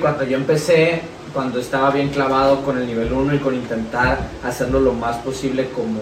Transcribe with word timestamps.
Cuando 0.00 0.24
yo 0.24 0.36
empecé, 0.36 1.02
cuando 1.32 1.60
estaba 1.60 1.90
bien 1.90 2.08
clavado 2.08 2.62
con 2.62 2.78
el 2.78 2.86
nivel 2.86 3.12
1 3.12 3.34
y 3.34 3.38
con 3.38 3.54
intentar 3.54 4.18
hacerlo 4.44 4.80
lo 4.80 4.92
más 4.92 5.16
posible 5.18 5.68
como, 5.70 6.00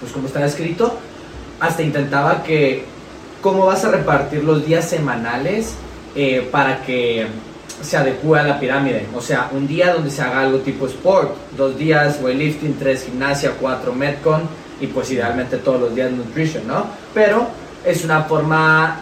pues 0.00 0.12
como 0.12 0.26
está 0.26 0.44
escrito, 0.44 0.98
hasta 1.60 1.82
intentaba 1.82 2.42
que, 2.42 2.84
¿cómo 3.40 3.66
vas 3.66 3.84
a 3.84 3.90
repartir 3.90 4.44
los 4.44 4.64
días 4.64 4.88
semanales 4.88 5.74
eh, 6.14 6.48
para 6.50 6.82
que 6.82 7.26
se 7.82 7.96
adecue 7.96 8.38
a 8.38 8.44
la 8.44 8.58
pirámide? 8.58 9.06
O 9.14 9.20
sea, 9.20 9.50
un 9.52 9.66
día 9.66 9.92
donde 9.92 10.10
se 10.10 10.22
haga 10.22 10.40
algo 10.40 10.58
tipo 10.58 10.86
sport, 10.86 11.34
dos 11.56 11.76
días 11.76 12.18
weightlifting, 12.22 12.76
tres 12.78 13.04
gimnasia, 13.04 13.52
cuatro 13.60 13.92
metcon 13.92 14.42
y 14.80 14.86
pues 14.86 15.10
idealmente 15.10 15.58
todos 15.58 15.80
los 15.80 15.94
días 15.94 16.10
nutrition, 16.10 16.66
¿no? 16.66 16.86
Pero 17.12 17.46
es 17.84 18.04
una 18.04 18.22
forma 18.22 19.00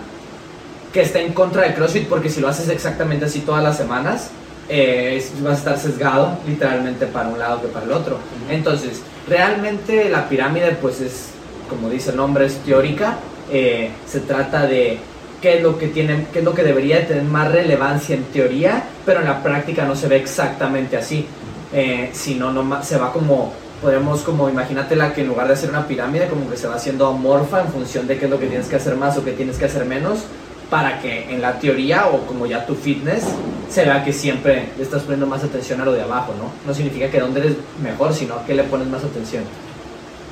que 0.98 1.04
está 1.04 1.20
en 1.20 1.32
contra 1.32 1.62
de 1.62 1.74
CrossFit 1.74 2.08
porque 2.08 2.28
si 2.28 2.40
lo 2.40 2.48
haces 2.48 2.68
exactamente 2.70 3.26
así 3.26 3.38
todas 3.42 3.62
las 3.62 3.76
semanas, 3.76 4.30
eh, 4.68 5.24
vas 5.42 5.52
a 5.52 5.58
estar 5.58 5.78
sesgado 5.78 6.36
literalmente 6.44 7.06
para 7.06 7.28
un 7.28 7.38
lado 7.38 7.62
que 7.62 7.68
para 7.68 7.86
el 7.86 7.92
otro. 7.92 8.18
Entonces, 8.50 9.00
realmente 9.28 10.10
la 10.10 10.28
pirámide 10.28 10.72
pues 10.72 11.00
es, 11.00 11.28
como 11.70 11.88
dice 11.88 12.10
el 12.10 12.16
nombre, 12.16 12.46
es 12.46 12.56
teórica. 12.64 13.16
Eh, 13.48 13.90
se 14.08 14.18
trata 14.18 14.66
de 14.66 14.98
qué 15.40 15.58
es 15.58 15.62
lo 15.62 15.78
que 15.78 15.86
tiene, 15.86 16.26
qué 16.32 16.40
es 16.40 16.44
lo 16.44 16.52
que 16.52 16.64
debería 16.64 17.06
tener 17.06 17.22
más 17.22 17.52
relevancia 17.52 18.16
en 18.16 18.24
teoría, 18.24 18.82
pero 19.06 19.20
en 19.20 19.26
la 19.26 19.40
práctica 19.40 19.84
no 19.84 19.94
se 19.94 20.08
ve 20.08 20.16
exactamente 20.16 20.96
así. 20.96 21.26
Eh, 21.72 22.10
sino 22.12 22.50
no, 22.50 22.82
se 22.82 22.98
va 22.98 23.12
como 23.12 23.52
podemos 23.80 24.22
como 24.22 24.48
imagínatela 24.48 25.14
que 25.14 25.20
en 25.20 25.28
lugar 25.28 25.46
de 25.46 25.52
hacer 25.52 25.70
una 25.70 25.86
pirámide 25.86 26.26
como 26.26 26.50
que 26.50 26.56
se 26.56 26.66
va 26.66 26.74
haciendo 26.74 27.06
amorfa 27.06 27.60
en 27.60 27.68
función 27.68 28.08
de 28.08 28.18
qué 28.18 28.24
es 28.24 28.30
lo 28.32 28.40
que 28.40 28.46
tienes 28.48 28.66
que 28.66 28.74
hacer 28.74 28.96
más 28.96 29.16
o 29.16 29.24
qué 29.24 29.30
tienes 29.30 29.58
que 29.58 29.66
hacer 29.66 29.84
menos 29.84 30.24
para 30.70 31.00
que 31.00 31.32
en 31.32 31.40
la 31.40 31.58
teoría 31.58 32.08
o 32.08 32.26
como 32.26 32.46
ya 32.46 32.66
tu 32.66 32.74
fitness 32.74 33.24
se 33.70 33.84
vea 33.84 34.04
que 34.04 34.12
siempre 34.12 34.70
le 34.76 34.82
estás 34.82 35.02
poniendo 35.02 35.26
más 35.26 35.42
atención 35.42 35.80
a 35.80 35.84
lo 35.84 35.92
de 35.92 36.02
abajo, 36.02 36.34
¿no? 36.38 36.50
No 36.66 36.74
significa 36.74 37.10
que 37.10 37.20
donde 37.20 37.40
eres 37.40 37.54
mejor, 37.82 38.12
sino 38.14 38.34
a 38.34 38.44
qué 38.44 38.54
le 38.54 38.64
pones 38.64 38.88
más 38.88 39.02
atención. 39.04 39.44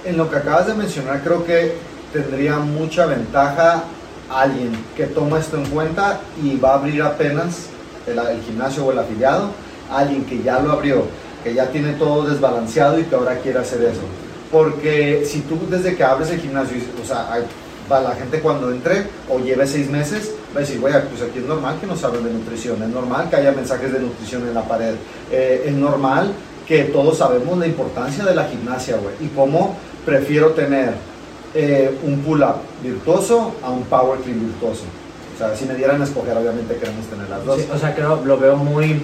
En 0.04 0.16
lo 0.16 0.30
que 0.30 0.36
acabas 0.36 0.66
de 0.66 0.74
mencionar 0.74 1.22
creo 1.22 1.44
que 1.44 1.74
tendría 2.12 2.56
mucha 2.58 3.06
ventaja 3.06 3.84
alguien 4.30 4.72
que 4.96 5.06
toma 5.06 5.38
esto 5.38 5.56
en 5.56 5.66
cuenta 5.66 6.20
y 6.42 6.56
va 6.56 6.72
a 6.72 6.74
abrir 6.74 7.02
apenas 7.02 7.66
el, 8.06 8.18
el 8.18 8.42
gimnasio 8.42 8.84
o 8.84 8.92
el 8.92 8.98
afiliado, 8.98 9.50
alguien 9.90 10.24
que 10.24 10.42
ya 10.42 10.60
lo 10.60 10.72
abrió, 10.72 11.04
que 11.42 11.54
ya 11.54 11.70
tiene 11.70 11.92
todo 11.92 12.28
desbalanceado 12.28 12.98
y 12.98 13.04
que 13.04 13.14
ahora 13.14 13.38
quiere 13.38 13.58
hacer 13.58 13.82
eso. 13.82 14.02
Porque 14.50 15.24
si 15.26 15.40
tú 15.40 15.58
desde 15.68 15.96
que 15.96 16.04
abres 16.04 16.30
el 16.30 16.40
gimnasio, 16.40 16.76
o 17.02 17.06
sea, 17.06 17.28
va 17.90 18.00
la 18.00 18.14
gente 18.14 18.40
cuando 18.40 18.70
entre 18.70 19.06
o 19.28 19.38
lleve 19.38 19.66
seis 19.66 19.88
meses, 19.90 20.32
va 20.54 20.58
a 20.58 20.60
decir, 20.60 20.80
güey, 20.80 20.94
pues 21.08 21.22
aquí 21.22 21.38
es 21.38 21.44
normal 21.44 21.78
que 21.80 21.86
nos 21.86 22.02
hablen 22.04 22.24
de 22.24 22.32
nutrición, 22.32 22.82
es 22.82 22.88
normal 22.88 23.28
que 23.30 23.36
haya 23.36 23.52
mensajes 23.52 23.92
de 23.92 24.00
nutrición 24.00 24.46
en 24.46 24.54
la 24.54 24.62
pared, 24.62 24.94
eh, 25.30 25.64
es 25.66 25.72
normal 25.72 26.32
que 26.66 26.84
todos 26.84 27.18
sabemos 27.18 27.58
la 27.58 27.66
importancia 27.66 28.24
de 28.24 28.34
la 28.34 28.44
gimnasia, 28.44 28.96
güey, 28.96 29.14
y 29.20 29.28
cómo 29.28 29.76
prefiero 30.04 30.50
tener 30.50 30.94
eh, 31.54 31.96
un 32.02 32.20
pull-up 32.20 32.56
virtuoso 32.82 33.54
a 33.62 33.70
un 33.70 33.84
power 33.84 34.20
clean 34.20 34.40
virtuoso. 34.40 34.84
O 35.34 35.38
sea, 35.38 35.54
si 35.54 35.66
me 35.66 35.74
dieran 35.74 36.00
a 36.00 36.04
escoger, 36.04 36.36
obviamente 36.36 36.76
queremos 36.76 37.06
tener 37.06 37.28
las 37.28 37.44
dos. 37.44 37.60
o 37.72 37.78
sea, 37.78 37.94
creo, 37.94 38.22
lo 38.24 38.38
veo 38.38 38.56
muy 38.56 39.02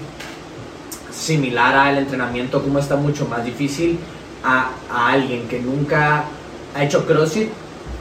similar 1.12 1.76
al 1.76 1.98
entrenamiento, 1.98 2.62
como 2.62 2.78
está 2.78 2.96
mucho 2.96 3.26
más 3.26 3.44
difícil 3.44 3.98
a, 4.42 4.70
a 4.90 5.12
alguien 5.12 5.46
que 5.46 5.60
nunca 5.60 6.24
ha 6.74 6.84
hecho 6.84 7.06
CrossFit 7.06 7.50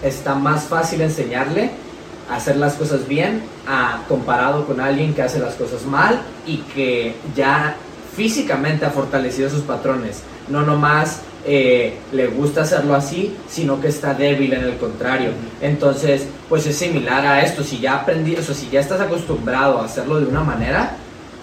está 0.04 0.36
más 0.36 0.64
fácil 0.64 1.02
enseñarle 1.02 1.72
a 2.30 2.36
hacer 2.36 2.58
las 2.58 2.74
cosas 2.74 3.08
bien 3.08 3.44
a, 3.68 4.04
comparado 4.08 4.66
con 4.66 4.80
alguien 4.80 5.14
que 5.14 5.22
hace 5.22 5.40
las 5.40 5.56
cosas 5.56 5.86
mal 5.86 6.22
y 6.46 6.58
que 6.58 7.16
ya 7.36 7.76
físicamente 8.16 8.86
ha 8.86 8.90
fortalecido 8.90 9.50
sus 9.50 9.62
patrones. 9.62 10.24
No 10.48 10.62
nomás 10.62 11.22
eh, 11.46 11.98
le 12.12 12.28
gusta 12.28 12.62
hacerlo 12.62 12.94
así, 12.94 13.36
sino 13.50 13.82
que 13.82 13.88
está 13.88 14.14
débil 14.14 14.54
en 14.54 14.64
el 14.64 14.78
contrario. 14.78 15.32
Entonces, 15.62 16.28
pues 16.48 16.68
es 16.68 16.78
similar 16.78 17.26
a 17.26 17.42
esto. 17.42 17.64
Si 17.64 17.80
ya 17.80 17.96
aprendí, 17.96 18.36
o 18.36 18.44
si 18.44 18.70
ya 18.70 18.80
estás 18.80 19.02
acostumbrado 19.02 19.80
a 19.80 19.86
hacerlo 19.86 20.20
de 20.20 20.28
una 20.28 20.42
manera, 20.42 20.98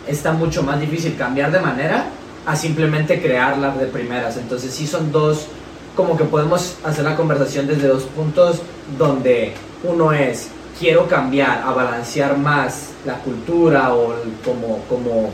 está 0.07 0.33
mucho 0.33 0.63
más 0.63 0.81
difícil 0.81 1.17
cambiar 1.17 1.51
de 1.51 1.61
manera 1.61 2.07
a 2.47 2.57
simplemente 2.57 3.21
crearla 3.21 3.71
de 3.73 3.87
primeras. 3.87 4.37
Entonces, 4.37 4.73
sí 4.73 4.87
son 4.87 5.11
dos 5.11 5.49
como 5.99 6.17
que 6.17 6.23
podemos 6.23 6.77
hacer 6.85 7.05
la 7.05 7.17
conversación 7.17 7.67
desde 7.67 7.89
dos 7.89 8.05
puntos 8.05 8.63
donde 8.97 9.53
uno 9.83 10.13
es 10.13 10.49
quiero 10.79 11.09
cambiar 11.09 11.61
a 11.67 11.73
balancear 11.73 12.39
más 12.39 12.91
la 13.05 13.15
cultura 13.15 13.93
o 13.93 14.15
como, 14.45 14.79
como, 14.89 15.31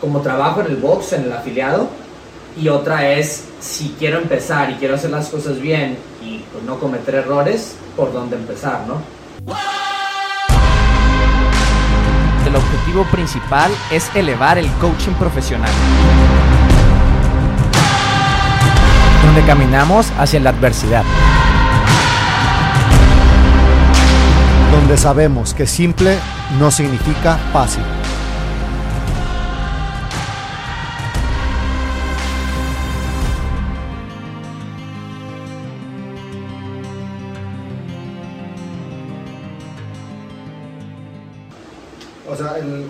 como 0.00 0.20
trabajo 0.20 0.62
en 0.62 0.66
el 0.66 0.76
box, 0.78 1.12
en 1.12 1.26
el 1.26 1.32
afiliado, 1.32 1.88
y 2.60 2.68
otra 2.68 3.12
es 3.12 3.44
si 3.60 3.94
quiero 3.96 4.18
empezar 4.18 4.68
y 4.72 4.74
quiero 4.74 4.96
hacer 4.96 5.10
las 5.10 5.28
cosas 5.28 5.60
bien 5.60 5.96
y 6.20 6.38
pues, 6.50 6.64
no 6.64 6.80
cometer 6.80 7.14
errores, 7.14 7.76
por 7.96 8.12
dónde 8.12 8.34
empezar, 8.34 8.84
¿no? 8.88 9.00
El 12.44 12.56
objetivo 12.56 13.04
principal 13.12 13.70
es 13.92 14.10
elevar 14.16 14.58
el 14.58 14.68
coaching 14.80 15.12
profesional 15.12 15.70
donde 19.36 19.52
caminamos 19.52 20.10
hacia 20.18 20.40
la 20.40 20.48
adversidad. 20.48 21.04
Donde 24.72 24.96
sabemos 24.96 25.52
que 25.52 25.66
simple 25.66 26.16
no 26.58 26.70
significa 26.70 27.36
fácil. 27.52 27.82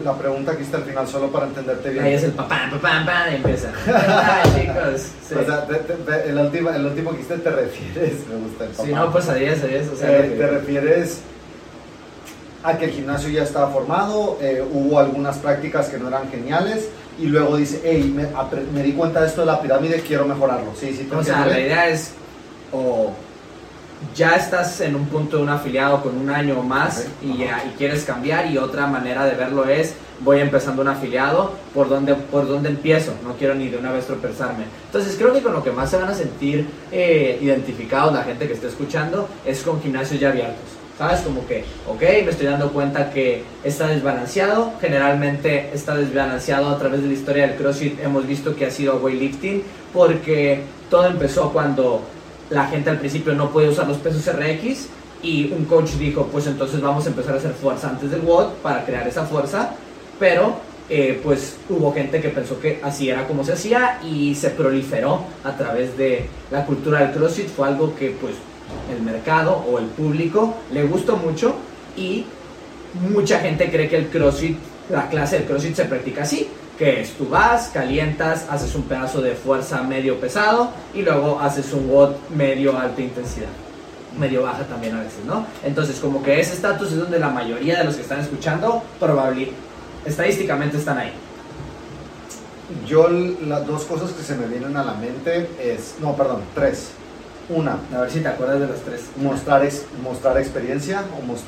La 0.04 0.14
pregunta 0.16 0.52
aquí 0.52 0.62
está 0.62 0.78
al 0.78 0.84
final, 0.84 1.06
solo 1.06 1.30
para 1.30 1.46
entenderte 1.46 1.90
bien. 1.90 2.04
Ahí 2.04 2.14
es 2.14 2.24
el 2.24 2.32
papá, 2.32 2.68
papá, 2.70 3.04
papá, 3.04 3.30
y 3.30 3.36
empieza. 3.36 3.72
Chicos. 4.54 5.10
O 5.24 5.44
sea, 5.44 5.66
el, 6.24 6.38
último, 6.38 6.70
el 6.70 6.86
último 6.86 7.10
que 7.10 7.16
hiciste 7.16 7.38
te 7.38 7.50
refieres, 7.50 8.26
me 8.28 8.36
gusta 8.36 8.64
el 8.64 8.70
papá. 8.70 8.84
Sí, 8.84 8.92
no, 8.92 9.12
pues 9.12 9.28
a 9.28 9.34
10, 9.34 9.62
a 9.62 9.66
10. 9.66 9.88
O 9.88 9.96
sea, 9.96 10.18
eh, 10.18 10.34
te 10.36 10.46
refieres 10.46 11.20
a 12.62 12.78
que 12.78 12.86
el 12.86 12.90
gimnasio 12.90 13.28
ya 13.28 13.42
estaba 13.42 13.70
formado, 13.70 14.38
eh, 14.40 14.64
hubo 14.72 14.98
algunas 14.98 15.38
prácticas 15.38 15.88
que 15.88 15.98
no 15.98 16.08
eran 16.08 16.28
geniales, 16.30 16.88
y 17.18 17.26
luego 17.26 17.56
dice, 17.56 17.80
hey, 17.84 18.12
me, 18.14 18.26
me, 18.72 18.82
di 18.82 18.92
cuenta 18.92 19.20
de 19.20 19.28
esto 19.28 19.42
de 19.42 19.46
la 19.46 19.60
pirámide, 19.60 20.00
quiero 20.00 20.26
mejorarlo. 20.26 20.72
Sí, 20.78 20.94
sí, 20.94 21.08
O 21.14 21.22
sea, 21.22 21.46
la 21.46 21.58
idea 21.60 21.88
es, 21.88 22.12
o 22.72 23.12
ya 24.14 24.36
estás 24.36 24.80
en 24.80 24.94
un 24.94 25.06
punto 25.06 25.38
de 25.38 25.42
un 25.42 25.48
afiliado 25.48 26.02
con 26.02 26.16
un 26.16 26.30
año 26.30 26.60
o 26.60 26.62
más 26.62 27.06
y, 27.22 27.44
quieres 27.76 28.04
cambiar 28.04 28.50
y 28.50 28.58
otra 28.58 28.86
manera 28.86 29.24
de 29.24 29.34
verlo 29.34 29.66
es 29.66 29.94
voy 30.20 30.40
empezando 30.40 30.82
un 30.82 30.88
afiliado, 30.88 31.52
¿por 31.74 31.88
dónde, 31.88 32.14
¿por 32.14 32.48
dónde 32.48 32.70
empiezo? 32.70 33.12
No 33.22 33.34
quiero 33.34 33.54
ni 33.54 33.68
de 33.68 33.76
una 33.76 33.92
vez 33.92 34.06
tropezarme. 34.06 34.64
Entonces 34.86 35.14
creo 35.18 35.32
que 35.32 35.42
con 35.42 35.52
lo 35.52 35.62
que 35.62 35.70
más 35.70 35.90
se 35.90 35.98
van 35.98 36.08
a 36.08 36.14
sentir 36.14 36.66
eh, 36.90 37.38
identificados 37.42 38.14
la 38.14 38.22
gente 38.22 38.46
que 38.46 38.54
esté 38.54 38.68
escuchando 38.68 39.28
es 39.44 39.62
con 39.62 39.80
gimnasios 39.82 40.20
ya 40.20 40.30
abiertos. 40.30 40.64
¿Sabes? 40.96 41.20
Como 41.20 41.46
que, 41.46 41.62
ok, 41.86 42.00
me 42.00 42.30
estoy 42.30 42.46
dando 42.46 42.72
cuenta 42.72 43.10
que 43.10 43.44
está 43.62 43.88
desbalanceado. 43.88 44.72
Generalmente 44.80 45.68
está 45.74 45.94
desbalanceado 45.94 46.70
a 46.70 46.78
través 46.78 47.02
de 47.02 47.08
la 47.08 47.12
historia 47.12 47.46
del 47.46 47.56
CrossFit. 47.56 48.00
Hemos 48.00 48.26
visto 48.26 48.56
que 48.56 48.64
ha 48.64 48.70
sido 48.70 48.96
weightlifting 48.96 49.62
porque 49.92 50.62
todo 50.88 51.06
empezó 51.06 51.52
cuando 51.52 52.00
la 52.50 52.66
gente 52.66 52.90
al 52.90 52.98
principio 52.98 53.34
no 53.34 53.50
puede 53.50 53.68
usar 53.68 53.88
los 53.88 53.98
pesos 53.98 54.26
RX 54.34 54.88
y 55.22 55.52
un 55.52 55.64
coach 55.64 55.92
dijo, 55.92 56.28
pues 56.30 56.46
entonces 56.46 56.80
vamos 56.80 57.06
a 57.06 57.08
empezar 57.08 57.34
a 57.34 57.38
hacer 57.38 57.52
fuerza 57.52 57.90
antes 57.90 58.10
del 58.10 58.20
WOD 58.20 58.52
para 58.62 58.84
crear 58.84 59.06
esa 59.08 59.24
fuerza, 59.24 59.74
pero 60.18 60.56
eh, 60.88 61.20
pues 61.22 61.56
hubo 61.68 61.92
gente 61.92 62.20
que 62.20 62.28
pensó 62.28 62.60
que 62.60 62.80
así 62.82 63.08
era 63.08 63.26
como 63.26 63.44
se 63.44 63.54
hacía 63.54 64.00
y 64.04 64.34
se 64.36 64.50
proliferó 64.50 65.24
a 65.42 65.56
través 65.56 65.96
de 65.96 66.26
la 66.50 66.64
cultura 66.64 67.00
del 67.00 67.12
CrossFit, 67.12 67.48
fue 67.48 67.66
algo 67.66 67.94
que 67.96 68.10
pues 68.10 68.34
el 68.94 69.02
mercado 69.02 69.64
o 69.68 69.78
el 69.78 69.86
público 69.86 70.54
le 70.72 70.84
gustó 70.84 71.16
mucho 71.16 71.56
y 71.96 72.24
mucha 73.10 73.40
gente 73.40 73.70
cree 73.70 73.88
que 73.88 73.96
el 73.96 74.06
CrossFit, 74.08 74.56
la 74.90 75.08
clase 75.08 75.38
del 75.38 75.46
CrossFit 75.46 75.74
se 75.74 75.84
practica 75.86 76.22
así, 76.22 76.48
que 76.78 77.00
es 77.00 77.12
tú 77.12 77.28
vas, 77.28 77.68
calientas, 77.68 78.46
haces 78.50 78.74
un 78.74 78.82
pedazo 78.82 79.20
de 79.22 79.34
fuerza 79.34 79.82
medio 79.82 80.20
pesado 80.20 80.70
y 80.94 81.02
luego 81.02 81.40
haces 81.40 81.72
un 81.72 81.88
WOD 81.88 82.10
medio 82.34 82.78
alta 82.78 83.00
intensidad, 83.00 83.48
medio 84.18 84.42
baja 84.42 84.64
también 84.64 84.94
a 84.94 85.00
veces, 85.00 85.24
¿no? 85.24 85.46
Entonces 85.64 85.98
como 86.00 86.22
que 86.22 86.38
ese 86.38 86.54
estatus 86.54 86.92
es 86.92 86.98
donde 86.98 87.18
la 87.18 87.30
mayoría 87.30 87.78
de 87.78 87.84
los 87.84 87.96
que 87.96 88.02
están 88.02 88.20
escuchando 88.20 88.82
probablemente, 89.00 89.54
estadísticamente 90.04 90.76
están 90.76 90.98
ahí. 90.98 91.12
Yo 92.86 93.08
las 93.08 93.66
dos 93.66 93.84
cosas 93.84 94.10
que 94.10 94.22
se 94.22 94.34
me 94.34 94.46
vienen 94.46 94.76
a 94.76 94.84
la 94.84 94.94
mente 94.94 95.48
es, 95.60 95.94
no, 96.00 96.16
perdón, 96.16 96.42
tres. 96.54 96.90
Una, 97.48 97.78
a 97.94 98.00
ver 98.00 98.10
si 98.10 98.20
te 98.20 98.28
acuerdas 98.28 98.58
de 98.58 98.66
las 98.66 98.80
tres. 98.80 99.04
Mostrar, 99.16 99.66
mostrar 100.02 100.36
experiencia 100.38 101.04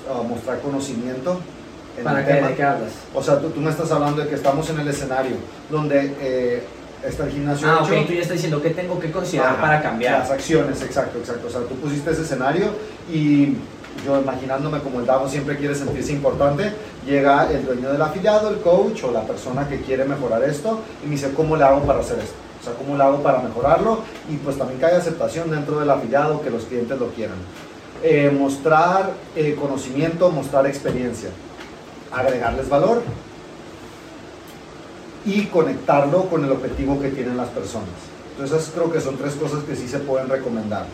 o 0.08 0.22
mostrar 0.22 0.60
conocimiento 0.60 1.40
en 1.98 2.04
¿Para 2.04 2.20
el 2.20 2.26
qué? 2.26 2.32
tema. 2.34 2.48
¿De 2.48 2.54
qué 2.54 2.62
hablas? 2.62 2.90
O 3.14 3.22
sea, 3.22 3.38
tú, 3.40 3.50
tú 3.50 3.60
me 3.60 3.70
estás 3.70 3.90
hablando 3.90 4.22
de 4.22 4.28
que 4.28 4.34
estamos 4.34 4.68
en 4.70 4.80
el 4.80 4.88
escenario 4.88 5.36
donde 5.70 6.14
eh, 6.20 6.62
está 7.04 7.24
el 7.24 7.30
gimnasio 7.32 7.68
Ah, 7.68 7.80
hecho. 7.84 8.00
ok, 8.00 8.06
tú 8.06 8.12
ya 8.14 8.20
estás 8.20 8.34
diciendo 8.36 8.62
qué 8.62 8.70
tengo 8.70 8.98
que 8.98 9.10
considerar 9.10 9.52
Ajá, 9.52 9.60
para 9.60 9.82
cambiar. 9.82 10.20
Las 10.20 10.30
acciones, 10.30 10.80
exacto, 10.82 11.18
exacto. 11.18 11.46
O 11.46 11.50
sea, 11.50 11.60
tú 11.62 11.74
pusiste 11.76 12.10
ese 12.10 12.22
escenario 12.22 12.66
y 13.12 13.54
yo 14.06 14.20
imaginándome 14.20 14.78
como 14.80 15.00
el 15.00 15.06
Davo 15.06 15.28
siempre 15.28 15.56
quiere 15.56 15.74
sentirse 15.74 16.12
importante, 16.12 16.72
llega 17.04 17.50
el 17.50 17.64
dueño 17.66 17.90
del 17.92 18.00
afiliado, 18.02 18.48
el 18.50 18.58
coach 18.60 19.02
o 19.04 19.10
la 19.10 19.22
persona 19.22 19.68
que 19.68 19.80
quiere 19.80 20.04
mejorar 20.04 20.44
esto 20.44 20.80
y 21.02 21.06
me 21.06 21.12
dice, 21.12 21.32
¿cómo 21.34 21.56
le 21.56 21.64
hago 21.64 21.80
para 21.82 22.00
hacer 22.00 22.18
esto? 22.18 22.34
O 22.60 22.64
sea, 22.64 22.74
¿cómo 22.74 22.96
le 22.96 23.02
hago 23.02 23.22
para 23.22 23.40
mejorarlo? 23.40 24.00
Y 24.30 24.36
pues 24.36 24.56
también 24.58 24.78
que 24.78 24.86
haya 24.86 24.98
aceptación 24.98 25.50
dentro 25.50 25.78
del 25.80 25.90
afiliado, 25.90 26.40
que 26.42 26.50
los 26.50 26.64
clientes 26.64 26.98
lo 26.98 27.08
quieran. 27.08 27.36
Eh, 28.02 28.30
mostrar 28.36 29.10
eh, 29.34 29.56
conocimiento, 29.60 30.30
mostrar 30.30 30.66
experiencia, 30.68 31.30
agregarles 32.12 32.68
valor 32.68 33.02
y 35.24 35.46
conectarlo 35.46 36.24
con 36.24 36.44
el 36.44 36.52
objetivo 36.52 37.00
que 37.00 37.10
tienen 37.10 37.36
las 37.36 37.48
personas. 37.48 37.88
Entonces 38.38 38.70
creo 38.74 38.90
que 38.90 39.00
son 39.00 39.16
tres 39.16 39.34
cosas 39.34 39.64
que 39.64 39.74
sí 39.74 39.88
se 39.88 39.98
pueden 39.98 40.28
recomendar. 40.28 40.86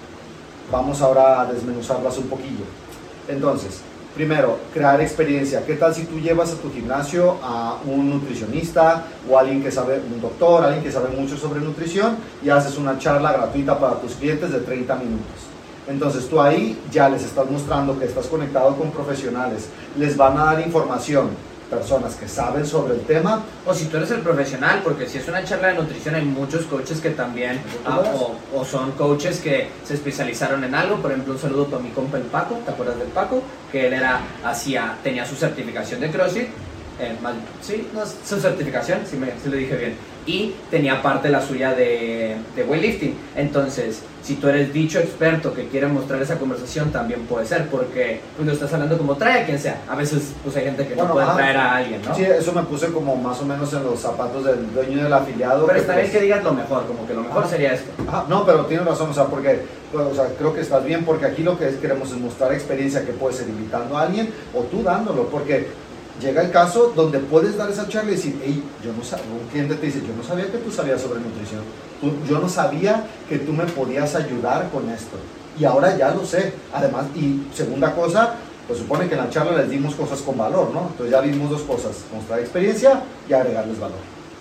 Vamos 0.72 1.00
ahora 1.02 1.42
a 1.42 1.46
desmenuzarlas 1.46 2.16
un 2.18 2.28
poquillo. 2.28 2.64
Entonces, 3.28 3.82
primero, 4.14 4.58
crear 4.72 5.00
experiencia. 5.00 5.64
¿Qué 5.64 5.74
tal 5.74 5.94
si 5.94 6.04
tú 6.04 6.18
llevas 6.18 6.52
a 6.52 6.56
tu 6.56 6.72
gimnasio 6.72 7.36
a 7.42 7.78
un 7.84 8.10
nutricionista 8.10 9.04
o 9.30 9.38
alguien 9.38 9.62
que 9.62 9.70
sabe, 9.70 10.00
un 10.00 10.20
doctor, 10.20 10.64
alguien 10.64 10.82
que 10.82 10.90
sabe 10.90 11.14
mucho 11.14 11.36
sobre 11.36 11.60
nutrición 11.60 12.16
y 12.42 12.48
haces 12.48 12.78
una 12.78 12.98
charla 12.98 13.32
gratuita 13.32 13.78
para 13.78 14.00
tus 14.00 14.14
clientes 14.14 14.50
de 14.50 14.60
30 14.60 14.94
minutos? 14.96 15.53
Entonces 15.86 16.28
tú 16.28 16.40
ahí 16.40 16.80
ya 16.90 17.08
les 17.08 17.22
estás 17.24 17.50
mostrando 17.50 17.98
que 17.98 18.06
estás 18.06 18.26
conectado 18.26 18.74
con 18.76 18.90
profesionales, 18.90 19.68
les 19.98 20.16
van 20.16 20.38
a 20.38 20.44
dar 20.46 20.60
información, 20.60 21.28
personas 21.68 22.14
que 22.14 22.28
saben 22.28 22.64
sobre 22.66 22.94
el 22.94 23.00
tema. 23.00 23.42
O 23.66 23.74
si 23.74 23.86
tú 23.86 23.96
eres 23.96 24.10
el 24.12 24.20
profesional, 24.20 24.80
porque 24.84 25.06
si 25.06 25.18
es 25.18 25.28
una 25.28 25.44
charla 25.44 25.68
de 25.68 25.74
nutrición 25.74 26.14
hay 26.14 26.24
muchos 26.24 26.62
coaches 26.66 27.00
que 27.00 27.10
también, 27.10 27.60
ah, 27.86 28.00
o, 28.14 28.34
o 28.60 28.64
son 28.64 28.92
coaches 28.92 29.40
que 29.40 29.68
se 29.84 29.94
especializaron 29.94 30.62
en 30.64 30.74
algo, 30.74 30.96
por 30.96 31.10
ejemplo 31.10 31.34
un 31.34 31.38
saludo 31.40 31.66
para 31.66 31.82
mi 31.82 31.90
compa 31.90 32.16
el 32.18 32.24
Paco, 32.24 32.58
¿te 32.64 32.70
acuerdas 32.70 32.98
del 32.98 33.08
Paco? 33.08 33.42
Que 33.72 33.86
él 33.88 33.92
era, 33.94 34.20
hacía, 34.44 34.96
tenía 35.02 35.26
su 35.26 35.34
certificación 35.34 36.00
de 36.00 36.10
CrossFit, 36.10 36.48
eh, 37.00 37.16
mal- 37.22 37.34
sí, 37.60 37.88
no, 37.92 38.02
su 38.06 38.40
certificación, 38.40 39.00
si 39.10 39.16
me 39.16 39.26
sí 39.42 39.48
lo 39.50 39.56
dije 39.56 39.76
bien, 39.76 39.96
y 40.26 40.54
tenía 40.70 41.02
parte 41.02 41.28
la 41.28 41.40
suya 41.40 41.74
de, 41.74 42.36
de 42.56 42.64
weightlifting, 42.64 43.14
entonces 43.36 44.02
si 44.24 44.36
tú 44.36 44.48
eres 44.48 44.72
dicho 44.72 44.98
experto 44.98 45.52
que 45.52 45.68
quiere 45.68 45.86
mostrar 45.86 46.20
esa 46.22 46.38
conversación 46.38 46.90
también 46.90 47.26
puede 47.26 47.44
ser, 47.44 47.68
porque 47.68 48.20
pues, 48.36 48.46
lo 48.46 48.54
estás 48.54 48.72
hablando 48.72 48.96
como 48.96 49.16
trae 49.16 49.42
a 49.42 49.44
quien 49.44 49.58
sea, 49.58 49.82
a 49.86 49.94
veces 49.94 50.32
pues 50.42 50.56
hay 50.56 50.64
gente 50.64 50.86
que 50.86 50.94
Bueno, 50.94 51.08
no 51.08 51.14
puede 51.14 51.34
traer 51.34 51.56
a 51.58 51.76
alguien, 51.76 52.00
¿no? 52.02 52.14
Sí, 52.14 52.22
eso 52.22 52.52
me 52.52 52.62
puse 52.62 52.86
como 52.88 53.16
más 53.16 53.38
o 53.42 53.44
menos 53.44 53.70
en 53.74 53.84
los 53.84 54.00
zapatos 54.00 54.44
del 54.44 54.72
dueño 54.72 55.04
del 55.04 55.12
afiliado. 55.12 55.66
Pero 55.66 55.78
está 55.78 55.94
bien 55.94 56.06
pues, 56.06 56.16
que 56.16 56.24
digas 56.24 56.42
lo 56.42 56.54
mejor, 56.54 56.86
como 56.86 57.06
que 57.06 57.12
lo 57.12 57.20
mejor 57.20 57.46
sería 57.46 57.74
esto. 57.74 57.90
No, 58.28 58.46
pero 58.46 58.64
tienes 58.64 58.86
razón, 58.86 59.10
o 59.10 59.14
sea, 59.14 59.26
porque 59.26 59.60
pues, 59.92 60.06
o 60.06 60.14
sea, 60.14 60.26
creo 60.38 60.54
que 60.54 60.62
estás 60.62 60.82
bien, 60.84 61.04
porque 61.04 61.26
aquí 61.26 61.42
lo 61.42 61.58
que 61.58 61.68
queremos 61.76 62.10
es 62.10 62.16
mostrar 62.16 62.54
experiencia 62.54 63.04
que 63.04 63.12
puede 63.12 63.36
ser 63.36 63.48
invitando 63.48 63.98
a 63.98 64.02
alguien 64.02 64.32
o 64.54 64.62
tú 64.62 64.82
dándolo, 64.82 65.28
porque 65.28 65.68
llega 66.20 66.42
el 66.42 66.50
caso 66.50 66.92
donde 66.94 67.18
puedes 67.18 67.56
dar 67.56 67.70
esa 67.70 67.88
charla 67.88 68.12
y 68.12 68.14
decir, 68.16 68.40
hey, 68.44 68.62
yo 68.82 68.92
no 68.92 69.02
sabía, 69.04 69.26
un 69.26 69.48
cliente 69.48 69.74
te 69.74 69.86
dice, 69.86 70.00
yo 70.00 70.14
no 70.16 70.22
sabía 70.22 70.50
que 70.50 70.58
tú 70.58 70.70
sabías 70.70 71.00
sobre 71.00 71.20
nutrición, 71.20 71.62
yo 72.28 72.38
no 72.38 72.48
sabía 72.48 73.06
que 73.28 73.38
tú 73.38 73.52
me 73.52 73.64
podías 73.64 74.14
ayudar 74.14 74.70
con 74.70 74.88
esto, 74.90 75.16
y 75.58 75.64
ahora 75.64 75.96
ya 75.96 76.10
lo 76.10 76.24
sé, 76.24 76.52
además, 76.72 77.06
y 77.14 77.46
segunda 77.54 77.94
cosa, 77.94 78.34
pues 78.66 78.78
supone 78.78 79.08
que 79.08 79.14
en 79.14 79.20
la 79.20 79.30
charla 79.30 79.56
les 79.58 79.70
dimos 79.70 79.94
cosas 79.94 80.20
con 80.20 80.38
valor, 80.38 80.70
¿no? 80.72 80.88
Entonces 80.90 81.10
ya 81.10 81.20
vimos 81.20 81.50
dos 81.50 81.62
cosas, 81.62 81.96
mostrar 82.14 82.40
experiencia 82.40 83.02
y 83.28 83.32
agregarles 83.32 83.78
valor. 83.78 83.98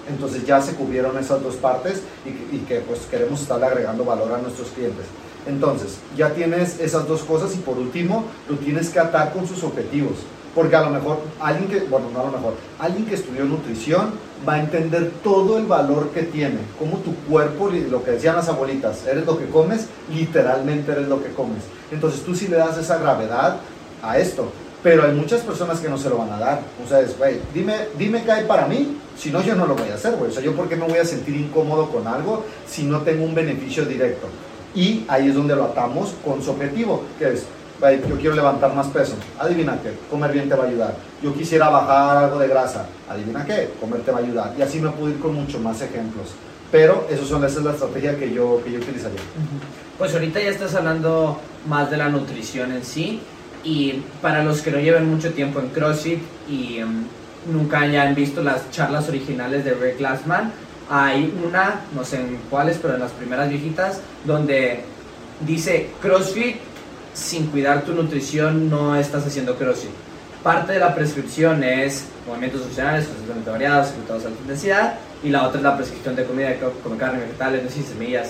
Entonces 0.07 0.45
ya 0.45 0.61
se 0.61 0.75
cubrieron 0.75 1.17
esas 1.17 1.43
dos 1.43 1.55
partes 1.55 2.01
y, 2.25 2.55
y 2.55 2.59
que 2.67 2.79
pues 2.79 3.01
queremos 3.01 3.41
estarle 3.41 3.65
agregando 3.65 4.05
valor 4.05 4.31
a 4.33 4.37
nuestros 4.37 4.69
clientes. 4.69 5.05
Entonces, 5.45 5.97
ya 6.15 6.33
tienes 6.33 6.79
esas 6.79 7.07
dos 7.07 7.21
cosas 7.23 7.53
y 7.55 7.57
por 7.57 7.77
último, 7.77 8.25
lo 8.47 8.55
tienes 8.57 8.89
que 8.89 8.99
atar 8.99 9.33
con 9.33 9.47
sus 9.47 9.63
objetivos. 9.63 10.19
Porque 10.55 10.75
a 10.75 10.81
lo 10.81 10.91
mejor 10.91 11.19
alguien 11.39 11.67
que, 11.67 11.79
bueno, 11.87 12.07
no 12.13 12.21
a 12.21 12.25
lo 12.25 12.31
mejor, 12.31 12.53
alguien 12.79 13.05
que 13.05 13.15
estudió 13.15 13.43
nutrición 13.45 14.11
va 14.47 14.53
a 14.55 14.59
entender 14.59 15.11
todo 15.23 15.57
el 15.57 15.65
valor 15.65 16.09
que 16.09 16.23
tiene, 16.23 16.59
como 16.77 16.97
tu 16.97 17.15
cuerpo, 17.27 17.69
lo 17.69 18.03
que 18.03 18.11
decían 18.11 18.35
las 18.35 18.49
abuelitas, 18.49 19.05
eres 19.07 19.25
lo 19.25 19.37
que 19.37 19.47
comes, 19.47 19.87
literalmente 20.13 20.91
eres 20.91 21.07
lo 21.07 21.23
que 21.23 21.29
comes. 21.29 21.63
Entonces 21.91 22.23
tú 22.23 22.35
sí 22.35 22.47
le 22.47 22.57
das 22.57 22.77
esa 22.77 22.97
gravedad 22.97 23.57
a 24.03 24.17
esto, 24.19 24.51
pero 24.83 25.03
hay 25.03 25.13
muchas 25.13 25.41
personas 25.41 25.79
que 25.79 25.89
no 25.89 25.97
se 25.97 26.09
lo 26.09 26.17
van 26.17 26.31
a 26.33 26.39
dar. 26.39 26.61
O 26.83 26.87
sea, 26.87 26.99
es, 26.99 27.17
güey, 27.17 27.39
dime, 27.53 27.87
dime 27.97 28.23
qué 28.23 28.31
hay 28.31 28.45
para 28.45 28.67
mí, 28.67 28.97
si 29.17 29.31
no 29.31 29.41
yo 29.41 29.55
no 29.55 29.65
lo 29.65 29.75
voy 29.75 29.89
a 29.89 29.95
hacer, 29.95 30.15
güey. 30.17 30.29
O 30.29 30.33
sea, 30.33 30.43
yo 30.43 30.55
por 30.55 30.67
qué 30.67 30.75
me 30.75 30.85
voy 30.85 30.97
a 30.97 31.05
sentir 31.05 31.35
incómodo 31.35 31.89
con 31.89 32.07
algo 32.07 32.45
si 32.67 32.83
no 32.83 33.01
tengo 33.01 33.23
un 33.23 33.33
beneficio 33.33 33.85
directo. 33.85 34.27
Y 34.75 35.05
ahí 35.07 35.29
es 35.29 35.35
donde 35.35 35.55
lo 35.55 35.65
atamos 35.65 36.13
con 36.25 36.43
su 36.43 36.51
objetivo, 36.51 37.03
que 37.17 37.33
es, 37.33 37.45
yo 37.91 38.17
quiero 38.17 38.35
levantar 38.35 38.73
más 38.73 38.87
peso. 38.87 39.15
Adivina 39.39 39.77
qué, 39.81 39.93
comer 40.09 40.31
bien 40.31 40.47
te 40.47 40.55
va 40.55 40.63
a 40.63 40.67
ayudar. 40.67 40.95
Yo 41.21 41.33
quisiera 41.33 41.69
bajar 41.69 42.25
algo 42.25 42.39
de 42.39 42.47
grasa. 42.47 42.85
Adivina 43.09 43.45
qué, 43.45 43.71
comer 43.79 44.01
te 44.01 44.11
va 44.11 44.19
a 44.19 44.21
ayudar. 44.21 44.53
Y 44.57 44.61
así 44.61 44.79
me 44.79 44.89
puedo 44.89 45.09
ir 45.09 45.19
con 45.19 45.33
mucho 45.33 45.59
más 45.59 45.81
ejemplos. 45.81 46.29
Pero 46.71 47.07
esos 47.09 47.27
son, 47.27 47.43
esa 47.43 47.59
es 47.59 47.65
la 47.65 47.71
estrategia 47.71 48.17
que 48.17 48.33
yo, 48.33 48.61
que 48.63 48.71
yo 48.71 48.79
utilizaría. 48.79 49.19
Pues 49.97 50.13
ahorita 50.13 50.39
ya 50.39 50.49
estás 50.49 50.73
hablando 50.75 51.39
más 51.67 51.91
de 51.91 51.97
la 51.97 52.09
nutrición 52.09 52.71
en 52.71 52.83
sí. 52.83 53.21
Y 53.63 54.03
para 54.21 54.43
los 54.43 54.61
que 54.61 54.71
no 54.71 54.79
lleven 54.79 55.09
mucho 55.09 55.31
tiempo 55.33 55.59
en 55.59 55.69
CrossFit 55.69 56.19
y 56.49 56.79
em, 56.79 57.03
nunca 57.51 57.81
hayan 57.81 58.15
visto 58.15 58.41
las 58.41 58.71
charlas 58.71 59.07
originales 59.07 59.63
de 59.63 59.73
Rick 59.73 59.99
Glassman, 59.99 60.51
hay 60.89 61.33
una, 61.45 61.81
no 61.95 62.03
sé 62.03 62.17
en 62.17 62.39
cuáles, 62.49 62.77
pero 62.77 62.95
en 62.95 62.99
las 62.99 63.11
primeras 63.11 63.49
viejitas, 63.49 64.01
donde 64.25 64.83
dice 65.45 65.91
CrossFit 66.01 66.57
sin 67.13 67.47
cuidar 67.47 67.83
tu 67.83 67.93
nutrición 67.93 68.69
no 68.69 68.95
estás 68.95 69.25
haciendo 69.25 69.55
CrossFit. 69.55 69.91
Parte 70.41 70.73
de 70.73 70.79
la 70.79 70.93
prescripción 70.93 71.63
es 71.63 72.05
movimientos 72.27 72.61
funcionales, 72.63 73.05
constantemente 73.05 73.49
variados, 73.49 73.89
ejecutados 73.89 74.25
a 74.25 74.27
alta 74.27 74.39
intensidad, 74.41 74.93
y 75.23 75.29
la 75.29 75.43
otra 75.47 75.59
es 75.59 75.63
la 75.63 75.77
prescripción 75.77 76.15
de 76.15 76.25
comida, 76.25 76.49
de 76.49 76.59
co- 76.59 76.71
comer 76.83 76.97
carne, 76.99 77.19
vegetales, 77.19 77.63
nueces 77.63 77.85
semillas, 77.85 78.29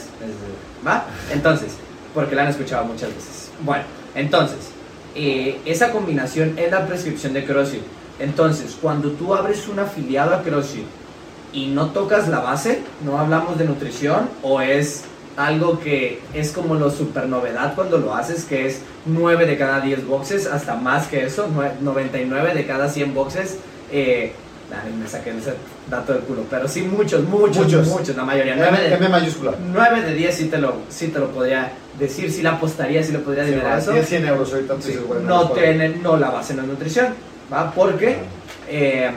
¿va? 0.86 1.06
Entonces, 1.32 1.74
porque 2.14 2.36
la 2.36 2.44
han 2.44 2.50
escuchado 2.50 2.86
muchas 2.86 3.10
veces. 3.10 3.50
Bueno, 3.62 3.84
entonces, 4.14 4.60
eh, 5.16 5.60
esa 5.66 5.92
combinación 5.92 6.58
es 6.60 6.70
la 6.70 6.86
prescripción 6.86 7.34
de 7.34 7.46
CrossFit. 7.46 7.82
Entonces, 8.20 8.78
cuando 8.80 9.10
tú 9.12 9.34
abres 9.34 9.68
un 9.68 9.80
afiliado 9.80 10.36
a 10.36 10.44
CrossFit 10.44 10.86
y 11.52 11.68
no 11.68 11.88
tocas 11.88 12.28
la 12.28 12.40
base, 12.42 12.82
no 13.04 13.18
hablamos 13.18 13.58
de 13.58 13.66
nutrición, 13.66 14.30
o 14.44 14.62
es 14.62 15.04
algo 15.38 15.80
que 15.80 16.20
es 16.34 16.52
como 16.52 16.76
lo 16.76 16.90
super 16.92 17.28
novedad 17.28 17.74
cuando 17.76 17.98
lo 17.98 18.14
haces, 18.16 18.46
que 18.46 18.68
es 18.68 18.82
9 19.06 19.46
de 19.46 19.58
cada 19.58 19.82
10 19.82 20.06
boxes, 20.06 20.46
hasta 20.48 20.76
más 20.76 21.08
que 21.08 21.26
eso, 21.26 21.48
nue- 21.50 21.72
99 21.82 22.54
de 22.54 22.66
cada 22.66 22.88
100 22.90 23.14
boxes. 23.14 23.58
Eh, 23.92 24.32
ay, 24.72 24.94
me 24.94 25.08
saqué 25.08 25.32
ese 25.32 25.54
dato 25.90 26.14
del 26.14 26.22
culo, 26.24 26.44
pero 26.50 26.68
sí 26.68 26.82
muchos, 26.84 27.24
muchos, 27.24 27.58
muchos, 27.66 27.88
Muchos. 27.88 28.16
la 28.16 28.24
mayoría. 28.24 28.56
9 28.56 28.70
M, 28.78 28.90
de, 28.90 28.96
M 28.96 29.10
mayúscula. 29.10 29.54
9 29.72 30.02
de 30.02 30.14
10 30.16 30.36
sí 30.36 30.46
te 30.46 30.58
lo, 30.58 30.76
sí 30.90 31.08
te 31.10 31.20
lo 31.20 31.30
podría 31.32 31.72
decir, 32.00 32.32
sí 32.32 32.42
la 32.42 32.52
apostaría, 32.52 33.04
sí 33.04 33.12
le 33.12 33.20
podría 33.20 33.46
Sí, 33.46 33.56
va, 33.64 33.78
eso. 33.78 33.92
tienes 33.92 34.10
100 34.10 34.28
euros 34.28 34.54
ahorita. 34.54 34.76
Sí, 34.82 35.00
no, 35.26 35.50
tienen, 35.52 36.02
no 36.04 36.18
la 36.18 36.30
base 36.30 36.54
no 36.54 36.62
es 36.64 36.68
nutrición, 36.68 37.08
¿va? 37.52 37.72
Porque 37.72 38.18
eh, 38.70 39.12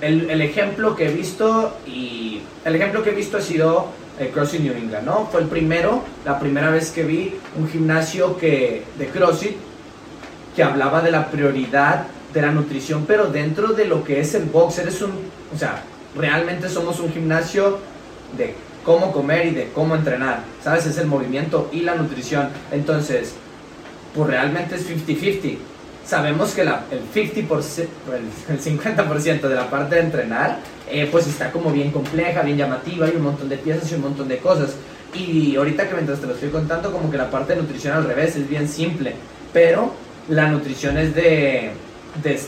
el, 0.00 0.30
el 0.30 0.42
ejemplo 0.42 0.94
que 0.94 1.08
he 1.08 1.12
visto 1.12 1.76
y 1.86 2.40
el 2.64 2.74
ejemplo 2.76 3.02
que 3.02 3.10
he 3.10 3.14
visto 3.14 3.38
ha 3.38 3.40
sido 3.40 3.86
el 4.18 4.28
CrossFit 4.30 4.60
New 4.60 4.74
England, 4.74 5.06
¿no? 5.06 5.28
Fue 5.30 5.40
el 5.40 5.48
primero, 5.48 6.02
la 6.24 6.38
primera 6.38 6.70
vez 6.70 6.90
que 6.90 7.04
vi 7.04 7.34
un 7.56 7.68
gimnasio 7.68 8.36
que, 8.36 8.82
de 8.98 9.08
CrossFit 9.08 9.56
que 10.54 10.62
hablaba 10.62 11.00
de 11.00 11.10
la 11.10 11.30
prioridad 11.30 12.06
de 12.32 12.42
la 12.42 12.50
nutrición, 12.50 13.04
pero 13.06 13.26
dentro 13.26 13.72
de 13.72 13.84
lo 13.84 14.04
que 14.04 14.20
es 14.20 14.34
el 14.34 14.44
box, 14.44 14.78
eres 14.78 15.00
un, 15.02 15.12
o 15.54 15.58
sea, 15.58 15.82
realmente 16.16 16.68
somos 16.68 17.00
un 17.00 17.12
gimnasio 17.12 17.78
de 18.36 18.54
cómo 18.84 19.12
comer 19.12 19.46
y 19.46 19.50
de 19.50 19.70
cómo 19.72 19.94
entrenar, 19.94 20.40
¿sabes? 20.62 20.86
Es 20.86 20.98
el 20.98 21.06
movimiento 21.06 21.68
y 21.72 21.80
la 21.80 21.94
nutrición. 21.94 22.48
Entonces, 22.72 23.34
pues 24.14 24.28
realmente 24.28 24.76
es 24.76 24.88
50-50. 24.88 25.58
Sabemos 26.08 26.52
que 26.54 26.64
la, 26.64 26.84
el 26.90 27.02
50%, 27.12 27.86
el, 28.48 28.54
el 28.54 28.60
50% 28.62 29.40
de 29.42 29.54
la 29.54 29.68
parte 29.68 29.96
de 29.96 30.00
entrenar, 30.00 30.58
eh, 30.90 31.06
pues 31.12 31.26
está 31.26 31.52
como 31.52 31.70
bien 31.70 31.90
compleja, 31.90 32.40
bien 32.40 32.56
llamativa, 32.56 33.04
hay 33.04 33.16
un 33.16 33.24
montón 33.24 33.50
de 33.50 33.58
piezas 33.58 33.92
y 33.92 33.96
un 33.96 34.00
montón 34.00 34.26
de 34.26 34.38
cosas. 34.38 34.76
Y 35.12 35.54
ahorita 35.56 35.86
que 35.86 35.92
mientras 35.92 36.18
te 36.18 36.26
lo 36.26 36.32
estoy 36.32 36.48
contando, 36.48 36.90
como 36.92 37.10
que 37.10 37.18
la 37.18 37.30
parte 37.30 37.54
de 37.54 37.60
nutrición 37.60 37.92
al 37.92 38.04
revés 38.04 38.36
es 38.36 38.48
bien 38.48 38.66
simple, 38.66 39.16
pero 39.52 39.92
la 40.30 40.48
nutrición 40.48 40.96
es 40.96 41.14
de, 41.14 41.72
de 42.22 42.40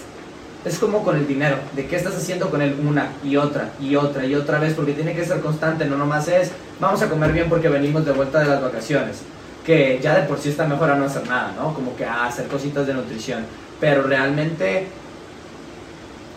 es 0.65 0.79
como 0.79 1.05
con 1.05 1.17
el 1.17 1.27
dinero, 1.27 1.57
de 1.77 1.87
qué 1.87 1.97
estás 1.97 2.17
haciendo 2.17 2.51
con 2.51 2.63
él 2.63 2.77
una 2.87 3.13
y 3.23 3.37
otra 3.37 3.73
y 3.79 3.95
otra 3.95 4.25
y 4.25 4.35
otra 4.35 4.59
vez, 4.59 4.73
porque 4.73 4.95
tiene 4.95 5.15
que 5.15 5.25
ser 5.25 5.41
constante, 5.41 5.85
no 5.85 5.99
nomás 5.99 6.29
es 6.29 6.51
vamos 6.81 7.03
a 7.03 7.11
comer 7.11 7.33
bien 7.33 7.51
porque 7.51 7.69
venimos 7.69 8.07
de 8.07 8.13
vuelta 8.13 8.41
de 8.41 8.47
las 8.47 8.63
vacaciones, 8.63 9.23
que 9.65 10.01
ya 10.03 10.15
de 10.21 10.27
por 10.27 10.39
sí 10.39 10.51
está 10.51 10.67
mejor 10.67 10.91
a 10.91 10.97
no 10.97 11.05
hacer 11.05 11.27
nada, 11.29 11.53
¿no? 11.57 11.75
Como 11.75 11.95
que 11.97 12.05
a 12.05 12.27
hacer 12.27 12.47
cositas 12.47 12.87
de 12.87 12.95
nutrición, 12.95 13.45
pero 13.79 14.03
realmente 14.03 14.87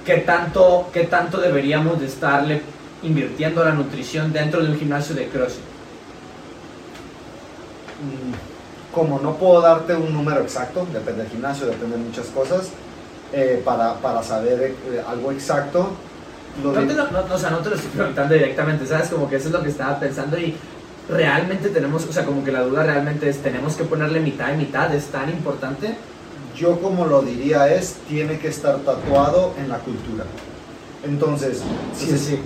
¿qué 0.06 0.18
tanto, 0.18 0.90
qué 0.94 1.06
tanto 1.06 1.40
deberíamos 1.40 2.00
de 2.00 2.08
estarle 2.08 2.62
invirtiendo 3.02 3.62
a 3.62 3.66
la 3.66 3.74
nutrición 3.74 4.32
dentro 4.32 4.62
de 4.62 4.72
un 4.72 4.78
gimnasio 4.78 5.16
de 5.16 5.28
CrossFit? 5.28 5.64
Mm, 8.02 8.94
como 8.94 9.20
no 9.20 9.36
puedo 9.36 9.62
darte 9.62 9.96
un 9.96 10.14
número 10.14 10.42
exacto, 10.42 10.86
depende 10.92 11.24
del 11.24 11.32
gimnasio, 11.32 11.66
depende 11.66 11.98
de 11.98 12.04
muchas 12.04 12.28
cosas, 12.28 12.70
eh, 13.32 13.62
para, 13.64 13.96
para, 13.96 14.22
saber 14.22 14.76
eh, 14.92 15.04
algo 15.08 15.32
exacto. 15.32 15.92
No 16.64 16.72
te, 16.72 16.94
lo, 16.94 17.10
no, 17.10 17.34
o 17.34 17.38
sea, 17.38 17.50
no 17.50 17.60
te 17.60 17.70
lo 17.72 17.76
estoy 17.76 17.90
preguntando 17.90 18.36
directamente, 18.36 18.86
¿sabes? 18.86 19.10
Como 19.10 19.28
que 19.28 19.38
eso 19.38 19.48
es 19.48 19.54
lo 19.54 19.64
que 19.64 19.70
estaba 19.70 20.00
pensando 20.00 20.38
y 20.38 20.56
realmente 21.10 21.70
tenemos, 21.70 22.06
o 22.06 22.14
sea, 22.14 22.26
como 22.26 22.44
que 22.44 22.52
la 22.52 22.62
duda 22.62 22.84
realmente 22.84 23.30
es, 23.30 23.38
¿tenemos 23.40 23.76
que 23.76 23.84
ponerle 23.84 24.20
mitad 24.20 24.54
y 24.54 24.58
mitad? 24.58 24.94
¿Es 24.94 25.08
tan 25.08 25.30
importante? 25.30 25.96
Yo 26.56 26.80
como 26.80 27.06
lo 27.06 27.22
diría 27.22 27.74
es, 27.74 27.96
tiene 28.08 28.40
que 28.40 28.48
estar 28.48 28.78
tatuado 28.80 29.54
en 29.58 29.70
la 29.70 29.80
cultura. 29.80 30.26
Entonces, 31.04 31.62
sí, 31.98 32.18
sí. 32.18 32.40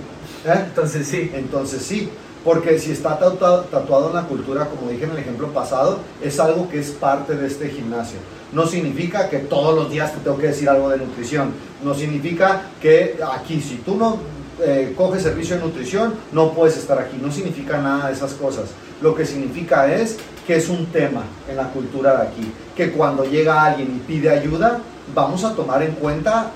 ¿Eh? 0.44 0.64
Entonces 0.66 1.06
sí. 1.06 1.30
Entonces 1.34 1.82
sí. 1.82 2.08
Porque 2.44 2.78
si 2.78 2.92
está 2.92 3.18
tatuado, 3.18 4.08
en 4.08 4.14
la 4.14 4.22
cultura, 4.22 4.66
como 4.66 4.90
dije 4.90 5.04
en 5.04 5.10
el 5.10 5.18
ejemplo 5.18 5.48
pasado, 5.48 5.98
es 6.22 6.38
algo 6.40 6.68
que 6.68 6.78
es 6.78 6.90
parte 6.90 7.34
de 7.36 7.46
este 7.46 7.68
gimnasio. 7.68 8.18
No 8.52 8.66
significa 8.66 9.28
que 9.28 9.38
todos 9.38 9.74
los 9.74 9.90
días 9.90 10.14
te 10.14 10.20
tengo 10.20 10.38
que 10.38 10.46
decir 10.46 10.68
algo 10.68 10.88
de 10.88 10.98
nutrición. 10.98 11.52
No 11.84 11.94
significa 11.94 12.62
que 12.80 13.18
aquí, 13.34 13.60
si 13.60 13.76
tú 13.76 13.96
no 13.96 14.18
eh, 14.60 14.94
coges 14.96 15.22
servicio 15.22 15.56
de 15.56 15.62
nutrición, 15.62 16.14
no 16.32 16.52
puedes 16.52 16.76
estar 16.76 16.98
aquí. 16.98 17.18
No 17.20 17.30
significa 17.30 17.78
nada 17.78 18.08
de 18.08 18.14
esas 18.14 18.34
cosas. 18.34 18.70
Lo 19.00 19.14
que 19.14 19.24
significa 19.24 19.92
es 19.92 20.16
que 20.46 20.56
es 20.56 20.68
un 20.68 20.86
tema 20.86 21.24
en 21.48 21.56
la 21.56 21.70
cultura 21.70 22.16
de 22.16 22.28
aquí. 22.28 22.52
Que 22.76 22.92
cuando 22.92 23.24
llega 23.24 23.64
alguien 23.64 23.96
y 23.96 24.06
pide 24.06 24.30
ayuda, 24.30 24.80
vamos 25.14 25.44
a 25.44 25.54
tomar 25.54 25.82
en 25.82 25.92
cuenta 25.92 26.50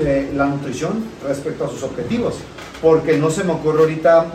eh, 0.00 0.32
la 0.34 0.46
nutrición 0.46 1.04
respecto 1.26 1.64
a 1.64 1.68
sus 1.68 1.82
objetivos. 1.82 2.36
Porque 2.82 3.16
no 3.16 3.30
se 3.30 3.44
me 3.44 3.52
ocurre 3.52 3.80
ahorita 3.80 4.26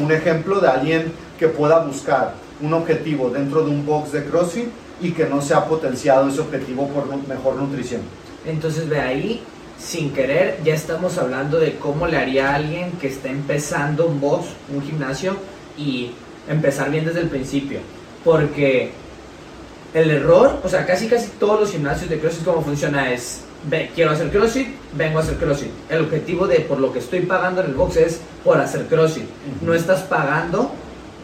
un 0.00 0.12
ejemplo 0.12 0.60
de 0.60 0.68
alguien 0.68 1.12
que 1.38 1.48
pueda 1.48 1.78
buscar 1.78 2.34
un 2.60 2.74
objetivo 2.74 3.30
dentro 3.30 3.62
de 3.64 3.70
un 3.70 3.86
box 3.86 4.12
de 4.12 4.24
CrossFit 4.24 4.68
y 5.00 5.12
que 5.12 5.26
no 5.26 5.40
se 5.40 5.54
ha 5.54 5.64
potenciado 5.64 6.28
ese 6.28 6.40
objetivo 6.40 6.88
por 6.88 7.06
mejor 7.26 7.56
nutrición. 7.56 8.02
Entonces 8.44 8.88
ve 8.88 9.00
ahí, 9.00 9.42
sin 9.80 10.12
querer, 10.12 10.58
ya 10.64 10.74
estamos 10.74 11.16
hablando 11.18 11.58
de 11.58 11.76
cómo 11.76 12.06
le 12.06 12.18
haría 12.18 12.50
a 12.50 12.54
alguien 12.56 12.92
que 12.92 13.08
está 13.08 13.28
empezando 13.28 14.06
un 14.06 14.20
box, 14.20 14.48
un 14.74 14.82
gimnasio, 14.82 15.36
y 15.78 16.10
empezar 16.48 16.90
bien 16.90 17.04
desde 17.06 17.20
el 17.20 17.28
principio. 17.28 17.80
Porque 18.24 18.90
el 19.94 20.10
error, 20.10 20.60
o 20.62 20.68
sea, 20.68 20.84
casi 20.86 21.08
casi 21.08 21.28
todos 21.38 21.60
los 21.60 21.72
gimnasios 21.72 22.10
de 22.10 22.18
CrossFit, 22.18 22.44
cómo 22.44 22.62
funciona 22.62 23.12
es 23.12 23.42
quiero 23.94 24.12
hacer 24.12 24.30
CrossFit, 24.30 24.68
vengo 24.94 25.18
a 25.18 25.22
hacer 25.22 25.36
CrossFit. 25.36 25.70
El 25.88 26.02
objetivo 26.02 26.46
de 26.46 26.60
por 26.60 26.78
lo 26.78 26.92
que 26.92 26.98
estoy 26.98 27.20
pagando 27.20 27.62
en 27.62 27.68
el 27.68 27.74
box 27.74 27.96
es 27.96 28.20
por 28.44 28.58
hacer 28.58 28.86
CrossFit. 28.86 29.24
No 29.62 29.74
estás 29.74 30.02
pagando, 30.02 30.70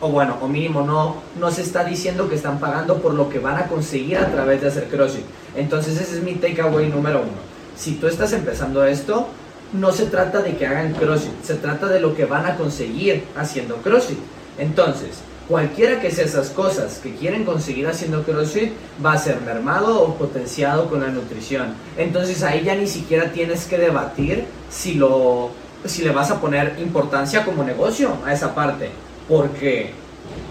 o 0.00 0.08
bueno, 0.08 0.38
o 0.40 0.48
mínimo 0.48 0.82
no, 0.82 1.22
no 1.38 1.50
se 1.50 1.62
está 1.62 1.84
diciendo 1.84 2.28
que 2.28 2.34
están 2.34 2.58
pagando 2.58 2.98
por 2.98 3.14
lo 3.14 3.28
que 3.28 3.38
van 3.38 3.56
a 3.56 3.66
conseguir 3.66 4.18
a 4.18 4.30
través 4.30 4.60
de 4.62 4.68
hacer 4.68 4.84
CrossFit. 4.88 5.24
Entonces 5.54 6.00
ese 6.00 6.16
es 6.16 6.22
mi 6.22 6.34
takeaway 6.34 6.88
número 6.88 7.20
uno. 7.20 7.55
Si 7.76 7.92
tú 7.92 8.06
estás 8.06 8.32
empezando 8.32 8.84
esto, 8.84 9.28
no 9.72 9.92
se 9.92 10.06
trata 10.06 10.42
de 10.42 10.56
que 10.56 10.66
hagan 10.66 10.94
CrossFit, 10.94 11.42
se 11.42 11.54
trata 11.54 11.86
de 11.88 12.00
lo 12.00 12.14
que 12.14 12.24
van 12.24 12.46
a 12.46 12.56
conseguir 12.56 13.24
haciendo 13.36 13.76
CrossFit. 13.76 14.18
Entonces, 14.58 15.20
Cualquiera 15.48 16.00
que 16.00 16.10
sea 16.10 16.24
esas 16.24 16.50
cosas 16.50 16.98
que 16.98 17.14
quieren 17.14 17.44
conseguir 17.44 17.86
haciendo 17.86 18.24
CrossFit 18.24 18.72
va 19.04 19.12
a 19.12 19.18
ser 19.18 19.40
mermado 19.42 20.02
o 20.02 20.16
potenciado 20.16 20.90
con 20.90 21.00
la 21.00 21.08
nutrición. 21.08 21.74
Entonces 21.96 22.42
ahí 22.42 22.64
ya 22.64 22.74
ni 22.74 22.88
siquiera 22.88 23.30
tienes 23.30 23.64
que 23.66 23.78
debatir 23.78 24.44
si, 24.68 24.94
lo, 24.94 25.50
si 25.84 26.02
le 26.02 26.10
vas 26.10 26.32
a 26.32 26.40
poner 26.40 26.76
importancia 26.80 27.44
como 27.44 27.62
negocio 27.62 28.10
a 28.24 28.32
esa 28.32 28.56
parte. 28.56 28.90
Porque 29.28 29.92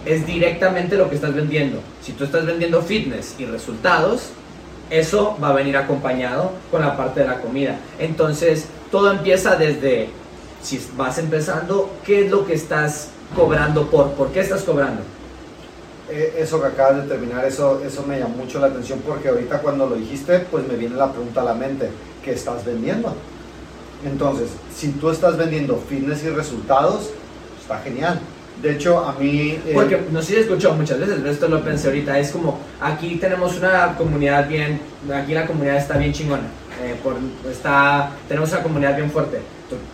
es 0.05 0.25
directamente 0.25 0.95
lo 0.95 1.09
que 1.09 1.15
estás 1.15 1.33
vendiendo. 1.33 1.81
Si 2.01 2.13
tú 2.13 2.23
estás 2.23 2.45
vendiendo 2.45 2.81
fitness 2.81 3.35
y 3.37 3.45
resultados, 3.45 4.29
eso 4.89 5.37
va 5.43 5.49
a 5.49 5.53
venir 5.53 5.77
acompañado 5.77 6.51
con 6.71 6.81
la 6.81 6.95
parte 6.95 7.21
de 7.21 7.27
la 7.27 7.41
comida. 7.41 7.77
Entonces 7.99 8.67
todo 8.91 9.11
empieza 9.11 9.55
desde, 9.55 10.09
si 10.61 10.85
vas 10.95 11.17
empezando, 11.17 11.89
¿qué 12.05 12.25
es 12.25 12.31
lo 12.31 12.45
que 12.45 12.53
estás 12.53 13.09
cobrando 13.35 13.89
por? 13.89 14.11
¿Por 14.11 14.29
qué 14.31 14.41
estás 14.41 14.63
cobrando? 14.63 15.01
Eh, 16.09 16.35
eso 16.37 16.61
que 16.61 16.67
acabas 16.67 17.03
de 17.03 17.09
terminar, 17.09 17.45
eso, 17.45 17.81
eso 17.83 18.03
me 18.03 18.19
llamó 18.19 18.37
mucho 18.37 18.59
la 18.59 18.67
atención 18.67 19.01
porque 19.05 19.29
ahorita 19.29 19.59
cuando 19.59 19.87
lo 19.87 19.95
dijiste, 19.95 20.39
pues 20.51 20.67
me 20.67 20.75
viene 20.75 20.95
la 20.95 21.11
pregunta 21.11 21.41
a 21.41 21.45
la 21.45 21.55
mente, 21.55 21.89
¿qué 22.23 22.33
estás 22.33 22.63
vendiendo? 22.63 23.15
Entonces, 24.05 24.49
si 24.75 24.89
tú 24.89 25.09
estás 25.09 25.35
vendiendo 25.35 25.77
fitness 25.77 26.23
y 26.23 26.29
resultados, 26.29 27.09
está 27.59 27.79
genial. 27.79 28.19
De 28.61 28.73
hecho, 28.73 28.99
a 28.99 29.13
mí... 29.13 29.59
Eh, 29.65 29.71
porque 29.73 29.99
no 30.11 30.21
sé 30.21 30.43
si 30.43 30.49
muchas 30.49 30.99
veces, 30.99 31.23
esto 31.25 31.47
lo 31.47 31.63
pensé 31.63 31.87
ahorita, 31.87 32.17
es 32.17 32.31
como, 32.31 32.59
aquí 32.79 33.17
tenemos 33.17 33.57
una 33.57 33.95
comunidad 33.97 34.47
bien, 34.47 34.79
aquí 35.13 35.33
la 35.33 35.45
comunidad 35.45 35.77
está 35.77 35.97
bien 35.97 36.13
chingona, 36.13 36.43
eh, 36.81 36.95
por, 37.03 37.15
está, 37.49 38.11
tenemos 38.27 38.51
una 38.51 38.63
comunidad 38.63 38.95
bien 38.95 39.11
fuerte 39.11 39.39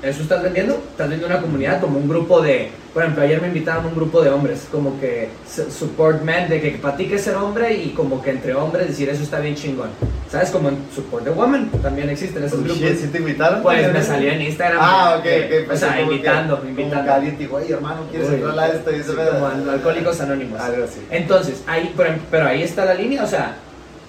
¿Eso 0.02 0.24
estás 0.24 0.44
vendiendo? 0.44 0.74
Estás 0.74 1.10
vendiendo 1.10 1.28
una 1.28 1.42
comunidad 1.42 1.80
como 1.80 1.98
un 1.98 2.10
grupo 2.10 2.42
de, 2.42 2.72
por 2.94 3.04
ejemplo, 3.04 3.24
ayer 3.24 3.40
me 3.40 3.48
invitaron 3.48 3.86
a 3.86 3.88
un 3.88 3.96
grupo 3.96 4.22
de 4.22 4.30
hombres, 4.30 4.68
como 4.70 5.00
que 5.00 5.30
support 5.48 6.22
men, 6.24 6.50
de 6.50 6.60
que 6.60 6.72
para 6.72 6.98
ti 6.98 7.06
que 7.06 7.18
ser 7.18 7.36
hombre 7.36 7.74
y 7.74 7.90
como 7.90 8.22
que 8.22 8.32
entre 8.32 8.54
hombres 8.54 8.88
decir 8.88 9.08
eso 9.10 9.24
está 9.24 9.40
bien 9.40 9.56
chingón. 9.56 9.90
¿Sabes? 10.30 10.50
Como 10.50 10.70
en 10.70 10.78
support 10.94 11.24
the 11.24 11.30
woman 11.30 11.70
también 11.82 12.10
existen 12.10 12.44
esos 12.44 12.64
grupos. 12.64 12.80
¿Sí 12.80 13.08
te 13.08 13.18
invitaron? 13.20 13.62
Pues 13.62 13.92
me 13.94 14.04
salió 14.04 14.32
en 14.32 14.42
Instagram. 14.42 14.80
Ah, 14.82 15.16
ok, 15.20 15.26
ok. 15.26 15.72
o 15.72 15.76
sea, 15.78 16.02
invitando, 16.02 16.62
invitando. 16.68 16.98
Como 16.98 17.14
alguien 17.14 17.38
dijo, 17.38 17.56
oye 17.56 17.74
hermano, 17.74 18.02
¿quieres 18.10 18.30
entrar 18.30 18.60
a 18.60 18.68
esto? 18.70 18.92
Y 18.92 19.02
como 19.02 19.72
Alcohólicos 19.72 20.20
Anónimos. 20.20 20.60
Algo 20.60 20.84
así. 20.84 21.02
Entonces, 21.10 21.64
ahí, 21.68 21.94
pero 22.30 22.48
ahí 22.48 22.64
está 22.64 22.84
la 22.86 22.94
línea, 22.94 23.24
o 23.24 23.28
sea, 23.28 23.56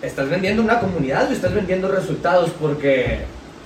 ¿estás 0.03 0.29
vendiendo 0.29 0.63
una 0.63 0.81
comunidad 0.81 1.31
o 1.31 1.33
estás 1.33 1.55
vendiendo 1.55 1.89
resultados? 1.89 2.51
Porque 2.61 3.21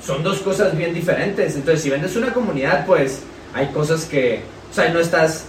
son 0.05 0.23
dos 0.23 0.39
cosas 0.39 0.77
bien 0.77 0.95
diferentes. 0.95 1.57
Entonces, 1.57 1.83
si 1.83 1.91
vendes 1.91 2.15
una 2.17 2.33
comunidad, 2.33 2.87
pues 2.87 3.23
hay 3.55 3.69
cosas 3.69 4.05
que, 4.05 4.43
o 4.71 4.75
sea, 4.75 4.91
no 4.91 5.01
estás, 5.01 5.47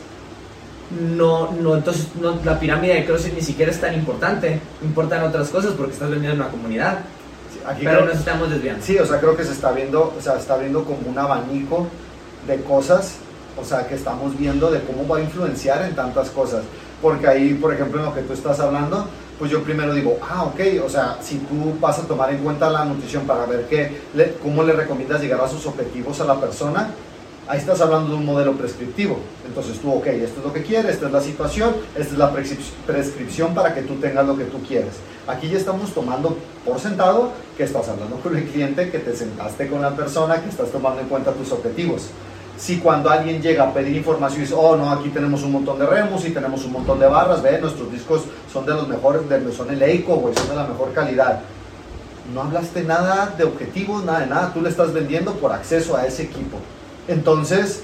no, 1.15 1.51
no, 1.51 1.75
entonces 1.75 2.07
no, 2.19 2.39
la 2.43 2.59
pirámide 2.59 2.95
de 2.95 3.05
CrossFit 3.05 3.33
ni 3.33 3.41
siquiera 3.41 3.71
es 3.71 3.79
tan 3.79 3.93
importante. 3.93 4.59
Importan 4.81 5.23
otras 5.23 5.49
cosas 5.49 5.73
porque 5.73 5.93
estás 5.93 6.09
vendiendo 6.09 6.41
una 6.41 6.49
comunidad. 6.49 6.99
aquí 7.65 7.81
Pero 7.83 8.05
nos 8.05 8.17
estamos 8.17 8.49
desviando. 8.49 8.83
Sí, 8.83 8.97
o 8.97 9.05
sea, 9.05 9.19
creo 9.19 9.35
que 9.35 9.43
se 9.43 9.51
está 9.51 9.71
viendo, 9.71 10.13
o 10.17 10.21
sea, 10.21 10.37
está 10.37 10.57
viendo 10.57 10.83
como 10.85 11.09
un 11.09 11.19
abanico 11.19 11.87
de 12.47 12.61
cosas, 12.61 13.15
o 13.59 13.65
sea, 13.65 13.87
que 13.87 13.95
estamos 13.95 14.37
viendo 14.37 14.71
de 14.71 14.81
cómo 14.81 15.07
va 15.07 15.17
a 15.17 15.21
influenciar 15.21 15.83
en 15.83 15.95
tantas 15.95 16.29
cosas. 16.29 16.63
Porque 17.01 17.27
ahí, 17.27 17.53
por 17.55 17.73
ejemplo, 17.73 17.99
en 17.99 18.05
lo 18.05 18.15
que 18.15 18.21
tú 18.21 18.33
estás 18.33 18.59
hablando, 18.59 19.07
pues 19.37 19.51
yo 19.51 19.63
primero 19.63 19.93
digo, 19.93 20.17
ah, 20.27 20.43
ok, 20.43 20.59
o 20.83 20.89
sea, 20.89 21.17
si 21.21 21.37
tú 21.37 21.77
vas 21.79 21.99
a 21.99 22.07
tomar 22.07 22.31
en 22.31 22.39
cuenta 22.39 22.69
la 22.69 22.85
nutrición 22.85 23.25
para 23.25 23.45
ver 23.45 23.67
qué, 23.69 24.01
cómo 24.41 24.63
le 24.63 24.73
recomiendas 24.73 25.21
llegar 25.21 25.41
a 25.41 25.47
sus 25.47 25.65
objetivos 25.65 26.19
a 26.21 26.25
la 26.25 26.39
persona, 26.39 26.89
ahí 27.47 27.59
estás 27.59 27.79
hablando 27.81 28.09
de 28.09 28.15
un 28.15 28.25
modelo 28.25 28.53
prescriptivo. 28.53 29.19
Entonces 29.45 29.79
tú, 29.79 29.91
ok, 29.93 30.07
esto 30.07 30.39
es 30.39 30.45
lo 30.45 30.53
que 30.53 30.63
quieres, 30.63 30.93
esta 30.93 31.07
es 31.07 31.11
la 31.11 31.21
situación, 31.21 31.75
esta 31.95 32.13
es 32.13 32.17
la 32.17 32.31
prescripción 32.85 33.53
para 33.53 33.73
que 33.73 33.83
tú 33.83 33.95
tengas 33.95 34.25
lo 34.25 34.35
que 34.35 34.45
tú 34.45 34.61
quieres. 34.63 34.93
Aquí 35.27 35.49
ya 35.49 35.57
estamos 35.57 35.93
tomando 35.93 36.37
por 36.65 36.79
sentado 36.79 37.31
que 37.55 37.63
estás 37.63 37.87
hablando 37.89 38.17
con 38.17 38.35
el 38.35 38.45
cliente, 38.45 38.89
que 38.89 38.99
te 38.99 39.15
sentaste 39.15 39.67
con 39.67 39.81
la 39.81 39.95
persona, 39.95 40.41
que 40.41 40.49
estás 40.49 40.71
tomando 40.71 41.01
en 41.01 41.07
cuenta 41.07 41.31
tus 41.31 41.51
objetivos 41.51 42.09
si 42.57 42.79
cuando 42.79 43.09
alguien 43.09 43.41
llega 43.41 43.65
a 43.65 43.73
pedir 43.73 43.95
información 43.95 44.41
y 44.41 44.43
dice, 44.45 44.55
oh 44.57 44.75
no, 44.75 44.91
aquí 44.91 45.09
tenemos 45.09 45.43
un 45.43 45.51
montón 45.51 45.77
de 45.77 45.85
remos 45.85 46.25
y 46.25 46.31
tenemos 46.31 46.65
un 46.65 46.73
montón 46.73 46.99
de 46.99 47.05
barras, 47.05 47.41
ve, 47.41 47.59
nuestros 47.61 47.91
discos 47.91 48.23
son 48.51 48.65
de 48.65 48.73
los 48.73 48.87
mejores, 48.87 49.21
son 49.55 49.69
el 49.69 49.81
Eico, 49.81 50.31
son 50.35 50.49
de 50.49 50.55
la 50.55 50.65
mejor 50.65 50.91
calidad. 50.91 51.41
No 52.33 52.41
hablaste 52.41 52.83
nada 52.83 53.33
de 53.37 53.43
objetivos, 53.43 54.03
nada 54.03 54.21
de 54.21 54.27
nada, 54.27 54.51
tú 54.53 54.61
le 54.61 54.69
estás 54.69 54.91
vendiendo 54.91 55.33
por 55.33 55.51
acceso 55.53 55.95
a 55.95 56.05
ese 56.05 56.23
equipo. 56.23 56.57
Entonces, 57.07 57.83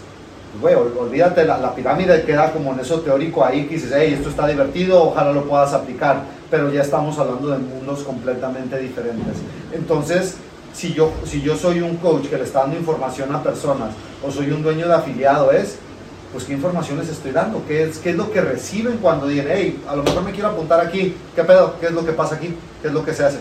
güey, 0.59 0.75
olvídate, 0.75 1.45
la, 1.45 1.59
la, 1.59 1.73
pirámide 1.75 2.23
queda 2.23 2.51
como 2.51 2.73
en 2.73 2.79
eso 2.79 3.01
teórico 3.01 3.45
ahí 3.45 3.65
que 3.67 3.75
dices, 3.75 3.93
hey, 3.95 4.15
esto 4.17 4.29
está 4.29 4.47
divertido, 4.47 5.03
ojalá 5.03 5.31
lo 5.31 5.43
puedas 5.43 5.73
aplicar, 5.73 6.23
pero 6.49 6.71
ya 6.71 6.81
estamos 6.81 7.17
hablando 7.19 7.49
de 7.49 7.59
mundos 7.59 8.03
completamente 8.03 8.77
diferentes. 8.79 9.37
Entonces, 9.71 10.37
si 10.73 10.93
yo, 10.93 11.13
si 11.25 11.41
yo 11.41 11.55
soy 11.55 11.81
un 11.81 11.97
coach 11.97 12.27
que 12.27 12.37
le 12.37 12.43
está 12.43 12.61
dando 12.61 12.77
información 12.77 13.33
a 13.33 13.41
personas 13.41 13.93
o 14.23 14.31
soy 14.31 14.51
un 14.51 14.63
dueño 14.63 14.87
de 14.87 14.95
afiliado 14.95 15.51
es, 15.51 15.77
pues 16.31 16.45
qué 16.45 16.53
información 16.53 16.97
les 16.97 17.09
estoy 17.09 17.31
dando, 17.31 17.63
qué 17.67 17.83
es, 17.83 17.99
qué 17.99 18.09
es 18.09 18.15
lo 18.15 18.31
que 18.31 18.41
reciben 18.41 18.97
cuando 18.97 19.27
dicen, 19.27 19.47
hey, 19.51 19.81
a 19.87 19.95
lo 19.95 20.03
mejor 20.03 20.23
me 20.23 20.31
quiero 20.31 20.49
apuntar 20.49 20.79
aquí, 20.79 21.15
qué 21.35 21.43
pedo, 21.43 21.79
qué 21.79 21.85
es 21.85 21.91
lo 21.91 22.03
que 22.03 22.11
pasa 22.11 22.35
aquí, 22.35 22.55
qué 22.81 22.87
es 22.87 22.93
lo 22.93 23.05
que 23.05 23.13
se 23.13 23.23
hace. 23.23 23.37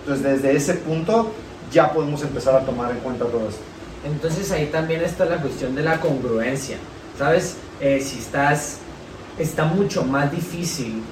Entonces 0.00 0.24
desde 0.24 0.56
ese 0.56 0.74
punto 0.74 1.30
ya 1.70 1.92
podemos 1.92 2.22
empezar 2.22 2.56
a 2.56 2.60
tomar 2.64 2.90
en 2.90 2.98
cuenta 2.98 3.24
todo 3.24 3.48
esto. 3.48 3.62
Entonces 4.04 4.50
ahí 4.50 4.66
también 4.66 5.00
está 5.02 5.24
la 5.24 5.36
cuestión 5.36 5.74
de 5.76 5.82
la 5.82 6.00
congruencia, 6.00 6.76
¿sabes? 7.16 7.56
Eh, 7.80 8.00
si 8.04 8.18
estás, 8.18 8.78
está 9.38 9.64
mucho 9.64 10.04
más 10.04 10.30
difícil 10.30 11.02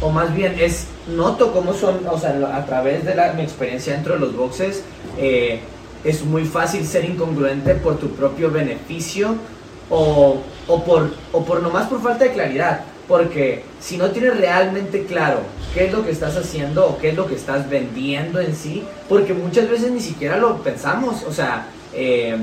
o 0.00 0.10
más 0.10 0.34
bien 0.34 0.56
es, 0.58 0.86
noto 1.08 1.52
cómo 1.52 1.74
son, 1.74 2.06
o 2.10 2.18
sea, 2.18 2.30
a 2.54 2.64
través 2.66 3.04
de 3.04 3.14
la, 3.14 3.32
mi 3.32 3.42
experiencia 3.42 3.94
dentro 3.94 4.14
de 4.14 4.20
los 4.20 4.36
boxes, 4.36 4.82
eh, 5.18 5.60
es 6.04 6.24
muy 6.24 6.44
fácil 6.44 6.86
ser 6.86 7.04
incongruente 7.04 7.74
por 7.74 7.98
tu 7.98 8.10
propio 8.10 8.50
beneficio 8.50 9.34
o, 9.90 10.38
o, 10.66 10.84
por, 10.84 11.10
o 11.32 11.44
por 11.44 11.62
nomás 11.62 11.88
por 11.88 12.02
falta 12.02 12.24
de 12.24 12.32
claridad. 12.32 12.84
Porque 13.06 13.64
si 13.80 13.96
no 13.96 14.10
tienes 14.12 14.36
realmente 14.36 15.04
claro 15.04 15.40
qué 15.74 15.86
es 15.86 15.92
lo 15.92 16.04
que 16.04 16.12
estás 16.12 16.36
haciendo 16.36 16.86
o 16.86 16.98
qué 16.98 17.08
es 17.08 17.16
lo 17.16 17.26
que 17.26 17.34
estás 17.34 17.68
vendiendo 17.68 18.40
en 18.40 18.54
sí, 18.54 18.84
porque 19.08 19.34
muchas 19.34 19.68
veces 19.68 19.90
ni 19.90 20.00
siquiera 20.00 20.36
lo 20.36 20.62
pensamos, 20.62 21.24
o 21.24 21.32
sea, 21.32 21.66
eh, 21.92 22.36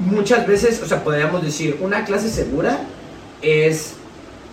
muchas 0.00 0.44
veces, 0.46 0.82
o 0.82 0.86
sea, 0.86 1.04
podríamos 1.04 1.42
decir, 1.42 1.78
una 1.80 2.04
clase 2.04 2.28
segura 2.28 2.80
es, 3.40 3.94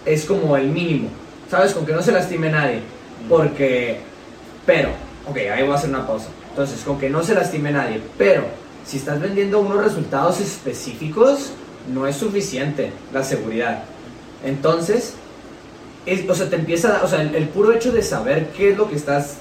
es 0.05 0.25
como 0.25 0.55
el 0.55 0.67
mínimo, 0.67 1.09
¿sabes? 1.49 1.73
Con 1.73 1.85
que 1.85 1.93
no 1.93 2.01
se 2.01 2.11
lastime 2.11 2.49
nadie, 2.49 2.81
porque, 3.27 3.99
pero, 4.65 4.89
ok, 5.27 5.37
ahí 5.37 5.63
voy 5.63 5.71
a 5.71 5.75
hacer 5.75 5.89
una 5.89 6.05
pausa. 6.05 6.27
Entonces, 6.49 6.81
con 6.81 6.99
que 6.99 7.09
no 7.09 7.23
se 7.23 7.33
lastime 7.33 7.71
nadie, 7.71 8.01
pero 8.17 8.43
si 8.85 8.97
estás 8.97 9.19
vendiendo 9.19 9.59
unos 9.59 9.83
resultados 9.83 10.39
específicos, 10.39 11.51
no 11.93 12.07
es 12.07 12.15
suficiente 12.15 12.91
la 13.13 13.23
seguridad. 13.23 13.83
Entonces, 14.43 15.13
o 16.27 16.35
sea, 16.35 16.49
te 16.49 16.55
empieza, 16.55 17.01
o 17.03 17.07
sea, 17.07 17.21
el, 17.21 17.47
puro 17.49 17.71
hecho 17.71 17.91
de 17.91 18.01
saber 18.01 18.47
qué 18.55 18.71
es 18.71 18.77
lo 18.77 18.89
que 18.89 18.95
estás 18.95 19.37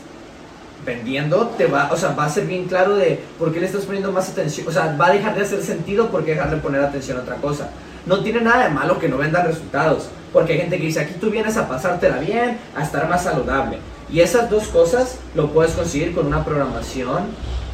vendiendo 0.84 1.48
te 1.58 1.66
va, 1.66 1.90
o 1.92 1.96
sea, 1.96 2.10
va 2.10 2.24
a 2.24 2.30
ser 2.30 2.46
bien 2.46 2.64
claro 2.64 2.96
de 2.96 3.20
por 3.38 3.52
qué 3.52 3.60
le 3.60 3.66
estás 3.66 3.84
poniendo 3.84 4.12
más 4.12 4.28
atención, 4.28 4.66
o 4.68 4.72
sea, 4.72 4.96
va 4.96 5.08
a 5.08 5.12
dejar 5.12 5.34
de 5.34 5.42
hacer 5.42 5.62
sentido 5.62 6.08
porque 6.10 6.32
dejar 6.34 6.50
de 6.50 6.56
poner 6.58 6.82
atención 6.82 7.18
a 7.18 7.22
otra 7.22 7.36
cosa. 7.36 7.70
No 8.06 8.22
tiene 8.22 8.40
nada 8.40 8.64
de 8.64 8.70
malo 8.70 8.98
que 8.98 9.08
no 9.08 9.18
vendan 9.18 9.46
resultados, 9.46 10.08
porque 10.32 10.54
hay 10.54 10.60
gente 10.60 10.78
que 10.78 10.86
dice, 10.86 11.00
aquí 11.00 11.14
tú 11.20 11.30
vienes 11.30 11.56
a 11.56 11.68
pasártela 11.68 12.18
bien, 12.18 12.58
a 12.76 12.82
estar 12.82 13.08
más 13.08 13.24
saludable. 13.24 13.78
Y 14.10 14.20
esas 14.20 14.48
dos 14.48 14.68
cosas 14.68 15.18
lo 15.34 15.50
puedes 15.52 15.72
conseguir 15.72 16.14
con 16.14 16.26
una 16.26 16.44
programación 16.44 17.26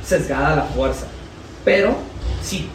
sesgada 0.04 0.52
a 0.52 0.56
la 0.56 0.62
fuerza. 0.64 1.06
Pero 1.64 1.96
si 2.42 2.68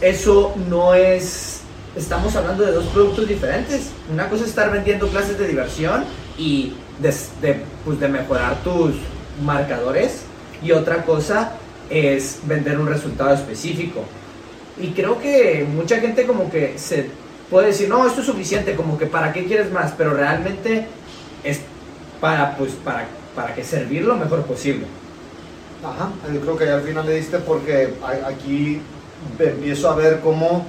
eso 0.00 0.54
no 0.68 0.94
es 0.94 1.56
estamos 1.96 2.36
hablando 2.36 2.64
de 2.64 2.72
dos 2.72 2.84
productos 2.86 3.26
diferentes. 3.26 3.90
Una 4.12 4.28
cosa 4.28 4.44
es 4.44 4.50
estar 4.50 4.70
vendiendo 4.70 5.08
clases 5.08 5.38
de 5.38 5.48
diversión 5.48 6.04
y 6.38 6.74
de, 7.00 7.64
pues 7.84 7.98
de 7.98 8.08
mejorar 8.08 8.62
tus 8.62 8.94
marcadores 9.42 10.22
y 10.62 10.72
otra 10.72 11.04
cosa 11.04 11.52
es 11.90 12.40
vender 12.44 12.78
un 12.78 12.86
resultado 12.86 13.34
específico. 13.34 14.04
Y 14.78 14.88
creo 14.88 15.18
que 15.20 15.66
mucha 15.74 15.98
gente 15.98 16.26
como 16.26 16.50
que 16.50 16.78
se 16.78 17.08
puede 17.50 17.68
decir, 17.68 17.88
no, 17.88 18.06
esto 18.06 18.20
es 18.20 18.26
suficiente, 18.26 18.74
como 18.74 18.98
que 18.98 19.06
para 19.06 19.32
qué 19.32 19.44
quieres 19.44 19.70
más, 19.72 19.92
pero 19.96 20.14
realmente 20.14 20.86
es 21.44 21.60
para, 22.20 22.56
pues, 22.56 22.72
para, 22.72 23.06
para 23.34 23.54
que 23.54 23.64
servir 23.64 24.04
lo 24.04 24.16
mejor 24.16 24.42
posible. 24.42 24.86
Ajá, 25.84 26.10
yo 26.32 26.40
creo 26.40 26.56
que 26.56 26.68
al 26.68 26.82
final 26.82 27.06
le 27.06 27.16
diste 27.16 27.38
porque 27.38 27.94
aquí 28.26 28.80
empiezo 29.38 29.90
a 29.90 29.94
ver 29.94 30.20
cómo 30.20 30.64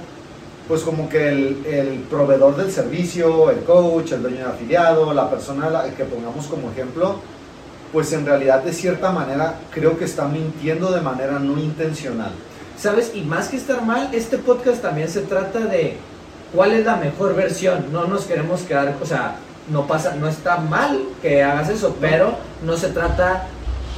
pues 0.68 0.82
como 0.82 1.08
que 1.08 1.28
el, 1.28 1.64
el, 1.64 1.98
proveedor 2.10 2.54
del 2.54 2.70
servicio, 2.70 3.50
el 3.50 3.60
coach, 3.60 4.12
el 4.12 4.20
dueño 4.20 4.36
de 4.36 4.44
afiliado, 4.44 5.14
la 5.14 5.30
persona 5.30 5.84
que 5.96 6.04
pongamos 6.04 6.46
como 6.46 6.70
ejemplo, 6.70 7.20
pues 7.90 8.12
en 8.12 8.26
realidad 8.26 8.62
de 8.62 8.74
cierta 8.74 9.10
manera 9.10 9.58
creo 9.70 9.98
que 9.98 10.04
está 10.04 10.28
mintiendo 10.28 10.92
de 10.92 11.00
manera 11.00 11.38
no 11.38 11.58
intencional. 11.58 12.32
¿Sabes? 12.78 13.12
Y 13.14 13.22
más 13.22 13.48
que 13.48 13.56
estar 13.56 13.82
mal, 13.82 14.10
este 14.12 14.36
podcast 14.36 14.82
también 14.82 15.08
se 15.08 15.22
trata 15.22 15.60
de 15.60 15.96
cuál 16.54 16.72
es 16.72 16.84
la 16.84 16.96
mejor 16.96 17.34
versión. 17.34 17.86
No 17.92 18.06
nos 18.06 18.24
queremos 18.24 18.62
quedar, 18.62 18.96
o 19.00 19.06
sea, 19.06 19.36
no 19.70 19.86
pasa, 19.86 20.14
no 20.14 20.28
está 20.28 20.58
mal 20.58 21.00
que 21.20 21.42
hagas 21.42 21.68
eso, 21.68 21.96
pero 22.00 22.36
no 22.64 22.76
se 22.76 22.88
trata, 22.88 23.46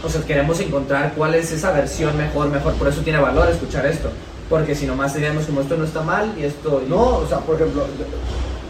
o 0.05 0.09
sea, 0.09 0.23
queremos 0.23 0.61
encontrar 0.61 1.13
cuál 1.15 1.35
es 1.35 1.53
esa 1.53 1.73
versión 1.73 2.17
mejor, 2.17 2.49
mejor. 2.49 2.75
Por 2.75 2.89
eso 2.89 3.03
tiene 3.03 3.21
valor 3.21 3.49
escuchar 3.49 3.87
esto. 3.87 4.11
Porque 4.49 4.75
si 4.75 4.85
nomás 4.85 5.15
diríamos 5.15 5.47
como 5.47 5.61
esto 5.61 5.77
no 5.77 5.85
está 5.85 6.03
mal 6.03 6.35
y 6.37 6.43
esto... 6.43 6.83
No, 6.89 7.19
o 7.19 7.27
sea, 7.27 7.39
por 7.39 7.55
ejemplo, 7.55 7.87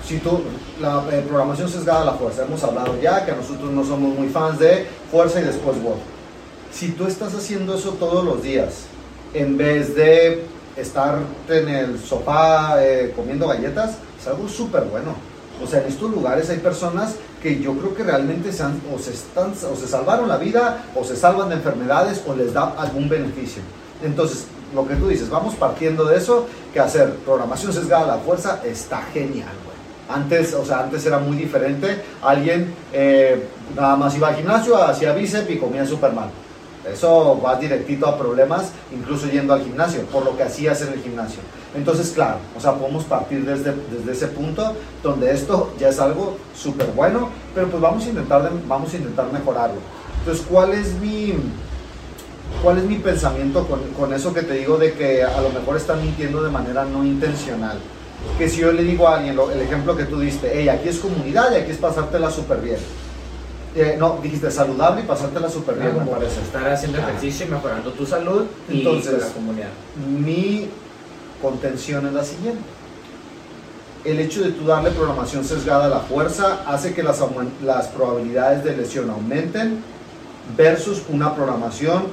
si 0.06 0.18
tú, 0.18 0.43
la 0.78 1.04
eh, 1.10 1.25
programación 1.26 1.71
sesgada 1.71 2.02
a 2.02 2.04
la 2.04 2.12
fuerza, 2.14 2.45
hemos 2.45 2.62
hablado 2.62 3.00
ya 3.00 3.25
que 3.25 3.32
nosotros 3.32 3.71
no 3.71 3.82
somos 3.82 4.14
muy 4.19 4.28
fans 4.28 4.58
de 4.58 4.86
fuerza 5.10 5.40
y 5.40 5.45
después 5.45 5.76
Word. 5.82 5.99
Si 6.71 6.90
tú 6.90 7.06
estás 7.06 7.34
haciendo 7.34 7.76
eso 7.76 7.93
todos 7.93 8.25
los 8.25 8.43
días, 8.43 8.86
en 9.32 9.56
vez 9.56 9.95
de 9.95 10.45
estar 10.76 11.19
en 11.49 11.69
el 11.69 11.99
sofá 11.99 12.83
eh, 12.83 13.13
comiendo 13.15 13.49
galletas, 13.49 13.97
es 14.21 14.26
algo 14.26 14.49
súper 14.49 14.85
bueno. 14.85 15.15
O 15.63 15.67
sea, 15.67 15.80
en 15.83 15.89
estos 15.89 16.11
lugares 16.11 16.49
hay 16.49 16.59
personas 16.59 17.17
que 17.43 17.61
yo 17.61 17.75
creo 17.75 17.95
que 17.95 18.02
realmente 18.02 18.52
se 18.52 18.65
o, 18.65 18.99
se 18.99 19.13
están, 19.13 19.52
o 19.52 19.76
se 19.76 19.87
salvaron 19.87 20.28
la 20.28 20.39
vida, 20.39 20.85
o 20.95 21.04
se 21.04 21.17
salvan 21.17 21.50
de 21.50 21.56
enfermedades, 21.56 22.23
o 22.26 22.35
les 22.35 22.52
da 22.52 22.75
algún 22.78 23.09
beneficio. 23.09 23.63
Entonces, 24.02 24.47
lo 24.75 24.87
que 24.87 24.95
tú 24.97 25.09
dices, 25.09 25.28
vamos 25.28 25.54
partiendo 25.56 26.04
de 26.04 26.17
eso, 26.17 26.47
que 26.73 26.80
hacer 26.80 27.15
programación 27.26 27.73
sesgada 27.73 28.04
a 28.04 28.17
la 28.17 28.19
fuerza 28.19 28.63
está 28.65 29.02
genial, 29.13 29.52
güey. 29.65 29.76
Antes, 30.09 30.54
o 30.54 30.65
sea, 30.65 30.80
antes 30.80 31.04
era 31.06 31.19
muy 31.19 31.37
diferente. 31.37 32.02
Alguien 32.23 32.75
eh, 32.93 33.47
nada 33.76 33.97
más 33.97 34.17
iba 34.17 34.28
al 34.28 34.37
gimnasio, 34.37 34.76
hacía 34.76 35.13
bíceps 35.13 35.50
y 35.50 35.59
comía 35.59 35.87
súper 35.87 36.13
mal. 36.13 36.30
Eso 36.84 37.38
va 37.45 37.56
directito 37.56 38.06
a 38.06 38.16
problemas, 38.16 38.73
incluso 38.90 39.28
yendo 39.28 39.52
al 39.52 39.62
gimnasio, 39.62 40.02
por 40.06 40.25
lo 40.25 40.36
que 40.36 40.45
hacías 40.45 40.80
en 40.82 40.95
el 40.95 41.02
gimnasio. 41.02 41.40
Entonces, 41.75 42.10
claro, 42.10 42.38
o 42.56 42.60
sea, 42.60 42.75
podemos 42.75 43.04
partir 43.04 43.45
desde, 43.45 43.75
desde 43.90 44.12
ese 44.12 44.28
punto 44.28 44.75
donde 45.02 45.30
esto 45.32 45.73
ya 45.78 45.90
es 45.90 46.00
algo 46.00 46.36
súper 46.54 46.86
bueno, 46.93 47.28
pero 47.54 47.69
pues 47.69 47.82
vamos 47.82 48.04
a, 48.06 48.08
intentar, 48.08 48.50
vamos 48.66 48.93
a 48.93 48.97
intentar 48.97 49.30
mejorarlo. 49.30 49.78
Entonces, 50.21 50.45
¿cuál 50.49 50.73
es 50.73 50.95
mi, 50.95 51.34
¿Cuál 52.62 52.78
es 52.78 52.84
mi 52.84 52.97
pensamiento 52.97 53.66
con, 53.66 53.80
con, 53.99 54.12
eso 54.12 54.34
que 54.34 54.43
te 54.43 54.54
digo 54.54 54.76
de 54.76 54.93
que 54.93 55.23
a 55.23 55.40
lo 55.40 55.50
mejor 55.50 55.76
están 55.76 56.02
mintiendo 56.02 56.43
de 56.43 56.50
manera 56.50 56.84
no 56.84 57.04
intencional? 57.04 57.78
Que 58.36 58.49
si 58.49 58.60
yo 58.60 58.73
le 58.73 58.82
digo 58.82 59.06
a 59.08 59.16
alguien, 59.16 59.38
el 59.38 59.60
ejemplo 59.60 59.97
que 59.97 60.04
tú 60.04 60.21
diste, 60.21 60.50
hey, 60.52 60.69
aquí 60.69 60.88
es 60.88 60.99
comunidad 60.99 61.52
y 61.52 61.56
aquí 61.56 61.71
es 61.71 61.78
pasártela 61.78 62.30
súper 62.30 62.60
bien. 62.60 62.78
Eh, 63.75 63.97
no, 63.99 64.19
dijiste 64.23 64.50
saludable 64.50 65.02
y 65.02 65.04
pasártela 65.04 65.49
súper 65.49 65.76
bien, 65.76 65.97
me 65.97 66.04
parece. 66.04 66.41
Estar 66.41 66.69
haciendo 66.69 66.99
ejercicio 66.99 67.47
y 67.47 67.50
mejorando 67.50 67.93
tu 67.93 68.04
salud 68.04 68.45
Entonces, 68.69 69.15
y 69.17 69.21
la 69.21 69.28
comunidad. 69.28 69.69
Mi 70.06 70.69
contención 71.41 72.06
es 72.06 72.13
la 72.13 72.25
siguiente. 72.25 72.63
El 74.04 74.19
hecho 74.19 74.43
de 74.43 74.52
tú 74.52 74.67
darle 74.67 74.91
programación 74.91 75.45
sesgada 75.45 75.85
a 75.85 75.89
la 75.89 76.00
fuerza 76.00 76.65
hace 76.67 76.95
que 76.95 77.02
las, 77.02 77.23
las 77.63 77.89
probabilidades 77.89 78.65
de 78.65 78.76
lesión 78.76 79.11
aumenten 79.11 79.83
versus 80.56 81.02
una 81.09 81.35
programación 81.35 82.09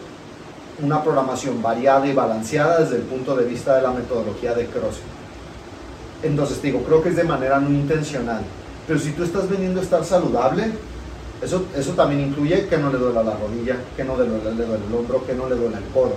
una 0.82 1.04
programación 1.04 1.62
variada 1.62 2.06
y 2.08 2.14
balanceada 2.14 2.80
desde 2.80 2.98
el 2.98 3.02
punto 3.04 3.36
de 3.36 3.46
vista 3.46 3.76
de 3.76 3.82
la 3.82 3.92
metodología 3.92 4.54
de 4.54 4.68
CrossFit. 4.68 5.04
Entonces 6.24 6.62
digo, 6.62 6.84
creo 6.84 7.02
que 7.02 7.10
es 7.10 7.16
de 7.16 7.24
manera 7.24 7.60
no 7.60 7.70
intencional. 7.70 8.42
Pero 8.88 9.00
si 9.00 9.12
tú 9.12 9.24
estás 9.24 9.50
vendiendo 9.50 9.82
estar 9.82 10.04
saludable, 10.06 10.72
eso, 11.42 11.66
eso 11.76 11.92
también 11.92 12.22
incluye 12.22 12.68
que 12.68 12.78
no 12.78 12.92
le 12.92 12.98
duela 12.98 13.24
la 13.24 13.36
rodilla, 13.36 13.78
que 13.96 14.04
no 14.04 14.18
le 14.18 14.26
duele, 14.28 14.56
le 14.56 14.66
duele 14.66 14.84
el 14.88 14.94
hombro, 14.94 15.26
que 15.26 15.34
no 15.34 15.48
le 15.50 15.56
duele 15.56 15.78
el 15.78 15.84
codo. 15.94 16.16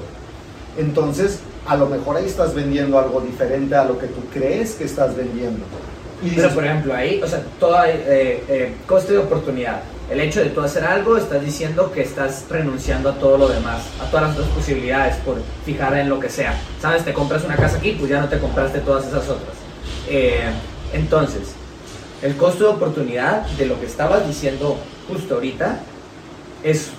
Entonces, 0.79 1.41
a 1.67 1.77
lo 1.77 1.87
mejor 1.87 2.17
ahí 2.17 2.27
estás 2.27 2.55
vendiendo 2.55 2.99
algo 2.99 3.21
diferente 3.21 3.75
a 3.75 3.85
lo 3.85 3.99
que 3.99 4.07
tú 4.07 4.21
crees 4.33 4.75
que 4.75 4.85
estás 4.85 5.17
vendiendo. 5.17 5.65
Y 6.23 6.31
Pero, 6.31 6.51
por 6.51 6.65
ejemplo, 6.65 6.95
ahí, 6.95 7.21
o 7.23 7.27
sea, 7.27 7.43
todo 7.59 7.83
eh, 7.85 8.45
eh, 8.49 8.75
coste 8.87 9.13
de 9.13 9.19
oportunidad 9.19 9.81
el 10.11 10.21
hecho 10.21 10.41
de 10.41 10.51
tú 10.51 10.61
hacer 10.61 10.85
algo, 10.85 11.17
estás 11.17 11.43
diciendo 11.45 11.93
que 11.93 12.03
estás 12.03 12.45
renunciando 12.51 13.11
a 13.11 13.15
todo 13.15 13.39
lo 13.39 13.49
demás, 13.49 13.85
a 14.01 14.11
todas 14.11 14.29
las 14.29 14.39
otras 14.39 14.49
posibilidades 14.57 15.17
por 15.19 15.41
fijar 15.65 15.97
en 15.97 16.09
lo 16.09 16.19
que 16.19 16.29
sea. 16.29 16.61
¿Sabes? 16.83 17.05
Te 17.05 17.13
compras 17.13 17.45
una 17.45 17.55
casa 17.55 17.77
aquí, 17.79 17.93
pues 17.93 18.11
ya 18.11 18.21
no 18.21 18.29
te 18.29 18.39
compraste 18.39 18.81
todas 18.81 19.07
esas 19.07 19.29
otras. 19.29 19.55
Eh, 20.09 20.51
entonces, 20.93 21.53
el 22.23 22.37
costo 22.37 22.65
de 22.65 22.71
oportunidad 22.71 23.43
de 23.43 23.67
lo 23.67 23.79
que 23.79 23.87
estabas 23.87 24.27
diciendo 24.27 24.79
justo 25.11 25.35
ahorita 25.35 25.81
es 26.63 26.91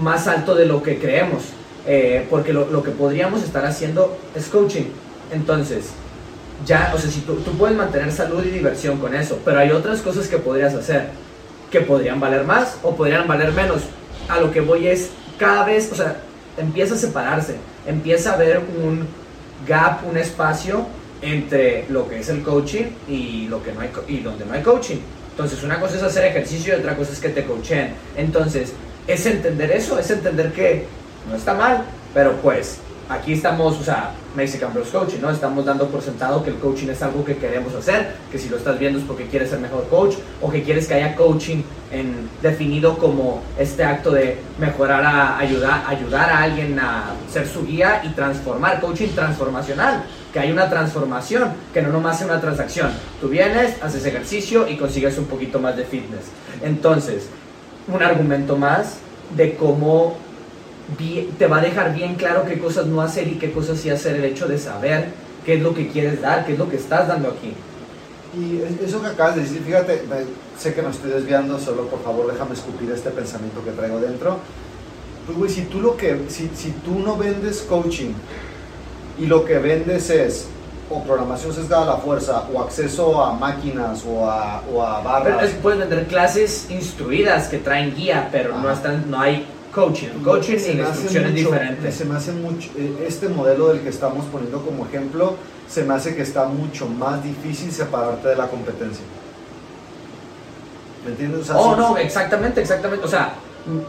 más 0.00 0.26
alto 0.26 0.54
de 0.54 0.66
lo 0.66 0.82
que 0.82 0.98
creemos, 0.98 1.42
eh, 1.86 2.26
porque 2.30 2.52
lo, 2.52 2.82
que 2.82 2.90
podríamos 2.90 3.42
estar 3.42 3.64
haciendo 3.64 4.16
es 4.34 4.46
coaching. 4.46 4.84
Entonces, 5.32 5.90
ya, 6.66 6.92
o 6.94 6.98
sea, 6.98 7.10
si 7.10 7.20
tú, 7.20 7.34
tú 7.36 7.52
puedes 7.52 7.76
mantener 7.76 8.12
salud 8.12 8.44
y 8.44 8.50
diversión 8.50 8.98
con 8.98 9.14
eso, 9.14 9.38
pero 9.44 9.58
hay 9.58 9.70
otras 9.70 10.00
cosas 10.00 10.28
que 10.28 10.38
podrías 10.38 10.74
hacer 10.74 11.10
que 11.72 11.80
podrían 11.80 12.20
valer 12.20 12.44
más 12.44 12.78
o 12.82 12.94
podrían 12.94 13.26
valer 13.26 13.50
menos. 13.52 13.82
A 14.28 14.38
lo 14.38 14.52
que 14.52 14.60
voy 14.60 14.86
es 14.86 15.10
cada 15.38 15.64
vez, 15.64 15.90
o 15.90 15.96
sea, 15.96 16.18
empieza 16.56 16.94
a 16.94 16.98
separarse, 16.98 17.56
empieza 17.86 18.30
a 18.30 18.34
haber 18.34 18.60
un 18.82 19.08
gap, 19.66 20.06
un 20.08 20.16
espacio 20.16 20.86
entre 21.22 21.86
lo 21.88 22.08
que 22.08 22.20
es 22.20 22.28
el 22.28 22.42
coaching 22.42 22.84
y 23.08 23.46
lo 23.48 23.62
que 23.62 23.72
no 23.72 23.80
hay 23.80 23.90
y 24.06 24.18
donde 24.18 24.44
no 24.44 24.52
hay 24.52 24.62
coaching. 24.62 24.98
Entonces, 25.32 25.62
una 25.62 25.80
cosa 25.80 25.96
es 25.96 26.02
hacer 26.02 26.26
ejercicio 26.26 26.76
y 26.76 26.80
otra 26.80 26.96
cosa 26.96 27.12
es 27.12 27.18
que 27.18 27.30
te 27.30 27.44
coachen. 27.44 27.94
Entonces, 28.16 28.72
es 29.06 29.26
entender 29.26 29.72
eso, 29.72 29.98
es 29.98 30.10
entender 30.10 30.52
que 30.52 30.86
no 31.28 31.36
está 31.36 31.54
mal, 31.54 31.84
pero 32.14 32.32
pues 32.36 32.78
aquí 33.08 33.32
estamos, 33.32 33.78
o 33.78 33.82
sea, 33.82 34.12
Mexican 34.34 34.72
Bros 34.72 34.88
Coaching, 34.88 35.20
¿no? 35.20 35.30
Estamos 35.30 35.64
dando 35.64 35.88
por 35.88 36.02
sentado 36.02 36.42
que 36.42 36.50
el 36.50 36.56
coaching 36.56 36.88
es 36.88 37.02
algo 37.02 37.24
que 37.24 37.36
queremos 37.36 37.74
hacer, 37.74 38.14
que 38.30 38.38
si 38.38 38.48
lo 38.48 38.56
estás 38.56 38.78
viendo 38.78 38.98
es 38.98 39.04
porque 39.04 39.26
quieres 39.26 39.50
ser 39.50 39.58
mejor 39.58 39.86
coach 39.88 40.14
o 40.40 40.50
que 40.50 40.62
quieres 40.62 40.86
que 40.86 40.94
haya 40.94 41.14
coaching 41.14 41.62
en, 41.90 42.28
definido 42.40 42.96
como 42.96 43.42
este 43.58 43.84
acto 43.84 44.10
de 44.10 44.38
mejorar, 44.58 45.04
a, 45.04 45.38
ayudar, 45.38 45.84
ayudar 45.86 46.30
a 46.30 46.42
alguien 46.42 46.78
a 46.78 47.14
ser 47.30 47.46
su 47.46 47.66
guía 47.66 48.02
y 48.04 48.08
transformar, 48.10 48.80
coaching 48.80 49.08
transformacional, 49.08 50.04
que 50.32 50.40
hay 50.40 50.50
una 50.50 50.70
transformación, 50.70 51.52
que 51.74 51.82
no 51.82 51.90
nomás 51.90 52.20
es 52.20 52.26
una 52.26 52.40
transacción. 52.40 52.90
Tú 53.20 53.28
vienes, 53.28 53.82
haces 53.82 54.04
ejercicio 54.06 54.66
y 54.66 54.76
consigues 54.76 55.18
un 55.18 55.26
poquito 55.26 55.58
más 55.58 55.76
de 55.76 55.84
fitness. 55.84 56.24
Entonces, 56.62 57.28
un 57.86 58.02
argumento 58.02 58.56
más 58.56 58.98
de 59.36 59.54
cómo 59.54 60.16
te 61.38 61.46
va 61.46 61.58
a 61.58 61.62
dejar 61.62 61.94
bien 61.94 62.14
claro 62.14 62.44
qué 62.44 62.58
cosas 62.58 62.86
no 62.86 63.00
hacer 63.00 63.28
y 63.28 63.32
qué 63.32 63.52
cosas 63.52 63.78
sí 63.78 63.90
hacer 63.90 64.16
el 64.16 64.24
hecho 64.24 64.48
de 64.48 64.58
saber 64.58 65.06
qué 65.44 65.54
es 65.54 65.62
lo 65.62 65.74
que 65.74 65.88
quieres 65.88 66.20
dar, 66.20 66.46
qué 66.46 66.52
es 66.52 66.58
lo 66.58 66.68
que 66.68 66.76
estás 66.76 67.08
dando 67.08 67.28
aquí. 67.28 67.54
Y 68.34 68.62
eso 68.82 69.02
que 69.02 69.08
acabas 69.08 69.36
de 69.36 69.42
decir, 69.42 69.62
fíjate, 69.62 70.02
sé 70.58 70.72
que 70.72 70.82
me 70.82 70.90
estoy 70.90 71.10
desviando, 71.10 71.58
solo 71.58 71.88
por 71.88 72.02
favor 72.02 72.32
déjame 72.32 72.54
escupir 72.54 72.90
este 72.90 73.10
pensamiento 73.10 73.62
que 73.62 73.72
traigo 73.72 74.00
dentro. 74.00 74.38
Pues 75.26 75.38
güey, 75.38 75.50
si 75.50 75.62
tú, 75.62 75.80
lo 75.80 75.96
que, 75.96 76.22
si, 76.28 76.50
si 76.54 76.70
tú 76.70 76.98
no 76.98 77.16
vendes 77.16 77.60
coaching 77.62 78.12
y 79.18 79.26
lo 79.26 79.44
que 79.44 79.58
vendes 79.58 80.10
es 80.10 80.48
o 80.90 81.02
programación 81.02 81.54
sesgada 81.54 81.82
a 81.84 81.86
la 81.86 81.96
fuerza, 81.96 82.44
o 82.52 82.60
acceso 82.60 83.24
a 83.24 83.32
máquinas 83.32 84.04
o 84.06 84.28
a, 84.28 84.62
o 84.72 84.82
a 84.82 85.00
barras. 85.00 85.50
puedes 85.62 85.80
vender 85.80 86.06
clases 86.06 86.70
instruidas 86.70 87.48
que 87.48 87.58
traen 87.58 87.94
guía, 87.94 88.28
pero 88.30 88.58
no, 88.58 88.70
están, 88.70 89.10
no 89.10 89.20
hay 89.20 89.46
coaching. 89.72 90.08
Coaching 90.22 90.58
y 90.58 90.70
instrucciones 90.80 91.34
diferentes. 91.34 91.94
Se 91.94 92.04
me 92.04 92.16
hace 92.16 92.32
mucho, 92.32 92.70
eh, 92.76 93.06
este 93.06 93.28
modelo 93.28 93.68
del 93.68 93.80
que 93.80 93.88
estamos 93.88 94.26
poniendo 94.26 94.60
como 94.62 94.86
ejemplo, 94.86 95.36
se 95.68 95.82
me 95.82 95.94
hace 95.94 96.14
que 96.14 96.22
está 96.22 96.44
mucho 96.44 96.86
más 96.86 97.22
difícil 97.24 97.72
separarte 97.72 98.28
de 98.28 98.36
la 98.36 98.48
competencia. 98.48 99.04
¿Me 101.04 101.12
entiendes? 101.12 101.50
oh, 101.50 101.74
no, 101.74 101.96
exactamente, 101.96 102.60
exactamente. 102.60 103.04
O 103.04 103.08
sea, 103.08 103.34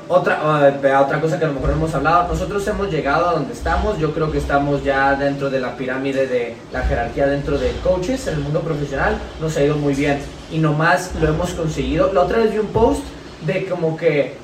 otra, 0.08 0.72
otra 1.02 1.20
cosa 1.20 1.40
que 1.40 1.46
a 1.46 1.48
lo 1.48 1.56
mejor 1.56 1.72
hemos 1.72 1.94
hablado, 1.96 2.28
nosotros 2.28 2.68
hemos 2.68 2.92
llegado 2.92 3.30
a 3.30 3.34
donde 3.34 3.54
estamos, 3.54 3.98
yo 3.98 4.14
creo 4.14 4.32
que 4.32 4.38
estamos 4.38 4.84
ya 4.84 5.16
dentro 5.16 5.50
de 5.50 5.60
la 5.60 5.76
pirámide 5.76 6.28
de 6.28 6.56
la 6.72 6.84
jerarquía 6.84 7.26
dentro 7.26 7.58
de 7.58 7.72
coaches 7.84 8.28
en 8.28 8.36
el 8.36 8.40
mundo 8.42 8.62
profesional, 8.62 9.18
nos 9.42 9.58
ha 9.58 9.64
ido 9.64 9.76
muy 9.76 9.96
bien. 9.96 10.20
Y 10.52 10.60
nomás 10.60 11.12
lo 11.20 11.28
hemos 11.28 11.52
conseguido. 11.52 12.14
La 12.14 12.22
otra 12.22 12.38
vez 12.40 12.52
vi 12.52 12.60
un 12.60 12.68
post 12.68 13.02
de 13.46 13.66
como 13.66 13.98
que, 13.98 14.36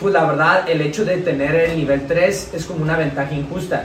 pues 0.00 0.14
la 0.14 0.24
verdad, 0.24 0.68
el 0.68 0.80
hecho 0.80 1.04
de 1.04 1.18
tener 1.18 1.54
el 1.54 1.76
nivel 1.76 2.06
3 2.06 2.50
es 2.54 2.64
como 2.64 2.82
una 2.82 2.96
ventaja 2.96 3.34
injusta. 3.34 3.84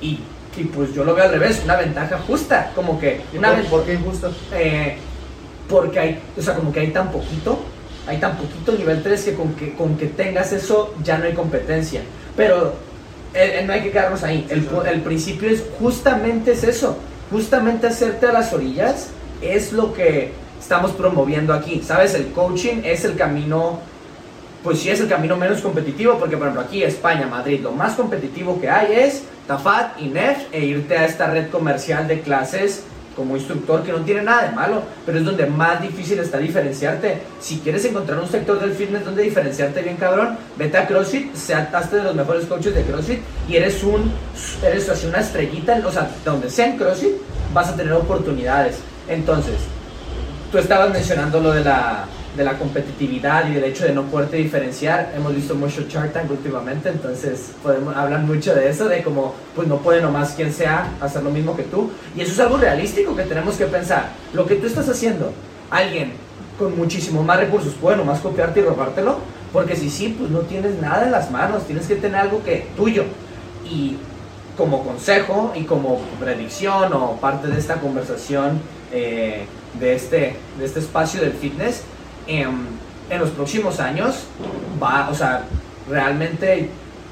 Y, 0.00 0.18
y 0.56 0.64
pues 0.64 0.92
yo 0.94 1.04
lo 1.04 1.14
veo 1.14 1.24
al 1.24 1.30
revés, 1.30 1.62
una 1.64 1.76
ventaja 1.76 2.18
justa, 2.26 2.72
como 2.74 2.98
que... 2.98 3.20
Una 3.36 3.54
por, 3.54 3.66
¿Por 3.66 3.84
qué 3.84 3.94
injusta? 3.94 4.30
Eh, 4.52 4.96
porque 5.68 6.00
hay, 6.00 6.22
o 6.36 6.42
sea, 6.42 6.54
como 6.54 6.72
que 6.72 6.80
hay 6.80 6.90
tan 6.90 7.12
poquito 7.12 7.60
hay 8.06 8.18
tan 8.18 8.36
poquito 8.36 8.72
nivel 8.72 9.02
3 9.02 9.24
que 9.24 9.34
con, 9.34 9.54
que 9.54 9.74
con 9.74 9.96
que 9.96 10.06
tengas 10.06 10.52
eso 10.52 10.94
ya 11.02 11.18
no 11.18 11.24
hay 11.24 11.32
competencia. 11.32 12.02
Pero 12.36 12.74
eh, 13.34 13.60
eh, 13.60 13.64
no 13.66 13.72
hay 13.72 13.82
que 13.82 13.90
quedarnos 13.90 14.22
ahí. 14.22 14.46
El, 14.50 14.68
el, 14.86 15.00
principio 15.00 15.48
es 15.48 15.64
justamente 15.78 16.52
es 16.52 16.64
eso. 16.64 16.98
Justamente 17.30 17.86
hacerte 17.86 18.26
a 18.26 18.32
las 18.32 18.52
orillas 18.52 19.08
es 19.40 19.72
lo 19.72 19.92
que 19.94 20.32
estamos 20.60 20.92
promoviendo 20.92 21.54
aquí. 21.54 21.82
¿Sabes? 21.84 22.14
El 22.14 22.28
coaching 22.32 22.82
es 22.84 23.04
el 23.04 23.16
camino, 23.16 23.80
pues 24.62 24.80
sí 24.80 24.90
es 24.90 25.00
el 25.00 25.08
camino 25.08 25.36
menos 25.36 25.60
competitivo, 25.60 26.18
porque 26.18 26.36
por 26.36 26.48
ejemplo 26.48 26.66
aquí 26.66 26.82
España, 26.82 27.26
Madrid, 27.26 27.60
lo 27.62 27.72
más 27.72 27.94
competitivo 27.94 28.60
que 28.60 28.68
hay 28.68 28.92
es 28.92 29.22
Tafat 29.46 30.00
y 30.00 30.08
Nef 30.08 30.38
e 30.52 30.64
irte 30.64 30.96
a 30.96 31.06
esta 31.06 31.26
red 31.26 31.50
comercial 31.50 32.06
de 32.06 32.20
clases 32.20 32.84
como 33.16 33.36
instructor, 33.36 33.82
que 33.82 33.92
no 33.92 33.98
tiene 33.98 34.22
nada 34.22 34.48
de 34.48 34.54
malo, 34.54 34.82
pero 35.04 35.18
es 35.18 35.24
donde 35.24 35.46
más 35.46 35.80
difícil 35.80 36.18
está 36.18 36.38
diferenciarte. 36.38 37.22
Si 37.40 37.58
quieres 37.58 37.84
encontrar 37.84 38.18
un 38.18 38.28
sector 38.28 38.60
del 38.60 38.72
fitness 38.72 39.04
donde 39.04 39.22
diferenciarte 39.22 39.82
bien 39.82 39.96
cabrón, 39.96 40.36
vete 40.56 40.76
a 40.78 40.86
CrossFit, 40.86 41.34
sea 41.34 41.70
de 41.90 42.02
los 42.02 42.14
mejores 42.14 42.46
coaches 42.46 42.74
de 42.74 42.82
CrossFit 42.82 43.20
y 43.48 43.56
eres 43.56 43.82
un 43.82 44.12
eres 44.64 44.88
así 44.88 45.06
una 45.06 45.20
estrellita, 45.20 45.80
o 45.84 45.92
sea, 45.92 46.10
donde 46.24 46.50
sea 46.50 46.66
en 46.66 46.76
CrossFit 46.76 47.12
vas 47.52 47.68
a 47.68 47.76
tener 47.76 47.92
oportunidades. 47.92 48.78
Entonces, 49.08 49.56
tú 50.50 50.58
estabas 50.58 50.90
mencionando 50.90 51.40
lo 51.40 51.52
de 51.52 51.64
la 51.64 52.06
de 52.36 52.44
la 52.44 52.58
competitividad 52.58 53.48
y 53.48 53.54
del 53.54 53.64
hecho 53.64 53.84
de 53.84 53.92
no 53.92 54.04
poderte 54.04 54.36
diferenciar. 54.36 55.12
Hemos 55.16 55.34
visto 55.34 55.54
mucho 55.54 55.82
Shark 55.88 56.12
Tank 56.12 56.30
últimamente, 56.30 56.88
entonces 56.88 57.52
podemos 57.62 57.94
hablar 57.96 58.20
mucho 58.20 58.54
de 58.54 58.68
eso, 58.68 58.88
de 58.88 59.02
cómo 59.02 59.34
pues 59.54 59.68
no 59.68 59.78
puede 59.78 60.00
nomás 60.00 60.32
quien 60.32 60.52
sea 60.52 60.88
hacer 61.00 61.22
lo 61.22 61.30
mismo 61.30 61.56
que 61.56 61.62
tú. 61.64 61.90
Y 62.16 62.22
eso 62.22 62.32
es 62.32 62.40
algo 62.40 62.56
realístico 62.56 63.14
que 63.14 63.22
tenemos 63.22 63.56
que 63.56 63.66
pensar. 63.66 64.10
Lo 64.32 64.46
que 64.46 64.56
tú 64.56 64.66
estás 64.66 64.88
haciendo, 64.88 65.32
alguien 65.70 66.12
con 66.58 66.76
muchísimo 66.76 67.22
más 67.22 67.38
recursos 67.38 67.74
puede 67.74 67.96
nomás 67.96 68.20
copiarte 68.20 68.60
y 68.60 68.62
robártelo, 68.64 69.18
porque 69.52 69.76
si 69.76 69.88
sí, 69.88 70.16
pues 70.18 70.30
no 70.30 70.40
tienes 70.40 70.80
nada 70.80 71.04
en 71.04 71.12
las 71.12 71.30
manos, 71.30 71.66
tienes 71.66 71.86
que 71.86 71.96
tener 71.96 72.16
algo 72.16 72.42
que 72.42 72.66
tuyo. 72.76 73.04
Y 73.64 73.96
como 74.56 74.84
consejo 74.84 75.52
y 75.54 75.64
como 75.64 76.00
predicción 76.20 76.92
o 76.92 77.16
parte 77.16 77.48
de 77.48 77.58
esta 77.58 77.80
conversación 77.80 78.60
eh, 78.92 79.46
de, 79.78 79.94
este, 79.94 80.36
de 80.58 80.64
este 80.64 80.80
espacio 80.80 81.20
del 81.20 81.32
fitness, 81.32 81.82
en, 82.26 82.84
los 83.18 83.30
próximos 83.30 83.80
años 83.80 84.24
va, 84.82 85.08
o 85.10 85.14
sea, 85.14 85.44
realmente 85.88 86.68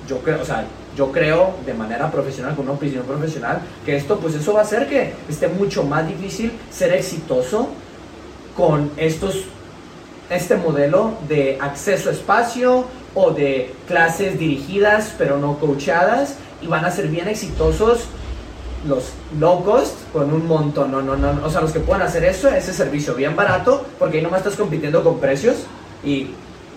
yo 0.08 0.18
creo, 0.18 0.42
o 0.42 0.44
sea, 0.44 0.64
yo 0.96 1.12
creo 1.12 1.54
de 1.64 1.74
manera 1.74 2.10
profesional, 2.10 2.54
con 2.54 2.64
una 2.64 2.74
opinión 2.74 3.04
profesional, 3.04 3.60
que 3.84 3.96
esto, 3.96 4.18
pues 4.18 4.34
eso 4.34 4.52
va 4.52 4.60
a 4.60 4.62
hacer 4.62 4.88
que 4.88 5.14
esté 5.28 5.48
mucho 5.48 5.84
más 5.84 6.06
difícil 6.08 6.52
ser 6.70 6.92
exitoso 6.92 7.68
con 8.56 8.90
estos, 8.96 9.44
este 10.28 10.56
modelo 10.56 11.12
de 11.28 11.58
acceso 11.60 12.10
a 12.10 12.12
espacio 12.12 12.84
o 13.14 13.30
de 13.30 13.74
clases 13.86 14.38
dirigidas 14.38 15.14
pero 15.18 15.38
no 15.38 15.58
coachadas 15.58 16.36
y 16.62 16.66
van 16.66 16.84
a 16.84 16.90
ser 16.90 17.08
bien 17.08 17.28
exitosos 17.28 18.08
los 18.86 19.10
low 19.38 19.62
cost 19.64 19.94
con 20.12 20.32
un 20.32 20.46
montón, 20.46 20.90
no, 20.90 21.02
no, 21.02 21.16
no, 21.16 21.44
o 21.44 21.50
sea, 21.50 21.60
los 21.60 21.72
que 21.72 21.80
puedan 21.80 22.02
hacer 22.02 22.24
eso, 22.24 22.48
ese 22.48 22.72
servicio 22.72 23.14
bien 23.14 23.36
barato, 23.36 23.86
porque 23.98 24.18
ahí 24.18 24.22
nomás 24.22 24.40
estás 24.40 24.56
compitiendo 24.56 25.04
con 25.04 25.20
precios 25.20 25.56
y 26.04 26.30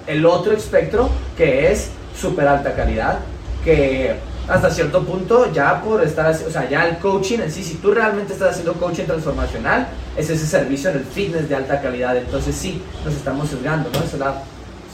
el 0.07 0.25
otro 0.25 0.53
espectro 0.53 1.09
que 1.35 1.71
es 1.71 1.89
súper 2.19 2.47
alta 2.47 2.75
calidad, 2.75 3.19
que 3.63 4.15
hasta 4.47 4.69
cierto 4.69 5.03
punto 5.03 5.51
ya 5.51 5.81
por 5.81 6.03
estar, 6.03 6.29
o 6.31 6.51
sea, 6.51 6.69
ya 6.69 6.87
el 6.87 6.97
coaching 6.99 7.39
en 7.39 7.51
sí, 7.51 7.63
si 7.63 7.75
tú 7.75 7.91
realmente 7.91 8.33
estás 8.33 8.51
haciendo 8.51 8.73
coaching 8.73 9.05
transformacional, 9.05 9.87
es 10.15 10.29
ese 10.29 10.45
servicio 10.45 10.91
en 10.91 10.97
el 10.97 11.05
fitness 11.05 11.49
de 11.49 11.55
alta 11.55 11.81
calidad, 11.81 12.15
entonces 12.15 12.55
sí, 12.55 12.81
nos 13.03 13.15
estamos 13.15 13.49
sesgando, 13.49 13.89
¿no? 13.91 14.03
Eso 14.03 14.17
la... 14.17 14.43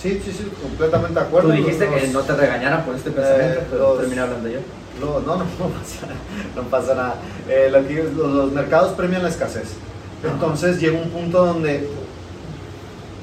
Sí, 0.02 0.20
sí, 0.26 0.32
sí, 0.32 0.50
completamente 0.64 1.20
de 1.20 1.26
acuerdo. 1.26 1.50
Tú 1.50 1.56
dijiste 1.56 1.88
que 1.88 2.08
no 2.08 2.22
te 2.22 2.34
regañaran 2.34 2.84
por 2.86 2.96
este 2.96 3.12
pensamiento, 3.12 3.60
eh, 3.60 3.68
pero 3.70 3.94
terminé 3.94 4.22
hablando 4.22 4.50
yo. 4.50 4.60
No, 5.00 5.20
no, 5.22 5.38
no, 6.56 6.62
pasa, 6.70 6.94
nada. 6.94 7.16
Eh, 7.48 7.72
los, 7.72 8.52
mercados 8.52 8.94
premian 8.94 9.24
la 9.24 9.30
escasez. 9.30 9.74
Entonces 10.24 10.80
llega 10.80 11.00
un 11.00 11.10
punto 11.10 11.46
donde, 11.46 11.90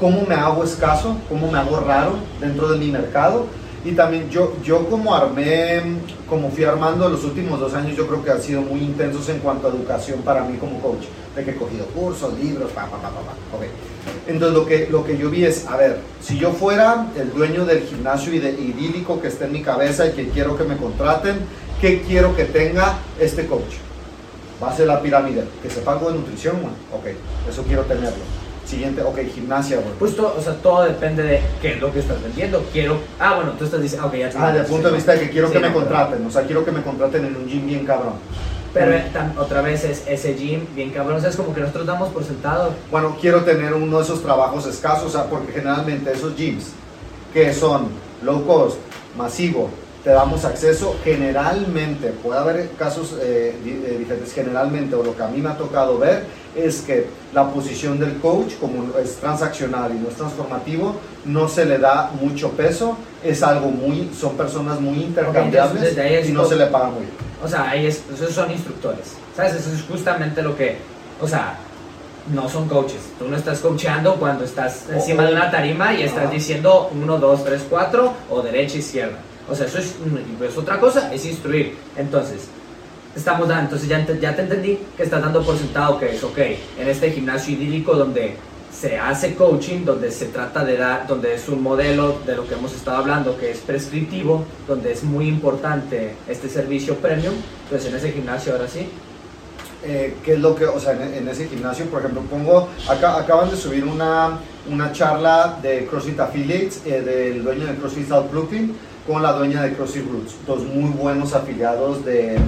¿cómo 0.01 0.23
me 0.27 0.35
hago 0.35 0.65
escaso? 0.65 1.17
¿Cómo 1.29 1.51
me 1.51 1.59
hago 1.59 1.81
raro 1.81 2.15
dentro 2.41 2.69
de 2.69 2.79
mi 2.79 2.91
mercado? 2.91 3.47
Y 3.89 3.93
también 3.93 4.29
yo, 4.29 4.53
yo 4.63 4.87
como 4.87 5.15
armé, 5.15 5.81
como 6.29 6.51
fui 6.51 6.63
armando 6.65 7.09
los 7.09 7.25
últimos 7.25 7.59
dos 7.59 7.73
años, 7.73 7.97
yo 7.97 8.07
creo 8.07 8.23
que 8.23 8.31
han 8.31 8.43
sido 8.43 8.61
muy 8.61 8.81
intensos 8.81 9.27
en 9.31 9.39
cuanto 9.39 9.67
a 9.67 9.71
educación 9.71 10.21
para 10.21 10.45
mí 10.45 10.59
como 10.59 10.79
coach. 10.83 11.05
De 11.35 11.43
que 11.43 11.53
he 11.53 11.57
cogido 11.57 11.87
cursos, 11.87 12.39
libros, 12.39 12.71
pa, 12.73 12.83
pa, 12.83 12.99
pa, 12.99 13.09
pa, 13.09 13.21
pa. 13.21 13.57
Okay. 13.57 13.71
Entonces 14.27 14.55
lo 14.55 14.67
que, 14.67 14.89
lo 14.91 15.07
que 15.07 15.17
yo 15.17 15.31
vi 15.31 15.47
es, 15.47 15.67
a 15.67 15.79
ver, 15.79 16.01
si 16.21 16.37
yo 16.37 16.51
fuera 16.51 17.07
el 17.17 17.33
dueño 17.33 17.65
del 17.65 17.81
gimnasio 17.81 18.35
idílico 18.35 19.23
que 19.23 19.29
está 19.29 19.47
en 19.47 19.53
mi 19.53 19.63
cabeza 19.63 20.07
y 20.07 20.13
que 20.13 20.29
quiero 20.29 20.59
que 20.59 20.65
me 20.65 20.77
contraten, 20.77 21.39
¿qué 21.81 22.03
quiero 22.03 22.37
que 22.37 22.45
tenga 22.45 22.99
este 23.19 23.47
coach? 23.47 23.77
Base 24.61 24.83
de 24.83 24.89
la 24.89 25.01
pirámide, 25.01 25.45
que 25.63 25.71
sepa 25.71 25.93
algo 25.93 26.11
de 26.11 26.19
nutrición, 26.19 26.57
ok, 26.93 27.07
eso 27.49 27.63
quiero 27.63 27.85
tenerlo. 27.85 28.23
Siguiente, 28.69 29.03
ok, 29.03 29.19
gimnasia, 29.35 29.79
güey. 29.79 29.95
Pues 29.99 30.15
todo, 30.15 30.35
o 30.37 30.43
sea, 30.43 30.53
todo 30.57 30.85
depende 30.85 31.23
de 31.23 31.41
qué 31.63 31.73
es 31.73 31.81
lo 31.81 31.91
que 31.91 32.01
estás 32.01 32.23
vendiendo. 32.23 32.63
Quiero, 32.71 32.99
ah, 33.19 33.37
bueno, 33.37 33.53
tú 33.53 33.65
estás 33.65 33.81
diciendo, 33.81 34.09
ok, 34.09 34.17
ya 34.17 34.31
Ah, 34.37 34.49
desde 34.49 34.61
el 34.61 34.67
punto 34.67 34.89
de 34.89 34.95
vista 34.95 35.13
de 35.13 35.21
que 35.21 35.31
quiero 35.31 35.51
que 35.51 35.59
me 35.59 35.73
contraten, 35.73 36.27
o 36.27 36.31
sea, 36.31 36.43
quiero 36.43 36.67
que 36.67 36.71
me 36.71 36.83
contraten 36.83 37.25
en 37.25 37.35
un 37.35 37.47
gym 37.49 37.67
bien 37.67 37.87
cabrón. 37.87 38.13
Pero 38.75 38.95
otra 39.39 39.63
vez 39.63 39.85
es 39.85 40.05
ese 40.07 40.35
gym 40.35 40.67
bien 40.75 40.91
cabrón, 40.91 41.17
o 41.17 41.21
sea, 41.21 41.31
es 41.31 41.37
como 41.37 41.55
que 41.55 41.63
nosotros 41.63 41.87
damos 41.87 42.11
por 42.11 42.23
sentado. 42.25 42.75
Bueno, 42.91 43.17
quiero 43.19 43.43
tener 43.43 43.73
uno 43.73 43.97
de 43.97 44.05
esos 44.05 44.23
trabajos 44.23 44.67
escasos, 44.67 45.07
o 45.07 45.11
sea, 45.11 45.25
porque 45.31 45.51
generalmente 45.51 46.13
esos 46.13 46.37
gyms 46.37 46.73
que 47.33 47.55
son 47.55 47.89
low 48.23 48.47
cost, 48.47 48.77
masivo, 49.17 49.71
te 50.09 50.15
damos 50.15 50.43
acceso. 50.47 50.97
Generalmente, 51.05 52.09
puede 52.09 52.41
haber 52.41 52.71
casos 52.79 53.15
eh, 53.21 53.55
eh, 53.63 53.97
diferentes, 53.99 54.33
generalmente, 54.33 54.95
o 54.95 55.03
lo 55.03 55.15
que 55.15 55.23
a 55.23 55.29
mí 55.29 55.43
me 55.43 55.51
ha 55.51 55.57
tocado 55.59 55.99
ver, 55.99 56.25
es 56.57 56.81
que 56.81 57.09
la 57.35 57.51
posición 57.51 57.99
del 57.99 58.17
coach, 58.17 58.55
como 58.59 58.99
es 58.99 59.17
transaccional 59.17 59.95
y 59.95 59.99
no 59.99 60.09
es 60.09 60.15
transformativo, 60.15 60.97
no 61.27 61.47
se 61.47 61.67
le 61.67 61.77
da 61.77 62.11
mucho 62.23 62.53
peso, 62.53 62.97
es 63.23 63.43
algo 63.43 63.69
muy, 63.69 64.11
son 64.19 64.35
personas 64.35 64.81
muy 64.81 64.97
intercambiables 64.97 66.27
y 66.27 66.33
no 66.33 66.47
se 66.47 66.57
le 66.57 66.69
paga 66.69 66.87
muy 66.87 67.01
bien. 67.03 67.13
O 67.45 67.47
sea, 67.47 67.69
ahí 67.69 67.85
es, 67.85 68.03
esos 68.11 68.33
son 68.33 68.51
instructores, 68.51 69.13
¿sabes? 69.37 69.57
Eso 69.57 69.75
es 69.75 69.83
justamente 69.83 70.41
lo 70.41 70.57
que, 70.57 70.79
o 71.21 71.29
sea, 71.29 71.59
no 72.33 72.49
son 72.49 72.67
coaches. 72.67 73.11
Tú 73.19 73.29
no 73.29 73.37
estás 73.37 73.59
coachando 73.59 74.15
cuando 74.15 74.45
estás 74.45 74.87
encima 74.91 75.27
de 75.27 75.35
una 75.35 75.51
tarima 75.51 75.93
y 75.93 76.05
estás 76.05 76.31
diciendo 76.31 76.91
1, 76.95 77.19
2, 77.19 77.45
3, 77.45 77.67
4 77.69 78.13
o 78.31 78.41
derecha, 78.41 78.79
izquierda. 78.79 79.19
O 79.51 79.55
sea, 79.55 79.67
eso 79.67 79.79
es, 79.79 79.95
es 80.43 80.59
otra 80.59 80.79
cosa, 80.79 81.13
es 81.13 81.25
instruir. 81.25 81.77
Entonces, 81.97 82.49
estamos 83.17 83.49
dando, 83.49 83.65
entonces 83.65 83.89
ya, 83.89 84.07
ya 84.21 84.37
te 84.37 84.43
entendí 84.43 84.79
que 84.97 85.03
estás 85.03 85.23
dando 85.23 85.43
por 85.43 85.57
sentado 85.57 85.99
que 85.99 86.15
es, 86.15 86.23
ok, 86.23 86.39
en 86.79 86.89
este 86.89 87.11
gimnasio 87.11 87.55
idílico 87.55 87.95
donde 87.95 88.37
se 88.73 88.97
hace 88.99 89.35
coaching, 89.35 89.85
donde 89.85 90.11
se 90.13 90.27
trata 90.27 90.65
de 90.65 90.77
dar, 90.77 91.07
donde 91.07 91.35
es 91.35 91.49
un 91.49 91.63
modelo 91.63 92.21
de 92.25 92.37
lo 92.37 92.47
que 92.47 92.55
hemos 92.55 92.73
estado 92.75 92.99
hablando, 92.99 93.37
que 93.37 93.51
es 93.51 93.59
prescriptivo, 93.59 94.45
donde 94.67 94.93
es 94.93 95.03
muy 95.03 95.27
importante 95.27 96.15
este 96.29 96.49
servicio 96.49 96.97
premium, 96.97 97.35
pues 97.69 97.87
en 97.87 97.97
ese 97.97 98.13
gimnasio 98.13 98.53
ahora 98.53 98.69
sí. 98.69 98.89
Eh, 99.85 100.17
¿Qué 100.25 100.35
es 100.35 100.41
lo 100.41 100.57
que, 100.57 100.67
o 100.67 100.79
sea, 100.79 100.93
en, 100.93 101.29
ese 101.29 101.49
gimnasio, 101.49 101.87
por 101.87 102.01
ejemplo, 102.01 102.21
pongo, 102.23 102.69
acá, 102.89 103.17
acaban 103.17 103.49
de 103.49 103.57
subir 103.57 103.85
una, 103.85 104.39
una 104.69 104.93
charla 104.93 105.57
de 105.63 105.87
CrossFit 105.87 106.19
Affiliates 106.19 106.83
eh, 106.85 107.01
del 107.01 107.45
dueño 107.45 107.65
de 107.65 107.75
CrossFit 107.77 108.09
South 108.09 108.29
Brooklyn 108.31 108.77
con 109.09 109.23
la 109.23 109.33
dueña 109.33 109.63
de 109.63 109.73
CrossFit 109.73 110.07
Roots, 110.07 110.35
dos 110.47 110.63
muy 110.65 110.91
buenos 110.91 111.33
afiliados 111.35 112.05
de 112.05 112.39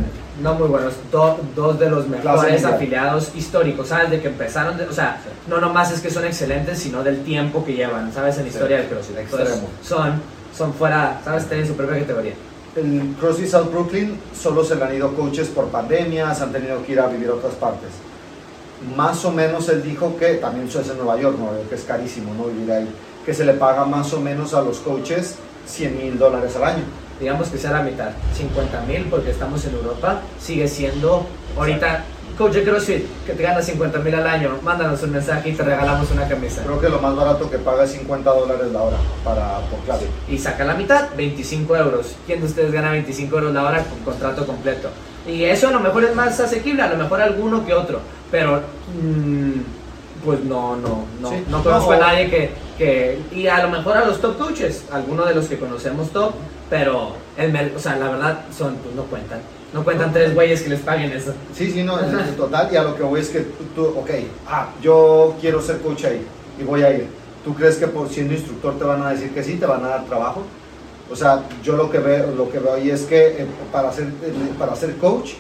no 0.43 0.55
muy 0.55 0.69
buenos, 0.69 0.95
dos 1.11 1.79
de 1.79 1.91
los 1.91 2.07
mejores 2.07 2.65
afiliados 2.65 3.35
históricos, 3.35 3.89
¿sabes? 3.89 4.11
De 4.11 4.21
que 4.21 4.29
empezaron, 4.29 4.79
o 4.89 4.93
sea, 4.93 5.21
no 5.49 5.59
nomás 5.59 5.91
es 5.91 6.01
que 6.01 6.11
son 6.11 6.25
excelentes, 6.25 6.79
sino 6.79 7.03
del 7.03 7.25
tiempo 7.25 7.65
que 7.65 7.75
llevan, 7.75 8.13
¿sabes? 8.13 8.37
En 8.37 8.45
la 8.45 8.49
historia 8.51 8.77
del 8.77 8.87
CrossFit. 8.87 9.17
son, 9.83 10.21
son 10.57 10.75
fuera, 10.75 11.21
¿sabes? 11.25 11.47
Tienen 11.47 11.67
su 11.67 11.75
propia 11.75 11.99
categoría. 12.01 12.35
El 12.77 13.15
CrossFit 13.19 13.49
South 13.49 13.71
Brooklyn 13.71 14.19
solo 14.39 14.63
se 14.63 14.77
le 14.77 14.85
han 14.85 14.95
ido 14.95 15.15
coaches 15.15 15.49
por 15.49 15.69
pandemias, 15.69 16.41
han 16.41 16.53
tenido 16.53 16.85
que 16.85 16.93
ir 16.93 17.01
a 17.01 17.07
vivir 17.07 17.29
a 17.29 17.35
otras 17.35 17.55
partes. 17.55 17.91
Más 18.97 19.25
o 19.25 19.33
menos 19.33 19.69
él 19.71 19.83
dijo 19.83 20.17
que, 20.19 20.35
también 20.35 20.69
eso 20.69 20.81
es 20.81 20.91
en 20.91 20.99
Nueva 20.99 21.19
York, 21.19 21.37
Nueva 21.39 21.57
York 21.57 21.73
es 21.73 21.85
carísimo, 21.85 22.33
¿no? 22.35 22.45
Vivir 22.45 22.71
ahí, 22.71 22.89
que 23.25 23.35
se 23.35 23.45
le 23.45 23.55
paga 23.55 23.85
más 23.85 24.13
o 24.13 24.21
menos 24.21 24.55
a 24.55 24.63
los 24.63 24.79
coaches 24.79 25.37
100 25.71 25.99
mil 25.99 26.19
dólares 26.19 26.57
al 26.57 26.65
año 26.65 26.85
digamos 27.21 27.49
que 27.49 27.59
sea 27.59 27.73
la 27.73 27.83
mitad, 27.83 28.11
50 28.35 28.81
mil 28.87 29.05
porque 29.05 29.31
estamos 29.31 29.65
en 29.67 29.75
Europa, 29.75 30.23
sigue 30.41 30.67
siendo 30.67 31.27
ahorita 31.57 32.05
coach 32.39 32.55
de 32.55 32.65
CrossFit 32.65 33.05
que 33.27 33.35
te 33.35 33.43
gana 33.43 33.61
50 33.61 33.99
mil 33.99 34.15
al 34.15 34.27
año, 34.27 34.59
mándanos 34.63 35.03
un 35.03 35.13
mensaje 35.13 35.51
y 35.51 35.53
te 35.53 35.63
regalamos 35.63 36.11
una 36.11 36.27
camisa. 36.27 36.63
Creo 36.63 36.81
que 36.81 36.89
lo 36.89 36.99
más 36.99 37.15
barato 37.15 37.51
que 37.51 37.59
paga 37.59 37.85
es 37.85 37.91
50 37.91 38.31
dólares 38.31 38.73
la 38.73 38.83
hora 38.83 38.97
para, 39.23 39.59
por 39.69 39.79
clase. 39.81 40.07
Y 40.27 40.39
saca 40.39 40.65
la 40.65 40.73
mitad, 40.73 41.09
25 41.15 41.77
euros. 41.77 42.17
¿Quién 42.27 42.41
de 42.41 42.47
ustedes 42.47 42.73
gana 42.73 42.93
25 42.93 43.37
euros 43.37 43.53
la 43.53 43.65
hora 43.65 43.85
con 43.85 43.99
contrato 43.99 44.47
completo? 44.47 44.89
Y 45.27 45.45
eso 45.45 45.69
a 45.69 45.73
lo 45.73 45.81
mejor 45.81 46.05
es 46.05 46.15
más 46.15 46.41
asequible, 46.41 46.81
a 46.81 46.89
lo 46.89 46.97
mejor 46.97 47.21
alguno 47.21 47.67
que 47.67 47.75
otro, 47.75 48.01
pero 48.31 48.63
mm, 48.95 50.25
pues 50.25 50.43
no, 50.43 50.77
no, 50.77 51.05
no, 51.21 51.33
no 51.47 51.63
conozco 51.63 51.93
a 51.93 51.99
nadie 51.99 52.31
que, 52.31 52.51
que, 52.81 53.19
y 53.31 53.47
a 53.47 53.63
lo 53.63 53.69
mejor 53.69 53.99
a 53.99 54.07
los 54.07 54.23
top 54.23 54.39
coaches, 54.39 54.85
alguno 54.91 55.27
de 55.27 55.35
los 55.35 55.45
que 55.49 55.59
conocemos 55.59 56.09
top, 56.13 56.33
pero, 56.71 57.13
el, 57.37 57.73
o 57.77 57.79
sea, 57.79 57.97
la 57.97 58.09
verdad, 58.09 58.45
son, 58.57 58.77
pues 58.77 58.95
no 58.95 59.03
cuentan. 59.03 59.41
No 59.75 59.85
cuentan 59.85 60.15
tres 60.15 60.35
güeyes 60.35 60.63
que 60.63 60.71
les 60.71 60.81
paguen 60.81 61.13
eso. 61.13 61.35
Sí, 61.55 61.71
sí, 61.71 61.83
no, 61.83 62.01
en 62.01 62.37
total. 62.37 62.71
Y 62.73 62.77
a 62.77 62.83
lo 62.85 62.97
que 62.97 63.03
voy 63.03 63.21
es 63.21 63.29
que 63.29 63.41
tú, 63.75 63.85
ok, 63.85 64.11
ah, 64.49 64.71
yo 64.81 65.37
quiero 65.43 65.61
ser 65.61 65.81
coach 65.81 66.07
ahí 66.07 66.25
y 66.59 66.65
voy 66.65 66.83
a 66.83 66.91
ir. 66.91 67.07
¿Tú 67.45 67.55
crees 67.55 67.77
que 67.77 67.87
por 67.87 68.09
siendo 68.09 68.33
instructor 68.33 68.79
te 68.79 68.85
van 68.85 69.03
a 69.03 69.11
decir 69.11 69.31
que 69.35 69.45
sí, 69.45 69.57
te 69.57 69.67
van 69.67 69.85
a 69.85 69.89
dar 69.89 70.07
trabajo? 70.07 70.43
O 71.13 71.15
sea, 71.15 71.43
yo 71.63 71.77
lo 71.77 71.91
que 71.91 71.99
veo, 71.99 72.35
lo 72.35 72.51
que 72.51 72.61
veo 72.61 72.73
ahí 72.73 72.89
es 72.89 73.03
que 73.03 73.43
eh, 73.43 73.47
para, 73.71 73.93
ser, 73.93 74.07
eh, 74.07 74.33
para 74.59 74.75
ser 74.75 74.97
coach 74.97 75.33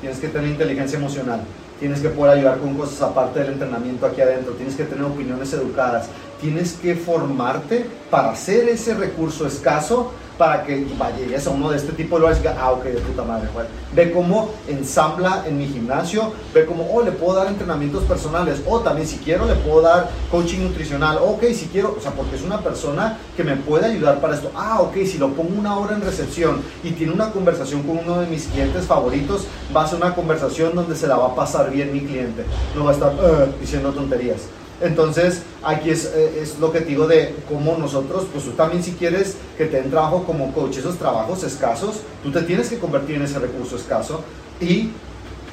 tienes 0.00 0.20
que 0.20 0.28
tener 0.28 0.50
inteligencia 0.50 1.00
emocional, 1.00 1.40
tienes 1.80 2.00
que 2.00 2.10
poder 2.10 2.38
ayudar 2.38 2.58
con 2.58 2.76
cosas 2.76 3.02
aparte 3.02 3.40
del 3.40 3.54
entrenamiento 3.54 4.06
aquí 4.06 4.20
adentro, 4.20 4.52
tienes 4.52 4.76
que 4.76 4.84
tener 4.84 5.04
opiniones 5.04 5.52
educadas, 5.52 6.08
tienes 6.40 6.74
que 6.74 6.94
formarte 6.94 7.86
para 8.10 8.34
ser 8.36 8.68
ese 8.68 8.94
recurso 8.94 9.46
escaso 9.46 10.12
para 10.38 10.64
que 10.64 10.86
llegues 11.18 11.46
a 11.46 11.50
uno 11.50 11.70
de 11.70 11.78
este 11.78 11.92
tipo 11.92 12.16
de 12.16 12.20
lugares 12.20 12.38
y 12.38 12.42
diga, 12.42 12.56
ah, 12.60 12.72
ok, 12.72 12.84
de 12.84 13.00
puta 13.00 13.24
madre, 13.24 13.48
Ve 13.94 14.12
cómo 14.12 14.50
ensambla 14.68 15.44
en 15.46 15.56
mi 15.56 15.66
gimnasio, 15.66 16.32
ve 16.52 16.66
cómo, 16.66 16.88
oh, 16.92 17.02
le 17.02 17.12
puedo 17.12 17.34
dar 17.34 17.46
entrenamientos 17.46 18.04
personales, 18.04 18.62
o 18.66 18.80
también 18.80 19.08
si 19.08 19.16
quiero 19.18 19.46
le 19.46 19.54
puedo 19.54 19.80
dar 19.80 20.10
coaching 20.30 20.60
nutricional, 20.60 21.18
ok, 21.22 21.44
si 21.54 21.66
quiero, 21.66 21.96
o 21.96 22.00
sea, 22.00 22.12
porque 22.12 22.36
es 22.36 22.42
una 22.42 22.60
persona 22.60 23.18
que 23.36 23.44
me 23.44 23.56
puede 23.56 23.86
ayudar 23.86 24.20
para 24.20 24.34
esto, 24.34 24.50
ah, 24.54 24.80
ok, 24.82 24.96
si 25.06 25.18
lo 25.18 25.30
pongo 25.32 25.58
una 25.58 25.78
hora 25.78 25.94
en 25.94 26.02
recepción 26.02 26.62
y 26.84 26.90
tiene 26.90 27.12
una 27.12 27.30
conversación 27.30 27.82
con 27.82 27.98
uno 27.98 28.20
de 28.20 28.26
mis 28.26 28.46
clientes 28.46 28.84
favoritos, 28.84 29.46
va 29.74 29.84
a 29.84 29.88
ser 29.88 29.96
una 29.98 30.14
conversación 30.14 30.74
donde 30.74 30.96
se 30.96 31.06
la 31.06 31.16
va 31.16 31.28
a 31.28 31.34
pasar 31.34 31.70
bien 31.70 31.92
mi 31.92 32.00
cliente, 32.00 32.44
no 32.74 32.84
va 32.84 32.90
a 32.90 32.94
estar 32.94 33.14
uh, 33.14 33.60
diciendo 33.60 33.92
tonterías. 33.92 34.42
Entonces, 34.80 35.42
aquí 35.62 35.90
es, 35.90 36.04
eh, 36.14 36.40
es, 36.42 36.58
lo 36.58 36.70
que 36.70 36.80
te 36.80 36.86
digo 36.86 37.06
de 37.06 37.34
cómo 37.48 37.76
nosotros, 37.78 38.26
pues 38.30 38.44
tú 38.44 38.50
también 38.50 38.82
si 38.82 38.92
quieres 38.92 39.36
que 39.56 39.66
te 39.66 39.80
den 39.80 39.90
trabajo 39.90 40.24
como 40.24 40.52
coach, 40.52 40.76
esos 40.76 40.96
trabajos 40.96 41.42
escasos, 41.44 42.00
tú 42.22 42.30
te 42.30 42.42
tienes 42.42 42.68
que 42.68 42.78
convertir 42.78 43.16
en 43.16 43.22
ese 43.22 43.38
recurso 43.38 43.76
escaso 43.76 44.22
y 44.60 44.90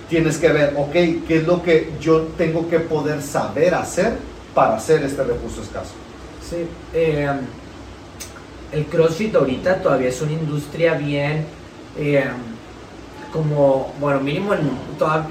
tienes 0.09 0.37
que 0.37 0.49
ver, 0.49 0.73
ok, 0.77 0.91
¿qué 0.91 1.37
es 1.37 1.47
lo 1.47 1.63
que 1.63 1.93
yo 2.01 2.27
tengo 2.37 2.67
que 2.69 2.79
poder 2.79 3.21
saber 3.21 3.73
hacer 3.75 4.13
para 4.53 4.75
hacer 4.75 5.03
este 5.03 5.23
recurso 5.23 5.61
escaso? 5.61 5.91
Sí, 6.47 6.67
eh, 6.93 7.31
el 8.73 8.85
CrossFit 8.85 9.35
ahorita 9.35 9.81
todavía 9.81 10.09
es 10.09 10.21
una 10.21 10.33
industria 10.33 10.95
bien... 10.95 11.45
Eh, 11.97 12.25
como, 13.33 13.91
bueno, 13.99 14.19
mínimo 14.19 14.53
en, 14.53 14.69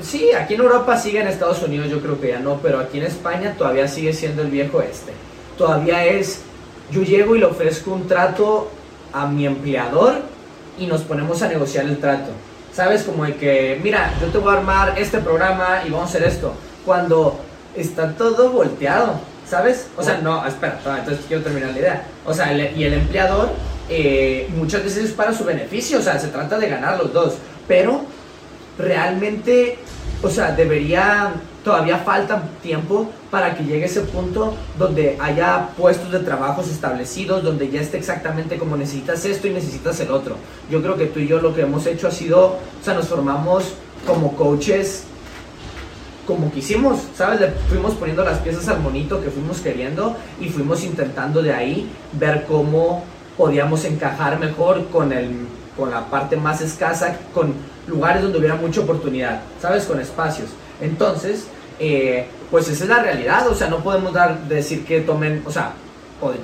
sí, 0.02 0.32
aquí 0.32 0.54
en 0.54 0.60
Europa 0.60 0.98
sigue 0.98 1.20
en 1.20 1.28
Estados 1.28 1.62
Unidos, 1.62 1.88
yo 1.88 2.00
creo 2.00 2.20
que 2.20 2.28
ya 2.28 2.40
no, 2.40 2.56
pero 2.56 2.80
aquí 2.80 2.98
en 2.98 3.04
España 3.04 3.54
todavía 3.56 3.86
sigue 3.86 4.12
siendo 4.12 4.42
el 4.42 4.48
viejo 4.48 4.82
este. 4.82 5.12
Todavía 5.56 6.04
es, 6.04 6.42
yo 6.90 7.02
llego 7.02 7.36
y 7.36 7.38
le 7.38 7.46
ofrezco 7.46 7.92
un 7.92 8.08
trato 8.08 8.68
a 9.12 9.26
mi 9.26 9.46
empleador 9.46 10.14
y 10.78 10.86
nos 10.86 11.02
ponemos 11.02 11.42
a 11.42 11.48
negociar 11.48 11.84
el 11.84 11.98
trato. 11.98 12.32
¿Sabes? 12.74 13.04
Como 13.04 13.24
de 13.24 13.36
que, 13.36 13.78
mira, 13.82 14.12
yo 14.20 14.28
te 14.28 14.38
voy 14.38 14.52
a 14.52 14.58
armar 14.58 14.94
este 14.98 15.18
programa 15.18 15.82
y 15.86 15.90
vamos 15.90 16.06
a 16.06 16.16
hacer 16.16 16.24
esto. 16.24 16.54
Cuando 16.84 17.38
está 17.76 18.12
todo 18.14 18.50
volteado, 18.50 19.20
¿sabes? 19.48 19.88
O 19.96 20.02
sea, 20.02 20.18
no, 20.18 20.44
espera, 20.46 20.80
entonces 20.98 21.24
quiero 21.28 21.42
terminar 21.42 21.70
la 21.70 21.78
idea. 21.78 22.04
O 22.24 22.34
sea, 22.34 22.52
y 22.52 22.82
el 22.82 22.94
empleador 22.94 23.50
eh, 23.88 24.48
muchas 24.56 24.82
veces 24.82 25.04
es 25.04 25.12
para 25.12 25.34
su 25.34 25.44
beneficio, 25.44 25.98
o 25.98 26.02
sea, 26.02 26.18
se 26.18 26.28
trata 26.28 26.58
de 26.58 26.68
ganar 26.68 26.98
los 26.98 27.12
dos 27.12 27.34
pero 27.68 28.02
realmente, 28.78 29.78
o 30.22 30.28
sea, 30.28 30.52
debería, 30.52 31.34
todavía 31.64 31.98
falta 31.98 32.42
tiempo 32.62 33.10
para 33.30 33.54
que 33.54 33.64
llegue 33.64 33.84
ese 33.84 34.02
punto 34.02 34.54
donde 34.78 35.16
haya 35.20 35.68
puestos 35.76 36.10
de 36.10 36.20
trabajos 36.20 36.68
establecidos, 36.68 37.42
donde 37.42 37.70
ya 37.70 37.80
esté 37.80 37.98
exactamente 37.98 38.58
como 38.58 38.76
necesitas 38.76 39.24
esto 39.24 39.46
y 39.46 39.50
necesitas 39.50 39.98
el 40.00 40.10
otro. 40.10 40.36
Yo 40.70 40.82
creo 40.82 40.96
que 40.96 41.06
tú 41.06 41.20
y 41.20 41.28
yo 41.28 41.40
lo 41.40 41.54
que 41.54 41.62
hemos 41.62 41.86
hecho 41.86 42.08
ha 42.08 42.10
sido, 42.10 42.46
o 42.46 42.84
sea, 42.84 42.94
nos 42.94 43.08
formamos 43.08 43.74
como 44.06 44.36
coaches 44.36 45.04
como 46.26 46.52
quisimos, 46.52 47.00
¿sabes? 47.16 47.40
Le 47.40 47.50
fuimos 47.68 47.94
poniendo 47.94 48.24
las 48.24 48.38
piezas 48.38 48.68
al 48.68 48.80
monito 48.80 49.20
que 49.20 49.30
fuimos 49.30 49.58
queriendo 49.60 50.16
y 50.40 50.48
fuimos 50.48 50.84
intentando 50.84 51.42
de 51.42 51.52
ahí 51.52 51.90
ver 52.12 52.44
cómo 52.46 53.04
podíamos 53.36 53.84
encajar 53.84 54.38
mejor 54.38 54.86
con 54.88 55.12
el 55.12 55.30
con 55.76 55.90
la 55.90 56.06
parte 56.06 56.36
más 56.36 56.60
escasa, 56.60 57.16
con 57.32 57.54
lugares 57.86 58.22
donde 58.22 58.38
hubiera 58.38 58.56
mucha 58.56 58.80
oportunidad, 58.80 59.42
¿sabes? 59.60 59.84
Con 59.84 60.00
espacios. 60.00 60.50
Entonces, 60.80 61.46
eh, 61.78 62.26
pues 62.50 62.68
esa 62.68 62.84
es 62.84 62.90
la 62.90 63.02
realidad, 63.02 63.48
o 63.48 63.54
sea, 63.54 63.68
no 63.68 63.78
podemos 63.78 64.12
dar, 64.12 64.46
decir 64.48 64.84
que 64.84 65.00
tomen, 65.00 65.42
o 65.46 65.50
sea, 65.50 65.72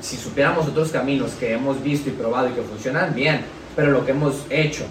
si 0.00 0.16
supiéramos 0.16 0.66
otros 0.66 0.90
caminos 0.90 1.32
que 1.32 1.52
hemos 1.52 1.82
visto 1.82 2.08
y 2.08 2.12
probado 2.12 2.48
y 2.48 2.52
que 2.52 2.62
funcionan, 2.62 3.14
bien, 3.14 3.44
pero 3.76 3.92
lo 3.92 4.04
que 4.04 4.10
hemos 4.10 4.44
hecho 4.50 4.84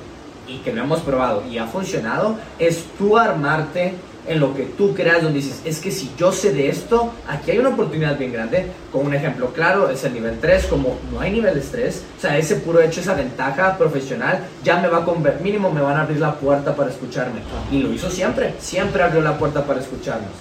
y 0.48 0.60
que 0.60 0.72
no 0.72 0.84
hemos 0.84 1.02
probado 1.02 1.44
y 1.46 1.58
ha 1.58 1.68
funcionado 1.68 2.38
es 2.58 2.86
tú 2.98 3.18
armarte 3.18 3.96
en 4.28 4.40
lo 4.40 4.54
que 4.54 4.64
tú 4.64 4.94
creas, 4.94 5.24
donde 5.24 5.40
dices, 5.40 5.62
es 5.64 5.80
que 5.80 5.90
si 5.90 6.12
yo 6.18 6.32
sé 6.32 6.52
de 6.52 6.70
esto, 6.70 7.14
aquí 7.28 7.52
hay 7.52 7.60
una 7.60 7.70
oportunidad 7.70 8.18
bien 8.18 8.34
grande. 8.34 8.68
Con 8.92 9.06
un 9.06 9.14
ejemplo 9.14 9.54
claro, 9.54 9.90
es 9.90 10.04
el 10.04 10.14
nivel 10.14 10.38
3, 10.40 10.66
como 10.66 10.98
no 11.12 11.22
hay 11.22 11.32
niveles 11.32 11.70
3, 11.72 12.04
o 12.18 12.22
sea, 12.22 12.38
ese 12.38 12.58
puro 12.58 12.82
hecho, 12.82 13.00
esa 13.00 13.14
ventaja 13.14 13.78
profesional, 13.78 14.46
ya 14.64 14.80
me 14.80 14.90
va 14.90 15.00
a 15.00 15.06
convertir, 15.06 15.44
mínimo 15.44 15.72
me 15.72 15.82
van 15.82 15.98
a 15.98 16.02
abrir 16.02 16.20
la 16.20 16.36
puerta 16.36 16.76
para 16.76 16.90
escucharme. 16.90 17.40
Y 17.72 17.80
lo 17.80 17.94
hizo 17.94 18.10
siempre, 18.10 18.54
siempre 18.60 19.02
abrió 19.02 19.22
la 19.22 19.38
puerta 19.38 19.66
para 19.66 19.80
escucharnos. 19.80 20.32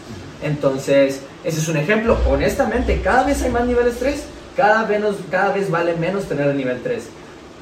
Entonces, 0.42 1.20
ese 1.44 1.60
es 1.60 1.68
un 1.68 1.76
ejemplo. 1.76 2.18
Honestamente, 2.28 3.00
cada 3.02 3.22
vez 3.22 3.42
hay 3.42 3.50
más 3.50 3.66
niveles 3.66 3.96
3, 3.98 4.24
cada 4.56 4.84
vez, 4.84 5.02
cada 5.30 5.52
vez 5.52 5.70
vale 5.70 5.94
menos 5.94 6.24
tener 6.24 6.48
el 6.48 6.56
nivel 6.56 6.80
3. 6.82 7.04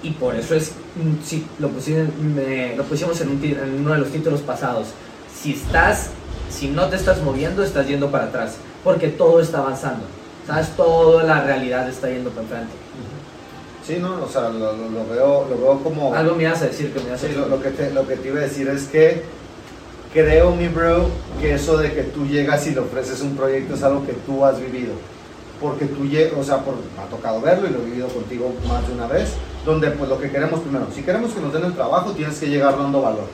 Y 0.03 0.11
por 0.11 0.35
eso 0.35 0.55
es 0.55 0.73
mm, 0.97 1.25
sí, 1.25 1.47
lo, 1.59 1.69
pusimos, 1.69 2.09
lo 2.77 2.85
pusimos 2.85 3.21
en 3.21 3.79
uno 3.81 3.93
de 3.93 3.99
los 3.99 4.11
títulos 4.11 4.41
pasados. 4.41 4.89
Si 5.40 5.53
estás, 5.53 6.11
si 6.51 6.68
no 6.68 6.88
te 6.88 6.97
estás 6.97 7.23
moviendo, 7.23 7.62
estás 7.62 7.87
yendo 7.87 8.11
para 8.11 8.25
atrás, 8.25 8.57
porque 8.83 9.09
todo 9.09 9.40
está 9.40 9.59
avanzando. 9.59 10.05
¿Sabes? 10.47 10.68
Toda 10.77 11.25
la 11.25 11.42
realidad 11.42 11.88
está 11.88 12.09
yendo 12.09 12.31
para 12.31 12.42
enfrente. 12.42 12.73
Sí, 13.87 13.99
no, 14.01 14.23
o 14.23 14.29
sea, 14.29 14.49
lo, 14.49 14.75
lo, 14.75 15.07
veo, 15.09 15.47
lo 15.49 15.59
veo 15.59 15.81
como... 15.83 16.14
Algo 16.14 16.35
me 16.37 16.44
ibas 16.44 16.62
a 16.62 16.66
decir 16.66 16.92
que 16.92 17.01
me 17.01 17.12
a 17.12 17.18
Sí, 17.18 17.29
lo, 17.37 17.49
lo 17.49 17.61
que 17.61 17.70
te, 17.70 17.90
lo 17.90 18.07
que 18.07 18.16
te 18.16 18.29
iba 18.29 18.38
a 18.38 18.42
decir 18.42 18.68
es 18.68 18.85
que 18.85 19.23
creo, 20.14 20.55
mi 20.55 20.68
bro, 20.68 21.09
que 21.40 21.55
eso 21.55 21.77
de 21.77 21.92
que 21.92 22.05
tú 22.05 22.27
llegas 22.27 22.66
y 22.66 22.70
le 22.70 22.81
ofreces 22.81 23.20
un 23.20 23.37
proyecto 23.37 23.75
es 23.75 23.83
algo 23.83 24.07
que 24.07 24.12
tú 24.12 24.44
has 24.44 24.59
vivido. 24.59 24.94
Porque 25.61 25.87
tú 25.87 26.05
o 26.38 26.44
sea, 26.44 26.59
por, 26.59 26.75
me 26.75 27.03
ha 27.03 27.07
tocado 27.11 27.40
verlo 27.40 27.68
y 27.68 27.73
lo 27.73 27.81
he 27.81 27.85
vivido 27.85 28.09
contigo 28.09 28.55
más 28.66 28.87
de 28.87 28.94
una 28.94 29.07
vez, 29.07 29.35
donde 29.66 29.90
pues 29.90 30.09
lo 30.09 30.18
que 30.18 30.31
queremos 30.31 30.61
primero, 30.61 30.87
si 30.94 31.03
queremos 31.03 31.33
que 31.33 31.40
nos 31.40 31.53
den 31.53 31.64
el 31.64 31.75
trabajo, 31.75 32.12
tienes 32.12 32.38
que 32.38 32.47
llegar 32.47 32.79
dando 32.79 33.03
valor. 33.03 33.27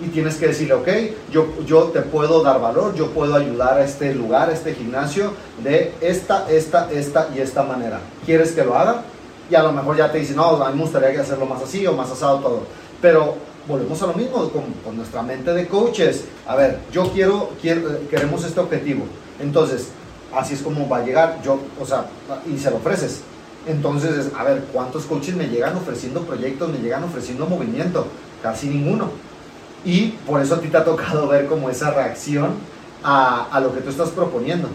Y 0.00 0.08
tienes 0.08 0.36
que 0.36 0.48
decirle, 0.48 0.74
ok, 0.74 0.88
yo, 1.30 1.46
yo 1.66 1.84
te 1.84 2.00
puedo 2.02 2.42
dar 2.42 2.60
valor, 2.60 2.94
yo 2.94 3.10
puedo 3.10 3.34
ayudar 3.34 3.78
a 3.78 3.84
este 3.84 4.14
lugar, 4.14 4.48
a 4.48 4.52
este 4.52 4.74
gimnasio, 4.74 5.32
de 5.62 5.92
esta, 6.00 6.50
esta, 6.50 6.90
esta 6.90 7.28
y 7.34 7.40
esta 7.40 7.62
manera. 7.62 8.00
¿Quieres 8.24 8.52
que 8.52 8.64
lo 8.64 8.76
haga? 8.76 9.02
Y 9.50 9.54
a 9.54 9.62
lo 9.62 9.72
mejor 9.72 9.96
ya 9.96 10.10
te 10.10 10.18
dicen, 10.18 10.36
no, 10.36 10.62
a 10.62 10.70
mí 10.70 10.76
me 10.76 10.82
gustaría 10.82 11.20
hacerlo 11.20 11.46
más 11.46 11.62
así 11.62 11.86
o 11.86 11.92
más 11.92 12.10
asado 12.10 12.38
todo. 12.38 12.62
Pero 13.00 13.34
volvemos 13.68 14.02
a 14.02 14.06
lo 14.06 14.14
mismo 14.14 14.48
con, 14.50 14.64
con 14.84 14.96
nuestra 14.96 15.22
mente 15.22 15.52
de 15.52 15.68
coaches. 15.68 16.24
A 16.46 16.56
ver, 16.56 16.78
yo 16.90 17.10
quiero, 17.12 17.50
quiero, 17.60 18.08
queremos 18.08 18.44
este 18.44 18.60
objetivo. 18.60 19.04
Entonces, 19.40 19.88
así 20.34 20.54
es 20.54 20.62
como 20.62 20.88
va 20.88 20.98
a 20.98 21.04
llegar. 21.04 21.40
Yo, 21.44 21.60
o 21.80 21.86
sea, 21.86 22.06
y 22.46 22.58
se 22.58 22.70
lo 22.70 22.76
ofreces. 22.76 23.20
Entonces, 23.66 24.30
a 24.36 24.42
ver, 24.42 24.64
¿cuántos 24.72 25.04
coaches 25.04 25.36
me 25.36 25.48
llegan 25.48 25.76
ofreciendo 25.76 26.22
proyectos, 26.22 26.70
me 26.70 26.78
llegan 26.78 27.04
ofreciendo 27.04 27.46
movimiento? 27.46 28.06
Casi 28.42 28.68
ninguno. 28.68 29.10
Y 29.84 30.08
por 30.26 30.40
eso 30.40 30.54
a 30.54 30.60
ti 30.60 30.68
te 30.68 30.76
ha 30.76 30.84
tocado 30.84 31.28
ver 31.28 31.46
como 31.46 31.68
esa 31.68 31.90
reacción 31.90 32.50
a, 33.02 33.48
a 33.50 33.60
lo 33.60 33.74
que 33.74 33.80
tú 33.80 33.90
estás 33.90 34.10
proponiendo. 34.10 34.68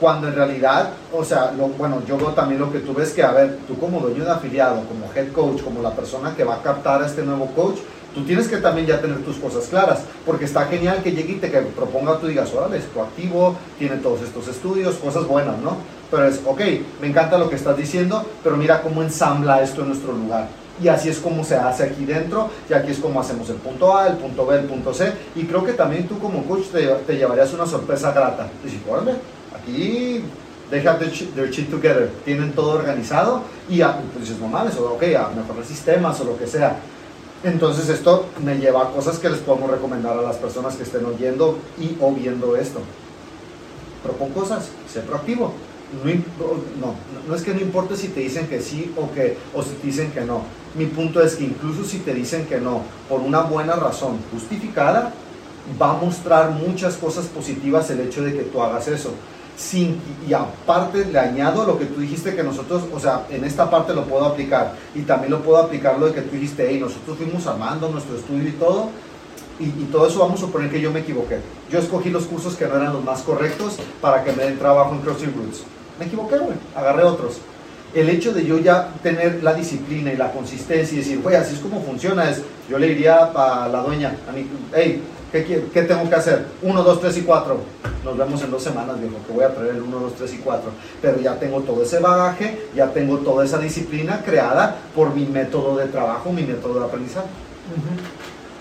Cuando 0.00 0.28
en 0.28 0.34
realidad, 0.34 0.90
o 1.12 1.24
sea, 1.24 1.52
bueno, 1.76 2.02
yo 2.06 2.16
veo 2.16 2.28
también 2.28 2.60
lo 2.60 2.70
que 2.70 2.78
tú 2.78 2.94
ves 2.94 3.10
que, 3.10 3.22
a 3.22 3.32
ver, 3.32 3.58
tú 3.66 3.76
como 3.78 3.98
dueño 3.98 4.24
de 4.24 4.30
afiliado, 4.30 4.82
como 4.86 5.12
head 5.12 5.32
coach, 5.32 5.62
como 5.62 5.82
la 5.82 5.90
persona 5.90 6.34
que 6.36 6.44
va 6.44 6.54
a 6.54 6.62
captar 6.62 7.02
a 7.02 7.06
este 7.06 7.22
nuevo 7.22 7.46
coach, 7.46 7.78
tú 8.14 8.24
tienes 8.24 8.46
que 8.48 8.58
también 8.58 8.86
ya 8.86 9.00
tener 9.00 9.18
tus 9.24 9.36
cosas 9.36 9.66
claras, 9.66 10.00
porque 10.24 10.44
está 10.44 10.66
genial 10.66 11.02
que 11.02 11.12
llegue 11.12 11.34
y 11.34 11.36
te 11.36 11.50
que 11.50 11.58
proponga, 11.58 12.18
tú 12.18 12.28
digas, 12.28 12.52
órale, 12.54 12.78
es 12.78 12.84
proactivo, 12.84 13.56
tiene 13.78 13.96
todos 13.96 14.22
estos 14.22 14.46
estudios, 14.48 14.94
cosas 14.96 15.26
buenas, 15.26 15.58
¿no? 15.58 15.76
Pero 16.10 16.26
es, 16.26 16.40
ok, 16.46 16.60
me 17.00 17.08
encanta 17.08 17.36
lo 17.36 17.50
que 17.50 17.56
estás 17.56 17.76
diciendo, 17.76 18.24
pero 18.42 18.56
mira 18.56 18.82
cómo 18.82 19.02
ensambla 19.02 19.62
esto 19.62 19.82
en 19.82 19.88
nuestro 19.88 20.12
lugar. 20.12 20.46
Y 20.82 20.88
así 20.88 21.08
es 21.08 21.18
como 21.18 21.44
se 21.44 21.56
hace 21.56 21.84
aquí 21.84 22.04
dentro, 22.04 22.50
y 22.68 22.72
aquí 22.72 22.92
es 22.92 22.98
como 22.98 23.20
hacemos 23.20 23.48
el 23.50 23.56
punto 23.56 23.96
A, 23.96 24.06
el 24.06 24.16
punto 24.16 24.46
B, 24.46 24.56
el 24.56 24.64
punto 24.64 24.94
C, 24.94 25.12
y 25.34 25.44
creo 25.44 25.64
que 25.64 25.72
también 25.72 26.06
tú 26.06 26.18
como 26.18 26.44
coach 26.44 26.66
te, 27.06 27.16
llevarías 27.16 27.52
una 27.52 27.66
sorpresa 27.66 28.12
grata. 28.12 28.48
Dices, 28.62 28.80
órale, 28.88 29.14
aquí 29.54 30.22
they 30.70 30.86
have 30.86 30.98
their 30.98 31.50
shit, 31.50 31.70
together, 31.70 32.10
tienen 32.24 32.52
todo 32.52 32.72
organizado, 32.72 33.42
y 33.68 33.80
a, 33.80 33.98
pues 34.14 34.28
dices, 34.28 34.36
o 34.40 34.94
ok, 34.94 35.02
a 35.02 35.30
mejorar 35.34 35.64
sistemas 35.64 36.20
o 36.20 36.24
lo 36.24 36.38
que 36.38 36.46
sea. 36.46 36.76
Entonces 37.44 37.88
esto 37.88 38.26
me 38.44 38.56
lleva 38.58 38.82
a 38.82 38.90
cosas 38.90 39.18
que 39.18 39.30
les 39.30 39.38
podemos 39.38 39.70
recomendar 39.70 40.18
a 40.18 40.22
las 40.22 40.36
personas 40.36 40.74
que 40.74 40.82
estén 40.82 41.04
oyendo 41.04 41.58
y 41.78 41.96
o 42.00 42.12
viendo 42.12 42.56
esto. 42.56 42.80
Propon 44.02 44.30
cosas, 44.30 44.70
sé 44.92 45.00
proactivo. 45.00 45.52
No, 46.80 46.94
no, 47.26 47.34
es 47.34 47.42
que 47.42 47.54
no 47.54 47.60
importe 47.60 47.96
si 47.96 48.08
te 48.08 48.20
dicen 48.20 48.46
que 48.46 48.60
sí 48.60 48.92
o, 48.96 49.10
que, 49.10 49.38
o 49.54 49.62
si 49.62 49.70
te 49.70 49.86
dicen 49.86 50.10
que 50.10 50.20
no. 50.20 50.42
Mi 50.74 50.86
punto 50.86 51.22
es 51.22 51.36
que 51.36 51.44
incluso 51.44 51.84
si 51.84 51.98
te 51.98 52.12
dicen 52.12 52.46
que 52.46 52.60
no, 52.60 52.82
por 53.08 53.20
una 53.20 53.40
buena 53.40 53.74
razón 53.74 54.18
justificada, 54.30 55.12
va 55.80 55.90
a 55.90 55.94
mostrar 55.94 56.50
muchas 56.50 56.96
cosas 56.96 57.26
positivas 57.26 57.90
el 57.90 58.00
hecho 58.00 58.22
de 58.22 58.34
que 58.34 58.42
tú 58.42 58.62
hagas 58.62 58.88
eso. 58.88 59.12
Sin, 59.56 60.00
y 60.28 60.32
aparte 60.34 61.06
le 61.06 61.18
añado 61.18 61.64
lo 61.64 61.78
que 61.78 61.86
tú 61.86 62.00
dijiste 62.00 62.36
que 62.36 62.44
nosotros, 62.44 62.84
o 62.94 63.00
sea, 63.00 63.26
en 63.28 63.44
esta 63.44 63.68
parte 63.68 63.92
lo 63.92 64.04
puedo 64.04 64.24
aplicar 64.24 64.76
y 64.94 65.00
también 65.00 65.32
lo 65.32 65.42
puedo 65.42 65.58
aplicar 65.58 65.98
lo 65.98 66.06
de 66.06 66.14
que 66.14 66.22
tú 66.22 66.36
dijiste, 66.36 66.66
hey, 66.68 66.78
nosotros 66.78 67.16
fuimos 67.16 67.44
armando 67.46 67.88
nuestro 67.88 68.16
estudio 68.16 68.48
y 68.48 68.52
todo, 68.52 68.90
y, 69.58 69.68
todo 69.90 70.06
eso 70.06 70.20
vamos 70.20 70.40
a 70.40 70.46
suponer 70.46 70.70
que 70.70 70.80
yo 70.80 70.92
me 70.92 71.00
equivoqué. 71.00 71.40
Yo 71.70 71.80
escogí 71.80 72.10
los 72.10 72.26
cursos 72.26 72.54
que 72.54 72.66
no 72.66 72.76
eran 72.76 72.92
los 72.92 73.04
más 73.04 73.22
correctos 73.22 73.76
para 74.00 74.22
que 74.22 74.32
me 74.32 74.44
den 74.44 74.58
trabajo 74.58 74.94
en 74.94 75.00
CrossFit 75.00 75.34
Roots. 75.34 75.64
Me 75.98 76.06
equivoqué, 76.06 76.38
güey, 76.38 76.56
agarré 76.74 77.04
otros. 77.04 77.38
El 77.94 78.08
hecho 78.10 78.32
de 78.32 78.44
yo 78.44 78.58
ya 78.58 78.90
tener 79.02 79.42
la 79.42 79.54
disciplina 79.54 80.12
y 80.12 80.16
la 80.16 80.30
consistencia 80.30 80.94
y 80.94 80.98
decir, 80.98 81.20
güey, 81.22 81.36
así 81.36 81.54
es 81.54 81.60
como 81.60 81.82
funciona, 81.82 82.30
es, 82.30 82.42
yo 82.68 82.78
le 82.78 82.88
diría 82.88 83.30
a 83.34 83.68
la 83.68 83.82
dueña, 83.82 84.14
a 84.28 84.32
mi, 84.32 84.46
hey, 84.74 85.02
¿qué, 85.32 85.68
¿qué 85.72 85.82
tengo 85.82 86.08
que 86.08 86.14
hacer? 86.14 86.46
1, 86.62 86.82
2, 86.82 87.00
3 87.00 87.18
y 87.18 87.22
4. 87.22 87.60
Nos 88.04 88.16
vemos 88.16 88.42
en 88.42 88.50
dos 88.50 88.62
semanas, 88.62 89.00
viejo, 89.00 89.16
que 89.26 89.32
voy 89.32 89.44
a 89.44 89.54
traer 89.54 89.74
el 89.74 89.82
1, 89.82 89.98
2, 89.98 90.14
3 90.16 90.34
y 90.34 90.36
4. 90.38 90.70
Pero 91.02 91.20
ya 91.20 91.34
tengo 91.38 91.60
todo 91.60 91.82
ese 91.82 91.98
bagaje, 91.98 92.68
ya 92.74 92.92
tengo 92.92 93.18
toda 93.18 93.44
esa 93.44 93.58
disciplina 93.58 94.22
creada 94.24 94.76
por 94.94 95.14
mi 95.14 95.26
método 95.26 95.76
de 95.76 95.86
trabajo, 95.86 96.30
mi 96.30 96.42
método 96.42 96.80
de 96.80 96.86
aprendizaje. 96.86 97.26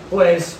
Pues 0.09 0.55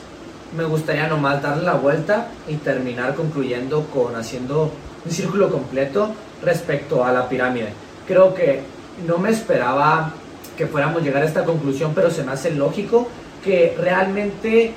me 0.55 0.65
gustaría 0.65 1.07
nomás 1.07 1.41
darle 1.41 1.63
la 1.63 1.73
vuelta 1.73 2.27
y 2.47 2.55
terminar 2.55 3.15
concluyendo 3.15 3.85
con 3.93 4.15
haciendo 4.15 4.71
un 5.05 5.11
círculo 5.11 5.49
completo 5.49 6.11
respecto 6.43 7.04
a 7.04 7.12
la 7.12 7.28
pirámide. 7.30 7.69
Creo 8.08 8.34
que 8.34 8.62
no 9.06 9.17
me 9.17 9.30
esperaba 9.30 10.13
que 10.58 10.67
fuéramos 10.67 11.04
llegar 11.04 11.21
a 11.21 11.26
esta 11.26 11.43
conclusión, 11.45 11.91
pero 11.93 12.10
se 12.10 12.23
me 12.23 12.32
hace 12.32 12.52
lógico 12.52 13.08
que 13.43 13.76
realmente 13.80 14.73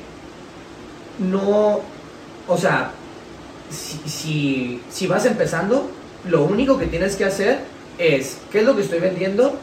no, 1.19 1.81
o 2.47 2.57
sea, 2.57 2.91
si, 3.71 3.99
si, 4.09 4.83
si 4.91 5.07
vas 5.07 5.25
empezando, 5.27 5.91
lo 6.29 6.45
único 6.45 6.79
que 6.79 6.87
tienes 6.87 7.17
que 7.17 7.25
hacer 7.25 7.61
es 7.99 8.39
qué 8.51 8.61
es 8.61 8.65
lo 8.65 8.75
que 8.75 8.83
estoy 8.83 8.99
vendiendo 8.99 9.55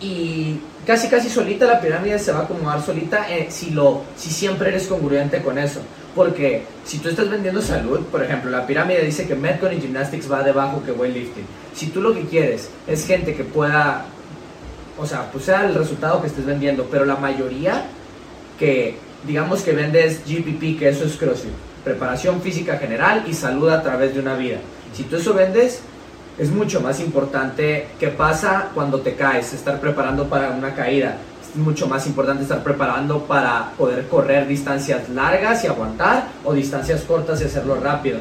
y 0.00 0.60
casi 0.86 1.08
casi 1.08 1.28
solita 1.28 1.66
la 1.66 1.80
pirámide 1.80 2.18
se 2.18 2.32
va 2.32 2.40
a 2.40 2.42
acomodar 2.42 2.82
solita 2.82 3.30
eh, 3.30 3.48
si 3.50 3.70
lo 3.70 4.02
si 4.16 4.30
siempre 4.30 4.70
eres 4.70 4.86
congruente 4.86 5.42
con 5.42 5.58
eso 5.58 5.80
porque 6.14 6.64
si 6.84 6.98
tú 6.98 7.08
estás 7.08 7.30
vendiendo 7.30 7.62
salud 7.62 8.00
por 8.06 8.22
ejemplo 8.22 8.50
la 8.50 8.66
pirámide 8.66 9.04
dice 9.04 9.26
que 9.26 9.34
Metcon 9.34 9.72
y 9.72 9.80
Gymnastics 9.80 10.30
va 10.30 10.42
debajo 10.42 10.82
que 10.84 10.92
weightlifting 10.92 11.44
si 11.74 11.86
tú 11.86 12.00
lo 12.00 12.14
que 12.14 12.22
quieres 12.22 12.70
es 12.86 13.06
gente 13.06 13.34
que 13.34 13.44
pueda 13.44 14.06
o 14.98 15.06
sea 15.06 15.30
pues 15.30 15.44
sea 15.44 15.66
el 15.66 15.74
resultado 15.74 16.20
que 16.20 16.26
estés 16.26 16.46
vendiendo 16.46 16.88
pero 16.90 17.04
la 17.04 17.16
mayoría 17.16 17.86
que 18.58 18.96
digamos 19.26 19.62
que 19.62 19.72
vendes 19.72 20.20
GPP 20.26 20.78
que 20.78 20.88
eso 20.88 21.04
es 21.04 21.16
CrossFit 21.16 21.52
preparación 21.84 22.40
física 22.42 22.78
general 22.78 23.24
y 23.26 23.34
salud 23.34 23.70
a 23.70 23.82
través 23.82 24.14
de 24.14 24.20
una 24.20 24.34
vida 24.34 24.58
si 24.92 25.04
tú 25.04 25.16
eso 25.16 25.34
vendes 25.34 25.82
es 26.40 26.50
mucho 26.50 26.80
más 26.80 27.00
importante 27.00 27.88
qué 27.98 28.08
pasa 28.08 28.70
cuando 28.74 29.00
te 29.00 29.14
caes, 29.14 29.52
estar 29.52 29.78
preparando 29.78 30.26
para 30.26 30.50
una 30.52 30.74
caída. 30.74 31.18
Mucho 31.54 31.88
más 31.88 32.06
importante 32.06 32.44
estar 32.44 32.62
preparando 32.62 33.24
para 33.24 33.72
poder 33.76 34.06
correr 34.06 34.46
distancias 34.46 35.08
largas 35.08 35.64
y 35.64 35.66
aguantar 35.66 36.28
o 36.44 36.52
distancias 36.52 37.02
cortas 37.02 37.40
y 37.40 37.44
hacerlo 37.44 37.74
rápido. 37.76 38.18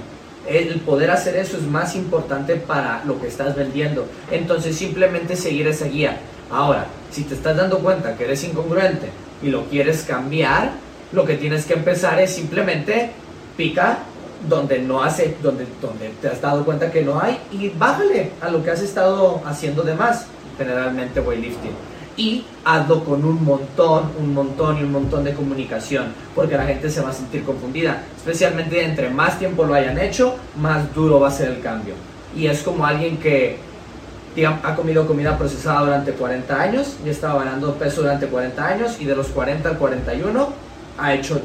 El 0.48 0.80
poder 0.80 1.12
hacer 1.12 1.36
eso 1.36 1.58
es 1.58 1.64
más 1.64 1.96
importante 1.96 2.56
para 2.56 3.04
lo 3.06 3.22
que 3.22 3.28
estás 3.28 3.56
vendiendo. 3.56 4.08
Entonces 4.32 4.76
simplemente 4.76 5.36
seguir 5.36 5.68
esa 5.68 5.86
guía. 5.86 6.18
Ahora, 6.50 6.88
si 7.12 7.24
te 7.24 7.36
estás 7.36 7.56
dando 7.56 7.80
cuenta 7.80 8.16
que 8.16 8.26
eres 8.26 8.44
incongruente 8.44 9.10
y 9.44 9.50
lo 9.50 9.66
quieres 9.66 10.04
cambiar, 10.04 10.72
lo 11.12 11.26
que 11.26 11.36
tienes 11.36 11.66
que 11.66 11.74
empezar 11.74 12.20
es 12.20 12.34
simplemente 12.34 13.12
pica 13.56 14.00
donde 14.48 14.80
no 14.80 15.04
hace, 15.04 15.36
donde, 15.44 15.68
donde 15.82 16.10
te 16.22 16.30
has 16.30 16.42
dado 16.42 16.64
cuenta 16.64 16.92
que 16.92 17.04
no 17.04 17.20
hay 17.20 17.38
y 17.52 17.70
bájale 17.70 18.32
a 18.42 18.50
lo 18.50 18.64
que 18.64 18.72
has 18.72 18.82
estado 18.82 19.42
haciendo 19.46 19.84
de 19.84 19.94
más, 19.94 20.26
generalmente 20.58 21.20
weightlifting. 21.20 21.89
Y 22.20 22.44
hazlo 22.66 23.06
con 23.06 23.24
un 23.24 23.46
montón, 23.46 24.12
un 24.20 24.34
montón 24.34 24.78
y 24.78 24.84
un 24.84 24.92
montón 24.92 25.24
de 25.24 25.34
comunicación, 25.34 26.08
porque 26.36 26.58
la 26.58 26.66
gente 26.66 26.90
se 26.90 27.00
va 27.00 27.12
a 27.12 27.14
sentir 27.14 27.46
confundida, 27.46 28.04
especialmente 28.18 28.84
entre 28.84 29.10
más 29.10 29.40
tiempo 29.40 29.64
lo 29.64 29.74
hayan 29.74 29.98
hecho, 29.98 30.36
más 30.58 30.94
duro 30.94 31.22
va 31.22 31.30
a 31.30 31.32
ser 31.32 31.48
el 31.48 31.62
cambio. 31.62 31.94
Y 32.36 32.48
es 32.48 32.62
como 32.62 32.86
alguien 32.86 33.18
que 33.20 33.58
digamos, 34.36 34.60
ha 34.66 34.76
comido 34.76 35.08
comida 35.08 35.38
procesada 35.38 35.80
durante 35.80 36.12
40 36.12 36.62
años 36.62 36.98
y 37.06 37.10
estaba 37.10 37.46
ganando 37.46 37.76
peso 37.76 38.02
durante 38.02 38.28
40 38.28 38.68
años 38.68 38.98
y 39.00 39.06
de 39.06 39.16
los 39.16 39.28
40 39.28 39.70
al 39.70 39.78
41 39.78 40.50
ha 40.98 41.14
hecho 41.14 41.42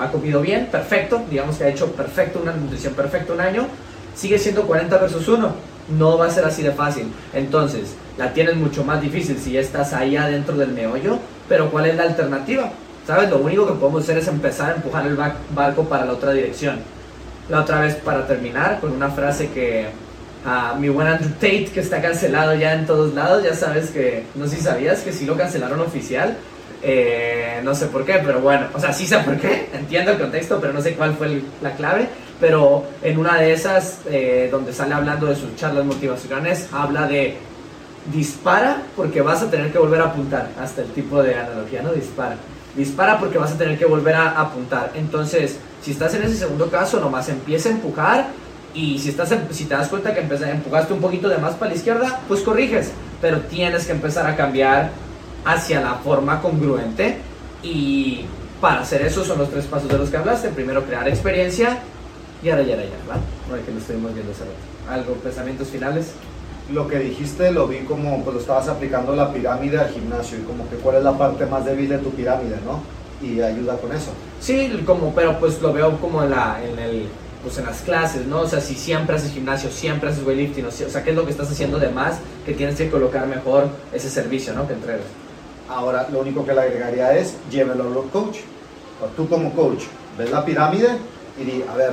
ha 0.00 0.10
comido 0.10 0.40
bien, 0.40 0.66
perfecto, 0.66 1.22
digamos 1.30 1.56
que 1.56 1.64
ha 1.64 1.68
hecho 1.68 1.92
perfecto, 1.92 2.40
una 2.42 2.52
nutrición 2.52 2.92
perfecta 2.94 3.32
un 3.32 3.40
año, 3.40 3.66
sigue 4.14 4.38
siendo 4.38 4.66
40 4.66 4.98
versus 4.98 5.28
1. 5.28 5.75
No 5.98 6.18
va 6.18 6.26
a 6.26 6.30
ser 6.30 6.44
así 6.44 6.62
de 6.62 6.72
fácil. 6.72 7.12
Entonces, 7.32 7.94
la 8.18 8.32
tienes 8.32 8.56
mucho 8.56 8.84
más 8.84 9.00
difícil 9.00 9.38
si 9.38 9.52
ya 9.52 9.60
estás 9.60 9.92
ahí 9.92 10.16
adentro 10.16 10.56
del 10.56 10.70
meollo, 10.72 11.18
pero 11.48 11.70
¿cuál 11.70 11.86
es 11.86 11.96
la 11.96 12.04
alternativa? 12.04 12.70
¿Sabes? 13.06 13.30
Lo 13.30 13.38
único 13.38 13.66
que 13.66 13.74
podemos 13.74 14.02
hacer 14.02 14.18
es 14.18 14.26
empezar 14.28 14.72
a 14.72 14.74
empujar 14.76 15.06
el 15.06 15.14
ba- 15.16 15.36
barco 15.54 15.84
para 15.84 16.04
la 16.04 16.12
otra 16.12 16.32
dirección. 16.32 16.80
La 17.48 17.60
otra 17.60 17.80
vez, 17.80 17.94
para 17.94 18.26
terminar, 18.26 18.80
con 18.80 18.90
una 18.92 19.10
frase 19.10 19.50
que 19.50 19.86
a 20.44 20.74
mi 20.78 20.88
buen 20.88 21.06
Andrew 21.06 21.30
Tate, 21.34 21.66
que 21.72 21.80
está 21.80 22.00
cancelado 22.02 22.54
ya 22.54 22.74
en 22.74 22.86
todos 22.86 23.14
lados, 23.14 23.44
ya 23.44 23.54
sabes 23.54 23.90
que, 23.90 24.24
no 24.34 24.46
sé 24.48 24.56
si 24.56 24.62
sabías 24.62 25.00
que 25.02 25.12
sí 25.12 25.24
lo 25.26 25.36
cancelaron 25.36 25.80
oficial, 25.80 26.36
Eh, 26.82 27.60
no 27.64 27.74
sé 27.74 27.86
por 27.86 28.04
qué, 28.04 28.20
pero 28.24 28.40
bueno, 28.40 28.66
o 28.74 28.78
sea, 28.78 28.92
sí 28.92 29.06
sé 29.06 29.18
por 29.20 29.36
qué, 29.38 29.70
entiendo 29.74 30.12
el 30.12 30.18
contexto, 30.18 30.60
pero 30.60 30.72
no 30.72 30.80
sé 30.82 30.94
cuál 30.94 31.14
fue 31.14 31.42
la 31.62 31.72
clave. 31.74 32.06
Pero 32.40 32.84
en 33.02 33.18
una 33.18 33.40
de 33.40 33.52
esas, 33.52 34.00
eh, 34.06 34.48
donde 34.50 34.72
sale 34.72 34.94
hablando 34.94 35.26
de 35.26 35.36
sus 35.36 35.56
charlas 35.56 35.84
motivacionales, 35.84 36.68
habla 36.72 37.06
de 37.06 37.38
dispara 38.12 38.82
porque 38.94 39.20
vas 39.20 39.42
a 39.42 39.50
tener 39.50 39.72
que 39.72 39.78
volver 39.78 40.00
a 40.00 40.04
apuntar, 40.04 40.50
hasta 40.60 40.82
el 40.82 40.88
tipo 40.88 41.22
de 41.22 41.34
analogía, 41.34 41.82
¿no? 41.82 41.92
Dispara. 41.92 42.36
Dispara 42.76 43.18
porque 43.18 43.38
vas 43.38 43.52
a 43.52 43.58
tener 43.58 43.78
que 43.78 43.86
volver 43.86 44.14
a 44.14 44.40
apuntar. 44.40 44.92
Entonces, 44.94 45.58
si 45.82 45.92
estás 45.92 46.14
en 46.14 46.22
ese 46.22 46.36
segundo 46.36 46.70
caso, 46.70 47.00
nomás 47.00 47.28
empieza 47.28 47.70
a 47.70 47.72
empujar 47.72 48.26
y 48.74 48.98
si, 48.98 49.08
estás, 49.08 49.34
si 49.50 49.64
te 49.64 49.74
das 49.74 49.88
cuenta 49.88 50.14
que 50.14 50.20
empujaste 50.20 50.92
un 50.92 51.00
poquito 51.00 51.28
de 51.28 51.38
más 51.38 51.54
para 51.54 51.70
la 51.70 51.76
izquierda, 51.76 52.20
pues 52.28 52.42
corriges, 52.42 52.90
pero 53.22 53.40
tienes 53.40 53.86
que 53.86 53.92
empezar 53.92 54.26
a 54.26 54.36
cambiar 54.36 54.90
hacia 55.46 55.80
la 55.80 55.94
forma 55.94 56.42
congruente 56.42 57.18
y 57.62 58.26
para 58.60 58.80
hacer 58.80 59.02
eso 59.02 59.24
son 59.24 59.38
los 59.38 59.50
tres 59.50 59.64
pasos 59.64 59.88
de 59.88 59.96
los 59.96 60.10
que 60.10 60.16
hablaste. 60.18 60.50
Primero, 60.50 60.84
crear 60.84 61.08
experiencia 61.08 61.78
y 62.46 62.50
ahora, 62.50 62.62
ya, 62.62 62.76
ya, 62.76 62.82
¿verdad? 62.82 63.20
Ahora 63.50 63.62
que 63.62 63.72
lo 63.72 63.78
estuvimos 63.78 64.14
viendo 64.14 64.30
hace 64.30 64.44
¿Algo, 64.88 65.14
pensamientos 65.14 65.66
finales? 65.66 66.12
Lo 66.72 66.86
que 66.86 67.00
dijiste 67.00 67.50
lo 67.50 67.66
vi 67.66 67.78
como 67.78 68.22
pues 68.22 68.34
lo 68.34 68.40
estabas 68.40 68.68
aplicando 68.68 69.16
la 69.16 69.32
pirámide 69.32 69.78
al 69.78 69.90
gimnasio 69.90 70.38
y 70.38 70.42
como 70.42 70.68
que 70.70 70.76
cuál 70.76 70.98
es 70.98 71.02
la 71.02 71.18
parte 71.18 71.44
más 71.46 71.64
débil 71.64 71.88
de 71.88 71.98
tu 71.98 72.10
pirámide, 72.10 72.58
¿no? 72.64 72.82
Y 73.20 73.40
ayuda 73.40 73.76
con 73.78 73.90
eso. 73.90 74.12
Sí, 74.40 74.80
como, 74.86 75.12
pero 75.12 75.40
pues 75.40 75.60
lo 75.60 75.72
veo 75.72 75.98
como 76.00 76.22
en, 76.22 76.30
la, 76.30 76.60
en 76.62 76.78
el 76.78 77.08
pues 77.42 77.58
en 77.58 77.66
las 77.66 77.80
clases, 77.80 78.26
¿no? 78.26 78.42
O 78.42 78.46
sea, 78.46 78.60
si 78.60 78.76
siempre 78.76 79.16
haces 79.16 79.32
gimnasio, 79.32 79.68
siempre 79.72 80.10
haces 80.10 80.24
weightlifting, 80.24 80.66
o 80.66 80.70
sea, 80.70 81.02
¿qué 81.02 81.10
es 81.10 81.16
lo 81.16 81.24
que 81.24 81.32
estás 81.32 81.50
haciendo 81.50 81.80
de 81.80 81.88
más 81.88 82.18
que 82.44 82.52
tienes 82.52 82.76
que 82.76 82.88
colocar 82.88 83.26
mejor 83.26 83.66
ese 83.92 84.08
servicio, 84.08 84.52
¿no? 84.52 84.68
Que 84.68 84.74
entregas. 84.74 85.06
Ahora, 85.68 86.08
lo 86.12 86.20
único 86.20 86.46
que 86.46 86.54
le 86.54 86.60
agregaría 86.60 87.16
es, 87.18 87.34
llévelo 87.50 87.84
al 87.84 88.10
coach. 88.10 88.36
O 89.02 89.06
tú 89.16 89.28
como 89.28 89.52
coach, 89.52 89.82
ves 90.16 90.30
la 90.30 90.44
pirámide 90.44 90.90
y 91.40 91.44
di, 91.44 91.64
a 91.68 91.74
ver, 91.74 91.92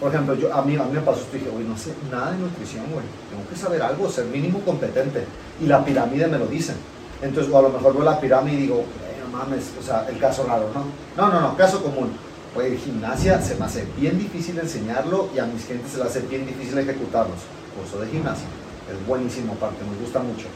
por 0.00 0.12
ejemplo, 0.12 0.34
yo, 0.34 0.52
a, 0.54 0.62
mí, 0.62 0.76
a 0.76 0.84
mí 0.84 0.92
me 0.94 1.00
pasó 1.02 1.26
y 1.30 1.36
dije, 1.36 1.50
güey, 1.50 1.64
no 1.64 1.76
sé 1.76 1.92
nada 2.10 2.32
de 2.32 2.38
nutrición, 2.38 2.86
güey. 2.90 3.04
Tengo 3.28 3.46
que 3.48 3.54
saber 3.54 3.82
algo, 3.82 4.08
ser 4.08 4.24
mínimo 4.24 4.60
competente. 4.60 5.26
Y 5.60 5.66
la 5.66 5.84
pirámide 5.84 6.26
me 6.26 6.38
lo 6.38 6.46
dice. 6.46 6.72
Entonces, 7.20 7.52
o 7.52 7.58
a 7.58 7.62
lo 7.62 7.68
mejor 7.68 7.92
veo 7.92 8.04
la 8.04 8.18
pirámide 8.18 8.56
y 8.56 8.62
digo, 8.62 8.82
no 9.22 9.38
mames, 9.38 9.72
o 9.78 9.82
sea, 9.82 10.06
el 10.08 10.18
caso 10.18 10.44
raro, 10.44 10.70
¿no? 10.74 10.84
No, 11.16 11.30
no, 11.30 11.40
no, 11.40 11.56
caso 11.56 11.82
común. 11.82 12.12
Pues 12.54 12.82
gimnasia 12.82 13.42
se 13.42 13.56
me 13.56 13.66
hace 13.66 13.86
bien 13.98 14.18
difícil 14.18 14.58
enseñarlo 14.58 15.28
y 15.34 15.38
a 15.38 15.44
mis 15.44 15.66
clientes 15.66 15.92
se 15.92 15.98
les 15.98 16.06
hace 16.06 16.20
bien 16.20 16.46
difícil 16.46 16.78
ejecutarlos. 16.78 17.38
Curso 17.76 18.00
de 18.02 18.10
gimnasia. 18.10 18.46
Es 18.90 19.06
buenísimo 19.06 19.52
aparte, 19.52 19.84
me 19.84 19.96
gusta 20.02 20.20
mucho. 20.20 20.46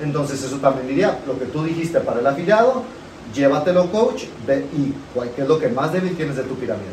Entonces 0.00 0.42
eso 0.42 0.56
también 0.56 0.88
diría, 0.88 1.20
lo 1.26 1.38
que 1.38 1.44
tú 1.44 1.62
dijiste 1.62 2.00
para 2.00 2.20
el 2.20 2.26
afiliado, 2.26 2.82
llévatelo 3.34 3.92
coach 3.92 4.24
y 4.72 4.94
qué 5.36 5.42
es 5.42 5.48
lo 5.48 5.58
que 5.58 5.68
más 5.68 5.92
débil 5.92 6.16
tienes 6.16 6.36
de 6.36 6.42
tu 6.42 6.54
pirámide. 6.54 6.90